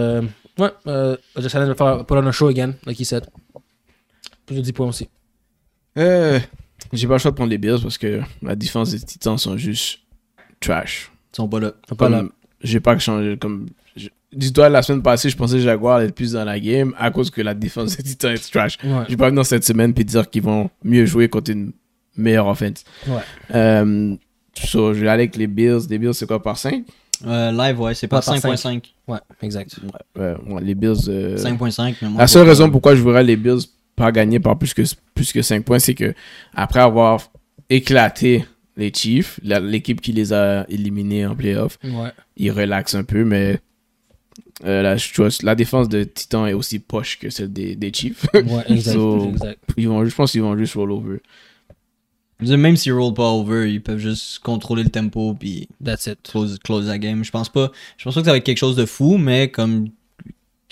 Ouais, 0.58 0.70
euh, 0.86 1.16
Josh 1.36 1.54
Allen 1.54 1.68
va 1.68 1.74
faire 1.74 2.04
put 2.06 2.14
on 2.14 2.26
a 2.26 2.32
show 2.32 2.48
again, 2.48 2.74
like 2.86 2.98
he 3.00 3.04
said. 3.04 3.26
Plus 4.46 4.56
de 4.56 4.60
10 4.60 4.72
points 4.72 4.88
aussi. 4.88 5.08
Euh, 5.98 6.38
J'ai 6.92 7.06
pas 7.06 7.14
le 7.14 7.18
choix 7.18 7.30
de 7.30 7.36
prendre 7.36 7.50
les 7.50 7.58
Bills 7.58 7.80
parce 7.82 7.98
que 7.98 8.20
la 8.42 8.54
défense 8.54 8.90
des 8.90 9.00
Titans 9.00 9.38
sont 9.38 9.56
juste 9.56 10.00
trash. 10.60 11.10
Ils 11.32 11.36
sont 11.36 11.48
pas 11.48 11.60
là. 11.60 11.72
Faut 11.88 11.94
pas 11.94 12.08
là. 12.08 12.24
J'ai 12.62 12.80
pas 12.80 12.98
changé. 12.98 13.36
Comme, 13.38 13.68
je- 13.96 14.08
Dis-toi, 14.32 14.68
la 14.68 14.82
semaine 14.82 15.02
passée, 15.02 15.28
je 15.30 15.36
pensais 15.36 15.54
que 15.56 15.62
Jaguar 15.62 15.96
allait 15.96 16.06
être 16.08 16.14
plus 16.14 16.32
dans 16.32 16.44
la 16.44 16.58
game 16.60 16.94
à 16.98 17.10
cause 17.10 17.30
que 17.30 17.40
la 17.42 17.54
défense 17.54 17.96
des 17.96 18.02
Titans 18.02 18.32
est 18.34 18.50
trash. 18.52 18.78
Ouais. 18.84 19.04
J'ai 19.08 19.16
pas 19.16 19.30
venir 19.30 19.44
cette 19.46 19.64
semaine 19.64 19.94
puis 19.94 20.04
dire 20.04 20.28
qu'ils 20.28 20.42
vont 20.42 20.70
mieux 20.82 21.06
jouer 21.06 21.28
contre 21.28 21.50
une 21.52 21.72
meilleure 22.16 22.46
offense. 22.46 22.84
Ouais. 23.08 23.20
Euh, 23.54 24.14
so, 24.54 24.92
je 24.94 25.00
vais 25.00 25.08
aller 25.08 25.22
avec 25.24 25.36
les 25.36 25.46
Bills. 25.46 25.86
Les 25.88 25.98
Bills, 25.98 26.14
c'est 26.14 26.26
quoi 26.26 26.42
par 26.42 26.58
5 26.58 26.84
Euh, 27.26 27.52
live, 27.52 27.80
ouais, 27.80 27.94
c'est 27.94 28.08
pas 28.08 28.18
Ouais, 28.18 28.40
par 28.40 28.54
5.5. 28.54 28.82
Ouais, 29.08 29.18
exact. 29.42 29.76
ouais, 30.16 30.34
ouais, 30.46 30.62
Les 30.62 30.74
Bills. 30.74 31.08
euh, 31.08 31.36
5.5, 31.36 31.96
mais 32.02 32.08
moi. 32.08 32.20
La 32.22 32.26
seule 32.26 32.46
raison 32.48 32.70
pourquoi 32.70 32.94
je 32.94 33.02
voudrais 33.02 33.24
les 33.24 33.36
Bills 33.36 33.60
pas 33.96 34.10
gagner 34.12 34.40
par 34.40 34.58
plus 34.58 34.74
que, 34.74 34.82
plus 35.14 35.32
que 35.32 35.40
5 35.42 35.64
points, 35.64 35.78
c'est 35.78 35.94
que 35.94 36.14
après 36.54 36.80
avoir 36.80 37.30
éclaté 37.70 38.44
les 38.76 38.92
Chiefs, 38.92 39.38
l'équipe 39.42 40.00
qui 40.00 40.12
les 40.12 40.32
a 40.32 40.66
éliminés 40.68 41.26
en 41.26 41.34
playoff, 41.36 41.78
Ouais. 41.84 42.10
ils 42.36 42.50
relaxent 42.50 42.94
un 42.96 43.04
peu, 43.04 43.24
mais 43.24 43.60
euh, 44.64 44.82
la, 44.82 44.96
la 45.42 45.54
défense 45.54 45.88
de 45.88 46.04
Titan 46.04 46.46
est 46.46 46.52
aussi 46.54 46.78
poche 46.80 47.18
que 47.18 47.30
celle 47.30 47.52
des, 47.52 47.76
des 47.76 47.92
Chiefs. 47.92 48.26
Ouais, 48.34 48.42
exact. 48.68 48.92
So- 48.96 49.28
exact. 49.30 49.58
ils 49.76 49.88
vont, 49.88 50.04
je 50.04 50.14
pense 50.14 50.32
qu'ils 50.32 50.42
vont 50.42 50.56
juste 50.56 50.74
roll 50.74 50.90
over. 50.92 51.18
Même 52.40 52.76
s'ils 52.76 52.92
roll 52.92 53.14
pas 53.14 53.28
over, 53.30 53.70
ils 53.72 53.80
peuvent 53.82 53.98
juste 53.98 54.40
contrôler 54.40 54.82
le 54.82 54.90
tempo 54.90 55.34
puis 55.38 55.68
That's 55.84 56.06
it. 56.06 56.18
close, 56.28 56.58
close 56.62 56.86
la 56.88 56.98
game. 56.98 57.24
Je 57.24 57.30
pense 57.30 57.48
pas. 57.48 57.70
Je 57.96 58.04
pense 58.04 58.14
pas 58.14 58.20
que 58.20 58.26
ça 58.26 58.32
va 58.32 58.38
être 58.38 58.44
quelque 58.44 58.58
chose 58.58 58.76
de 58.76 58.84
fou, 58.86 59.16
mais 59.18 59.48
comme 59.50 59.88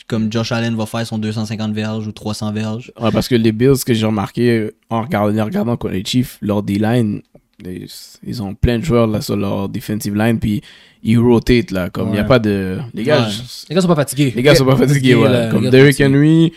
comme 0.09 0.31
Josh 0.31 0.53
Allen 0.53 0.75
va 0.77 0.85
faire 0.85 1.07
son 1.07 1.17
250 1.17 1.73
verges 1.73 2.07
ou 2.07 2.13
300 2.13 2.53
verges. 2.53 2.93
Ouais, 3.01 3.11
parce 3.13 3.29
que 3.29 3.35
les 3.37 3.53
Bills, 3.53 3.77
ce 3.77 3.85
que 3.85 3.95
j'ai 3.95 4.05
remarqué 4.05 4.71
en 4.91 5.03
regardant, 5.03 5.39
en 5.41 5.45
regardant 5.45 5.77
contre 5.77 5.95
les 5.95 6.05
Chiefs, 6.05 6.37
leur 6.43 6.63
D-line, 6.63 7.23
ils, 7.65 7.87
ils 8.27 8.43
ont 8.43 8.55
plein 8.55 8.79
de 8.79 8.85
joueurs 8.85 9.07
là, 9.07 9.21
sur 9.23 9.37
leur 9.37 9.69
defensive 9.71 10.15
line, 10.15 10.39
puis 10.39 10.61
ils 11.05 11.17
rotate 11.19 11.71
là. 11.71 11.89
Comme 11.89 12.09
il 12.09 12.13
n'y 12.15 12.19
a 12.19 12.25
pas 12.25 12.41
de. 12.41 12.79
Les 12.93 13.05
gars, 13.05 13.23
Ouais. 13.23 13.31
je- 13.31 13.67
Les 13.69 13.75
gars 13.77 13.81
sont 13.81 13.89
pas 13.89 13.95
fatigués. 13.95 14.33
Les 14.37 14.43
gars 14.43 14.55
sont 14.55 14.67
pas 14.67 14.77
fatigués, 14.77 15.15
ouais. 15.15 15.29
là, 15.31 15.45
les 15.47 15.51
Comme 15.51 15.71
Derrick. 15.71 15.99
Henry, 16.01 16.53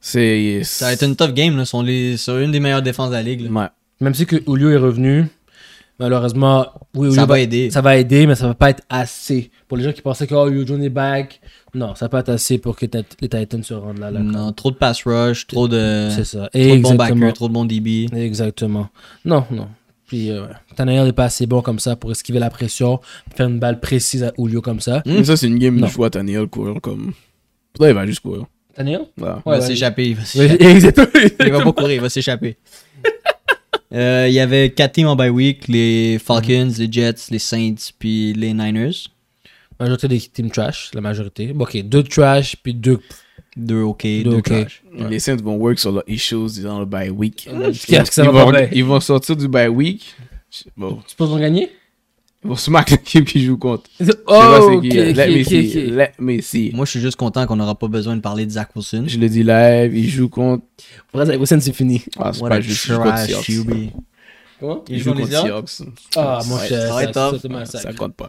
c'est. 0.00 0.62
Ça 0.62 0.86
va 0.86 0.92
être 0.92 1.02
une 1.04 1.16
tough 1.16 1.32
game, 1.34 1.56
là. 1.56 1.64
Sont 1.64 1.82
les, 1.82 2.16
sur 2.16 2.38
une 2.38 2.52
des 2.52 2.60
meilleures 2.60 2.82
défenses 2.82 3.08
de 3.10 3.14
la 3.14 3.22
ligue. 3.22 3.42
là. 3.42 3.50
Ouais. 3.50 3.68
Même 4.00 4.14
si 4.14 4.26
que 4.26 4.36
Julio 4.46 4.70
est 4.70 4.76
revenu, 4.76 5.26
malheureusement, 5.98 6.66
oui, 6.94 7.12
Ça 7.12 7.26
va 7.26 7.40
aider. 7.40 7.70
Ça 7.70 7.80
va 7.80 7.96
aider, 7.96 8.26
mais 8.26 8.34
ça 8.34 8.46
va 8.46 8.54
pas 8.54 8.70
être 8.70 8.82
assez. 8.88 9.50
Pour 9.68 9.76
les 9.76 9.84
gens 9.84 9.92
qui 9.92 10.02
pensaient 10.02 10.26
que 10.26 10.34
oh, 10.34 10.48
Julio 10.48 10.66
Jones 10.66 10.82
est 10.82 10.90
back, 10.90 11.40
non, 11.74 11.94
ça 11.94 12.06
va 12.06 12.08
pas 12.10 12.20
être 12.20 12.28
assez 12.30 12.58
pour 12.58 12.76
que 12.76 12.86
les 13.20 13.28
Titans 13.28 13.62
se 13.62 13.74
rendent 13.74 13.98
là. 13.98 14.10
là 14.10 14.20
Non, 14.20 14.52
trop 14.52 14.70
de 14.70 14.76
pass 14.76 15.02
rush, 15.04 15.46
trop 15.46 15.68
de, 15.68 16.08
C'est 16.10 16.24
ça. 16.24 16.48
trop 16.48 16.58
de 16.58 16.68
bons 16.80 16.92
Exactement. 16.92 17.20
backers, 17.20 17.32
trop 17.34 17.48
de 17.48 17.52
bons 17.52 17.64
DB. 17.64 18.06
Exactement. 18.14 18.88
Non, 19.24 19.44
non. 19.50 19.68
Puis, 20.06 20.30
euh. 20.30 20.46
Tannehill 20.76 21.02
n'est 21.04 21.12
pas 21.12 21.24
assez 21.24 21.46
bon 21.46 21.62
comme 21.62 21.80
ça 21.80 21.96
pour 21.96 22.12
esquiver 22.12 22.38
la 22.38 22.50
pression, 22.50 23.00
faire 23.34 23.48
une 23.48 23.58
balle 23.58 23.80
précise 23.80 24.22
à 24.22 24.32
Julio 24.38 24.62
comme 24.62 24.80
ça. 24.80 25.02
Mais 25.04 25.24
ça, 25.24 25.36
c'est 25.36 25.48
une 25.48 25.58
game 25.58 25.82
où 25.82 25.86
je 25.86 25.94
vois 25.94 26.10
Tannehill 26.10 26.46
courir 26.46 26.80
comme. 26.80 27.12
Là, 27.80 27.88
il 27.88 27.94
va 27.94 28.06
juste 28.06 28.20
courir. 28.20 28.44
Tannehill? 28.74 29.00
Ouais. 29.20 29.28
Il 29.46 29.50
va 29.50 29.60
s'échapper. 29.60 30.08
Il 30.10 30.16
va 30.16 30.24
s'échapper. 30.24 30.64
Exactement. 30.70 31.06
il 31.40 31.52
va 31.52 31.62
pas 31.64 31.72
courir, 31.72 31.94
il 31.96 32.00
va 32.00 32.08
s'échapper. 32.08 32.56
Euh, 33.92 34.26
Il 34.28 34.34
y 34.34 34.40
avait 34.40 34.70
4 34.70 34.92
teams 34.92 35.06
en 35.06 35.16
bye 35.16 35.30
week 35.30 35.68
les 35.68 36.18
Falcons, 36.18 36.72
les 36.78 36.90
Jets, 36.90 37.30
les 37.30 37.38
Saints, 37.38 37.92
puis 37.98 38.32
les 38.34 38.52
Niners. 38.52 38.92
majorité 39.78 40.08
des 40.08 40.20
teams 40.20 40.50
trash, 40.50 40.90
la 40.94 41.00
majorité. 41.00 41.52
Bon, 41.52 41.64
ok, 41.64 41.82
deux 41.82 42.02
trash, 42.02 42.56
puis 42.62 42.74
deux. 42.74 43.00
Deux 43.56 43.82
OK, 43.82 44.02
Deux 44.02 44.42
trash. 44.42 44.82
Les 44.92 45.18
Saints 45.18 45.36
vont 45.36 45.56
work 45.56 45.78
sur 45.78 45.92
leurs 45.92 46.04
issues 46.08 46.62
dans 46.62 46.80
le 46.80 46.86
bye 46.86 47.10
week. 47.10 47.48
Ils, 47.48 47.52
vont, 48.30 48.52
ils 48.72 48.84
vont 48.84 49.00
sortir 49.00 49.36
du 49.36 49.48
bye 49.48 49.68
week. 49.68 50.14
Bon, 50.76 51.00
Tu 51.06 51.16
penses 51.16 51.30
qu'on 51.30 51.38
gagner? 51.38 51.70
Vont 52.46 52.56
smack 52.56 52.90
l'équipe 52.90 53.24
qui 53.26 53.44
joue 53.44 53.56
contre. 53.58 53.84
Oh, 54.00 54.04
Je 54.04 54.04
sais 54.06 54.12
pas 54.24 54.60
c'est 54.60 54.74
ok, 54.76 54.82
qui. 54.82 54.88
là. 54.90 55.10
ok, 55.10 55.16
Let 55.16 55.28
me 55.28 55.40
ok, 55.40 55.46
see. 55.48 55.90
Let 55.90 56.10
me 56.18 56.40
see. 56.40 56.70
Moi, 56.74 56.84
je 56.84 56.90
suis 56.92 57.00
juste 57.00 57.16
content 57.16 57.46
qu'on 57.46 57.56
n'aura 57.56 57.74
pas 57.74 57.88
besoin 57.88 58.16
de 58.16 58.20
parler 58.20 58.46
de 58.46 58.50
Zach 58.50 58.70
Wilson. 58.74 59.04
Je 59.06 59.18
le 59.18 59.28
dis 59.28 59.42
live, 59.42 59.96
il 59.96 60.08
joue 60.08 60.28
contre. 60.28 60.64
Pour 61.12 61.20
vrai, 61.22 61.36
Wilson, 61.36 61.58
c'est 61.60 61.72
fini. 61.72 62.02
Ah, 62.18 62.32
c'est 62.32 62.40
What 62.42 62.48
pas 62.50 62.60
juste 62.60 62.86
il. 62.88 63.64
QB. 63.64 63.70
Comment? 64.60 64.84
Il 64.88 64.98
joue 65.00 65.12
contre 65.12 65.28
Seahawks? 65.28 65.70
Ah, 66.16 66.40
mon 66.46 66.56
Ouais, 66.56 66.66
cher, 66.68 66.98
être 67.00 67.14
ça, 67.14 67.32
Ça 67.66 67.80
ça. 67.80 67.92
compte 67.92 68.14
pas. 68.14 68.28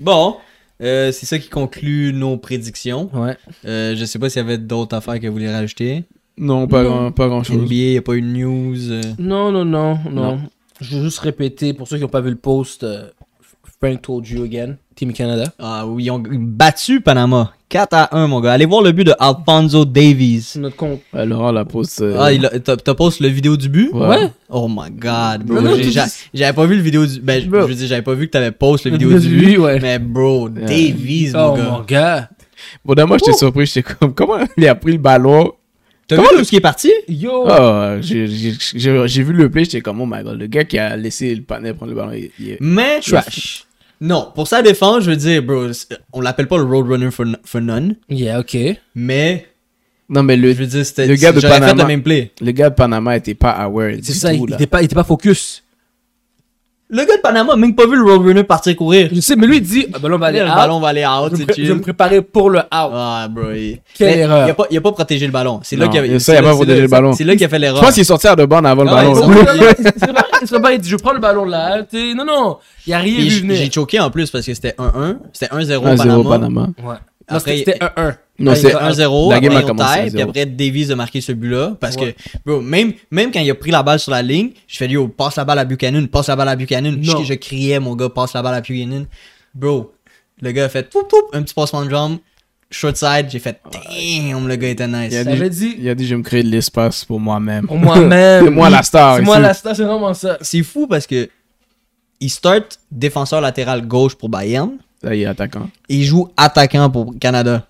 Bon, 0.00 0.36
euh, 0.82 1.12
c'est 1.12 1.26
ça 1.26 1.38
qui 1.38 1.48
conclut 1.48 2.12
nos 2.14 2.36
prédictions. 2.38 3.10
Ouais. 3.12 3.36
Euh, 3.66 3.94
je 3.96 4.04
sais 4.04 4.18
pas 4.18 4.30
s'il 4.30 4.40
y 4.40 4.44
avait 4.44 4.58
d'autres 4.58 4.96
affaires 4.96 5.20
que 5.20 5.26
vous 5.26 5.32
voulez 5.34 5.52
rajouter. 5.52 6.04
Non, 6.38 6.68
pas, 6.68 6.84
Non. 6.84 6.88
grand- 6.90 7.12
pas 7.12 7.26
grand 7.28 7.42
chose. 7.42 7.56
NBA, 7.56 7.74
il 7.74 7.90
n'y 7.90 7.96
a 7.98 8.02
pas 8.02 8.14
eu 8.14 8.22
de 8.22 8.26
news. 8.28 8.90
euh. 8.92 9.02
Non, 9.18 9.50
non, 9.50 9.64
non, 9.64 9.98
non. 10.10 10.36
Non. 10.36 10.40
Je 10.80 10.96
veux 10.96 11.02
juste 11.02 11.18
répéter, 11.18 11.74
pour 11.74 11.88
ceux 11.88 11.96
qui 11.96 12.02
n'ont 12.02 12.08
pas 12.08 12.20
vu 12.20 12.30
le 12.30 12.36
post, 12.36 12.84
euh, 12.84 13.08
Frank 13.80 14.02
told 14.02 14.28
you 14.28 14.42
again, 14.42 14.76
Team 14.96 15.12
Canada. 15.12 15.52
Ah 15.58 15.86
oui, 15.86 16.04
ils 16.06 16.10
ont 16.10 16.20
battu 16.28 17.00
Panama. 17.00 17.52
4 17.68 17.92
à 17.94 18.16
1, 18.16 18.26
mon 18.26 18.40
gars. 18.40 18.52
Allez 18.54 18.64
voir 18.64 18.82
le 18.82 18.90
but 18.90 19.04
de 19.04 19.14
Alfonso 19.20 19.84
Davies. 19.84 20.40
C'est 20.42 20.58
notre 20.58 20.74
compte. 20.74 21.00
Ouais, 21.12 21.24
Laurent 21.24 21.52
la 21.52 21.64
pose. 21.64 21.94
euh, 22.00 22.16
Ah, 22.18 22.32
il 22.32 22.44
a- 22.46 22.58
t'as 22.58 22.94
posté 22.94 23.22
le 23.22 23.30
vidéo 23.30 23.56
du 23.56 23.68
but? 23.68 23.90
Ouais. 23.92 24.30
Oh 24.48 24.66
my 24.68 24.90
god, 24.90 25.44
bro. 25.44 25.58
J'avais 26.34 26.52
pas 26.52 26.66
vu 26.66 26.74
le 26.74 26.82
vidéo 26.82 27.06
du. 27.06 27.20
Ben, 27.20 27.40
je 27.40 27.48
veux 27.48 27.72
dire, 27.74 27.86
j'avais 27.86 28.02
pas 28.02 28.14
vu 28.14 28.26
que 28.26 28.32
t'avais 28.32 28.50
posté 28.50 28.90
le 28.90 28.96
Le 28.96 29.04
vidéo 29.04 29.18
du 29.20 29.28
but. 29.28 29.46
but, 29.46 29.58
ouais. 29.58 29.78
Mais 29.80 29.98
bro, 30.00 30.48
Davies, 30.48 31.32
Oh 31.34 31.38
mon 31.38 31.54
gars. 31.56 31.62
mon 31.70 31.80
gars. 31.82 32.30
Bon, 32.84 32.94
d'abord, 32.94 33.08
moi, 33.10 33.18
j'étais 33.18 33.36
surpris. 33.38 33.66
J'étais 33.66 33.82
comme, 33.94 34.12
comment 34.12 34.38
il 34.56 34.66
a 34.66 34.74
pris 34.74 34.92
le 34.92 34.98
ballon? 34.98 35.52
T'as 36.08 36.16
vu 36.16 36.42
ce 36.44 36.48
qui 36.48 36.56
est 36.56 36.60
parti? 36.60 36.90
Yo. 37.06 37.44
Ah, 37.48 37.96
j'ai- 38.00 38.24
vu 38.26 39.32
le 39.34 39.50
play, 39.50 39.64
j'étais 39.64 39.82
comme, 39.82 40.00
oh 40.00 40.06
my 40.06 40.24
god, 40.24 40.36
le 40.40 40.46
gars 40.48 40.64
qui 40.64 40.78
a 40.78 40.96
laissé 40.96 41.32
le 41.34 41.42
panel 41.42 41.74
prendre 41.74 41.92
le 41.92 41.96
ballon, 41.96 42.12
il, 42.12 42.30
il 42.40 42.50
est. 42.52 42.58
Mais. 42.60 42.98
Trash. 43.00 43.66
Non, 44.00 44.28
pour 44.34 44.46
sa 44.46 44.62
défense, 44.62 45.04
je 45.04 45.10
veux 45.10 45.16
dire, 45.16 45.42
bro, 45.42 45.66
on 46.12 46.20
l'appelle 46.20 46.46
pas 46.46 46.56
le 46.56 46.62
Roadrunner 46.64 47.10
for, 47.10 47.26
for 47.44 47.60
none. 47.60 47.96
Yeah, 48.08 48.38
ok. 48.40 48.56
Mais. 48.94 49.46
Non, 50.08 50.22
mais 50.22 50.36
le, 50.36 50.52
Je 50.52 50.58
veux 50.58 50.66
dire, 50.66 50.86
c'était. 50.86 51.06
Le 51.06 51.16
gars 51.16 51.32
de 51.32 51.40
j'aurais 51.40 51.54
fait 51.54 51.60
Panama- 51.60 51.82
le 51.82 51.88
même 51.88 52.02
play. 52.02 52.32
le 52.40 52.52
gars 52.52 52.70
de 52.70 52.74
Panama 52.74 53.16
était 53.16 53.34
pas 53.34 53.50
aware. 53.50 53.90
C'est 54.02 54.12
du 54.12 54.18
ça, 54.18 54.32
tout, 54.34 54.46
il 54.48 54.54
était 54.54 54.66
pas, 54.66 54.80
il 54.82 54.84
était 54.86 54.94
pas 54.94 55.04
focus. 55.04 55.64
Le 56.90 57.04
gars 57.04 57.16
de 57.16 57.20
Panama 57.20 57.52
a 57.52 57.56
même 57.56 57.74
pas 57.74 57.86
vu 57.86 57.96
le 57.96 58.02
Roadrunner 58.04 58.44
partir 58.44 58.74
courir. 58.74 59.10
Je 59.12 59.20
sais, 59.20 59.36
mais 59.36 59.46
lui, 59.46 59.56
il 59.58 59.62
dit, 59.62 59.86
ah, 59.92 59.98
ben 60.00 60.08
là, 60.08 60.14
on 60.14 60.18
va 60.18 60.26
aller 60.28 60.38
le 60.38 60.46
out. 60.46 60.54
ballon 60.54 60.80
va 60.80 60.88
aller 60.88 61.04
out, 61.04 61.32
Je 61.32 61.36
c'est 61.52 61.58
me, 61.60 61.66
je 61.66 61.72
me 61.74 61.80
préparais 61.82 62.22
pour 62.22 62.48
le 62.48 62.60
out. 62.60 62.64
Ah, 62.72 63.28
bro. 63.30 63.50
Il... 63.50 63.80
Quelle 63.94 64.14
Mais 64.14 64.18
erreur. 64.22 64.46
Il 64.46 64.50
a, 64.52 64.54
pas, 64.54 64.64
il 64.70 64.76
a 64.78 64.80
pas 64.80 64.92
protégé 64.92 65.26
le 65.26 65.32
ballon. 65.32 65.60
C'est 65.64 65.76
là 65.76 65.88
qu'il 65.88 65.98
a, 65.98 66.02
ça, 66.02 66.06
il 66.06 66.14
a 66.14 66.18
c'est 66.20 66.32
pas 66.36 66.40
là- 66.40 66.48
c'est 66.52 66.56
protégé 66.56 66.76
là- 66.76 66.82
le 66.82 66.88
ballon. 66.88 67.12
C'est 67.12 67.24
là 67.24 67.36
qu'il 67.36 67.44
a 67.44 67.48
fait 67.50 67.56
Je 67.56 67.60
l'erreur. 67.60 67.80
pense 67.82 67.92
qu'il 67.92 68.00
est 68.00 68.04
sorti 68.04 68.26
à 68.28 68.36
de 68.36 68.44
bande 68.46 68.64
avant 68.66 68.84
le 68.84 68.90
ballon. 68.90 69.12
pas- 70.38 70.44
il 70.44 70.48
serait 70.48 70.62
pas- 70.62 70.72
il 70.72 70.80
dit, 70.80 70.88
je 70.88 70.96
prends 70.96 71.12
le 71.12 71.20
ballon 71.20 71.44
là. 71.44 71.84
Non, 72.16 72.24
non, 72.24 72.58
il 72.86 72.92
a 72.92 72.98
rien 72.98 73.18
vu 73.20 73.40
venir. 73.40 73.56
J'ai 73.56 73.70
choqué 73.70 74.00
en 74.00 74.10
plus 74.10 74.30
parce 74.30 74.46
que 74.46 74.54
c'était 74.54 74.74
1-1. 74.78 75.18
C'était 75.32 75.52
1-0 75.54 75.84
1-0 75.86 75.96
Panama. 75.96 76.28
Panama. 76.28 76.68
Ouais. 76.78 76.94
Non, 77.30 77.36
Après, 77.36 77.58
c'était 77.58 77.78
1-1. 77.78 78.16
Non, 78.38 78.52
Après, 78.52 78.62
c'est 78.62 78.74
1-0. 78.74 79.30
La 79.30 79.40
game 79.40 79.52
après, 79.52 79.64
a 79.64 79.66
commencé 79.68 80.00
Puis 80.00 80.10
0. 80.12 80.28
après, 80.30 80.46
Davies 80.46 80.92
a 80.92 80.96
marqué 80.96 81.20
ce 81.20 81.32
but-là. 81.32 81.76
Parce 81.78 81.96
Ouais. 81.96 82.14
que, 82.14 82.38
bro, 82.46 82.60
même, 82.62 82.92
même 83.10 83.30
quand 83.30 83.40
il 83.40 83.50
a 83.50 83.54
pris 83.54 83.70
la 83.70 83.82
balle 83.82 83.98
sur 83.98 84.12
la 84.12 84.22
ligne, 84.22 84.52
je 84.66 84.76
fais 84.78 84.88
yo, 84.88 85.08
passe 85.08 85.36
la 85.36 85.44
balle 85.44 85.58
à 85.58 85.64
Buchanan, 85.66 86.06
passe 86.08 86.28
la 86.28 86.36
balle 86.36 86.48
à 86.48 86.56
Buchanan. 86.56 86.96
Je, 87.02 87.34
criais, 87.34 87.80
mon 87.80 87.94
gars, 87.96 88.08
passe 88.08 88.32
la 88.34 88.40
balle 88.42 88.54
à 88.54 88.60
Buchanan. 88.62 89.04
Bro, 89.54 89.92
le 90.40 90.52
gars 90.52 90.64
a 90.64 90.68
fait 90.70 90.88
poup, 90.88 91.06
poup, 91.08 91.26
un 91.34 91.42
petit 91.42 91.52
passement 91.52 91.84
de 91.84 91.90
jambe, 91.90 92.18
short 92.70 92.96
side. 92.96 93.26
J'ai 93.30 93.38
fait 93.38 93.60
damn, 93.72 94.46
le 94.48 94.56
gars 94.56 94.68
était 94.68 94.86
nice. 94.88 95.12
Il 95.12 95.16
a 95.18 95.24
dit- 95.24 95.30
avait 95.30 95.50
dit, 95.50 95.76
Il 95.78 95.88
a 95.88 95.94
dit, 95.94 96.04
je 96.06 96.10
vais 96.14 96.18
me 96.18 96.22
créer 96.22 96.42
de 96.42 96.48
l'espace 96.48 97.04
pour 97.04 97.20
moi-même. 97.20 97.66
pour 97.66 97.76
moi-même. 97.78 98.44
C'est 98.44 98.50
moi 98.50 98.70
la 98.70 98.82
star. 98.82 99.16
C'est 99.16 99.22
moi 99.22 99.38
la 99.38 99.54
star, 99.54 99.74
c'est 99.76 99.84
vraiment 99.84 100.14
ça. 100.14 100.38
C'est 100.40 100.62
fou 100.62 100.86
parce 100.86 101.06
que 101.06 101.28
il 102.20 102.30
start 102.30 102.78
défenseur 102.90 103.40
latéral 103.40 103.86
gauche 103.86 104.14
pour 104.16 104.28
Bayern 104.28 104.72
Là, 105.02 105.14
il 105.14 105.22
est 105.22 105.26
attaquant. 105.26 105.70
et 105.88 105.94
il 105.96 106.04
joue 106.04 106.28
attaquant 106.36 106.90
pour 106.90 107.14
Canada. 107.20 107.64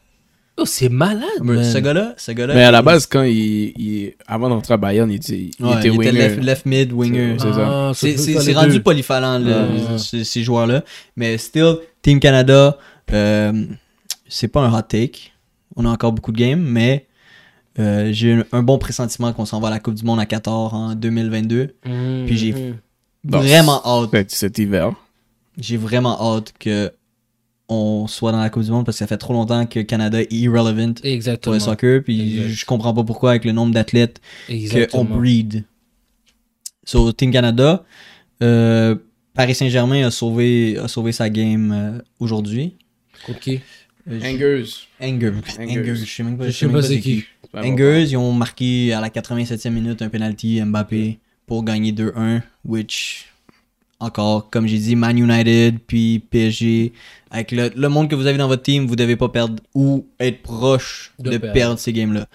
Oh, 0.61 0.64
c'est 0.64 0.88
malade, 0.88 1.22
Mais 1.42 1.55
man. 1.55 1.64
Ce 1.64 1.78
gars-là, 1.78 2.14
ce 2.16 2.32
gars-là. 2.32 2.53
Mais 2.55 2.64
à 2.64 2.72
la 2.72 2.82
base, 2.82 3.07
quand 3.07 3.22
il, 3.22 3.72
il- 3.78 4.14
avant 4.26 4.49
d'entrer 4.49 4.74
à 4.74 4.76
Bayern, 4.76 5.09
il 5.09 5.16
était, 5.16 5.34
il 5.34 5.64
Ouais, 5.64 5.78
était 5.78 5.88
il 5.88 5.94
était 5.94 6.11
left, 6.11 6.42
left 6.42 6.66
mid, 6.66 6.92
winger. 6.92 7.36
C'est 7.38 7.53
ça. 7.53 7.90
Ah, 7.90 7.92
C'est 7.94 8.53
rendu 8.55 8.80
polyvalent, 8.82 9.40
ces 9.99 10.42
joueurs-là. 10.42 10.82
Mais 11.16 11.38
still, 11.38 11.76
Team 12.03 12.18
Canada, 12.18 12.76
euh, 13.12 13.53
c'est 14.28 14.48
pas 14.48 14.60
un 14.60 14.72
hot 14.76 14.82
take. 14.82 15.32
On 15.76 15.84
a 15.84 15.88
encore 15.90 16.12
beaucoup 16.12 16.32
de 16.32 16.38
games, 16.38 16.60
mais 16.62 17.06
euh, 17.78 18.10
j'ai 18.12 18.32
un, 18.34 18.44
un 18.52 18.62
bon 18.62 18.78
pressentiment 18.78 19.32
qu'on 19.32 19.44
s'en 19.44 19.60
va 19.60 19.68
à 19.68 19.70
la 19.70 19.78
Coupe 19.80 19.94
du 19.94 20.04
Monde 20.04 20.20
à 20.20 20.26
14 20.26 20.74
en 20.74 20.94
2022. 20.94 21.74
Mhm. 21.86 22.24
Puis 22.26 22.36
j'ai 22.36 22.52
Mhm. 22.52 22.76
Bon, 23.24 23.38
vraiment 23.40 23.82
hâte. 23.84 24.10
Cet, 24.12 24.30
cet 24.30 24.58
hiver. 24.58 24.92
J'ai 25.58 25.76
vraiment 25.76 26.18
hâte 26.36 26.52
que 26.58 26.92
on 27.68 28.06
soit 28.06 28.32
dans 28.32 28.40
la 28.40 28.48
Coupe 28.48 28.62
du 28.62 28.70
Monde 28.70 28.86
parce 28.86 28.96
que 28.96 29.00
ça 29.00 29.06
fait 29.06 29.18
trop 29.18 29.34
longtemps 29.34 29.66
que 29.66 29.80
Canada 29.80 30.20
est 30.22 30.32
irrelevant 30.32 30.94
pour 30.94 31.04
Exactement. 31.04 31.54
le 31.54 31.60
soccer. 31.60 32.02
Puis 32.02 32.48
je 32.54 32.64
comprends 32.64 32.94
pas 32.94 33.04
pourquoi 33.04 33.30
avec 33.30 33.44
le 33.44 33.52
nombre 33.52 33.74
d'athlètes 33.74 34.20
qu'on 34.90 35.04
breed. 35.04 35.64
So, 36.84 37.12
Team 37.12 37.30
Canada, 37.30 37.84
euh, 38.42 38.96
Paris 39.34 39.54
Saint-Germain 39.54 40.06
a 40.06 40.10
sauvé, 40.10 40.78
a 40.78 40.88
sauvé 40.88 41.12
sa 41.12 41.28
game 41.28 41.72
euh, 41.72 41.98
aujourd'hui. 42.18 42.76
Ok. 43.28 43.50
Euh, 44.11 44.20
Angers. 44.22 44.64
Anger. 45.00 45.32
Angers. 45.59 45.80
Anger. 45.80 45.94
Je 45.96 46.04
sais 46.04 46.22
même 46.22 46.38
pas, 46.38 46.46
Je 46.46 46.50
sais 46.52 46.66
même 46.66 46.74
pas 46.74 46.82
c'est 46.82 47.00
qui. 47.00 47.24
Angers, 47.54 48.04
ils 48.11 48.16
ont 48.16 48.32
marqué 48.32 48.92
à 48.92 49.00
la 49.00 49.09
87e 49.11 49.70
minute 49.70 50.02
un 50.02 50.09
penalty 50.09 50.61
Mbappé 50.62 51.18
pour 51.46 51.64
gagner 51.64 51.92
2-1, 51.92 52.42
which, 52.64 53.26
encore, 54.00 54.50
comme 54.50 54.66
j'ai 54.66 54.78
dit, 54.78 54.96
Man 54.96 55.16
United, 55.18 55.78
puis 55.86 56.18
PSG, 56.30 56.92
avec 57.30 57.52
le, 57.52 57.70
le 57.74 57.88
monde 57.88 58.09
que 58.09 58.14
vous 58.14 58.26
avez 58.26 58.38
dans 58.38 58.48
votre 58.48 58.62
team, 58.62 58.86
vous 58.86 58.96
devez 58.96 59.16
pas 59.16 59.28
perdre 59.30 59.56
ou 59.74 60.06
être 60.20 60.42
proche 60.42 61.12
De 61.18 61.30
de, 61.30 61.38
perdre. 61.38 61.54
perdre. 61.54 61.78
ces 61.78 61.92
games-là. 61.92 62.26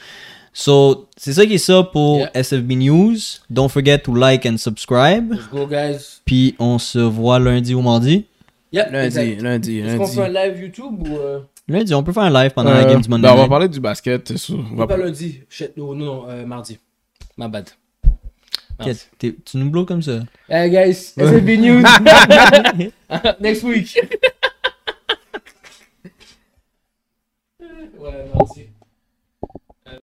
So, 0.55 1.07
c'est 1.17 1.34
ça 1.34 1.45
qui 1.47 1.53
est 1.55 1.57
ça 1.57 1.82
pour 1.84 2.17
Yeah. 2.19 2.32
SFB 2.36 2.71
News. 2.76 3.17
Don't 3.49 3.69
forget 3.69 3.99
to 3.99 4.13
like 4.13 4.45
and 4.45 4.57
subscribe. 4.57 5.32
Let's 5.34 5.49
go, 5.51 5.65
guys. 5.65 6.19
Puis 6.26 6.55
on 6.59 6.78
se 6.78 6.99
voit 6.99 7.39
lundi 7.39 7.74
ou 7.74 7.82
mardi. 7.82 8.26
Yep, 8.71 8.91
Lundi, 8.91 9.05
exact. 9.19 9.41
lundi, 9.41 9.78
Est-ce 9.80 9.95
qu'on 9.97 10.03
lundi. 10.03 10.15
fait 10.15 10.21
un 10.21 10.30
live 10.49 10.61
YouTube 10.61 11.07
ou. 11.07 11.17
Euh... 11.17 11.39
Lundi, 11.68 11.93
on 11.93 12.03
peut 12.03 12.11
faire 12.11 12.24
un 12.24 12.30
live 12.30 12.51
pendant 12.51 12.72
la 12.72 12.82
Euh, 12.86 12.89
game 12.91 13.01
du 13.01 13.09
Monday 13.09 13.28
ben, 13.28 13.34
on 13.34 13.38
va 13.38 13.47
parler 13.47 13.70
du 13.70 13.80
basket. 13.80 14.28
c'est 14.28 14.38
sûr. 14.38 14.59
On 14.72 14.76
va- 14.76 14.86
Pas 14.88 14.97
lundi. 14.97 15.41
Shit, 15.49 15.78
non, 15.78 15.93
non, 15.95 16.05
non, 16.05 16.30
euh, 16.30 16.45
mardi. 16.45 16.78
My 17.38 17.47
bad. 17.47 17.70
Tu 19.20 19.34
nous 19.55 19.70
blows 19.70 19.86
comme 19.86 20.01
ça. 20.01 20.20
Hey 20.49 20.70
guys, 20.70 21.14
SLB 21.18 21.57
News. 21.57 21.84
Next 23.39 23.64
week. 23.64 23.97
ouais, 27.61 28.26
mardi. 28.36 28.68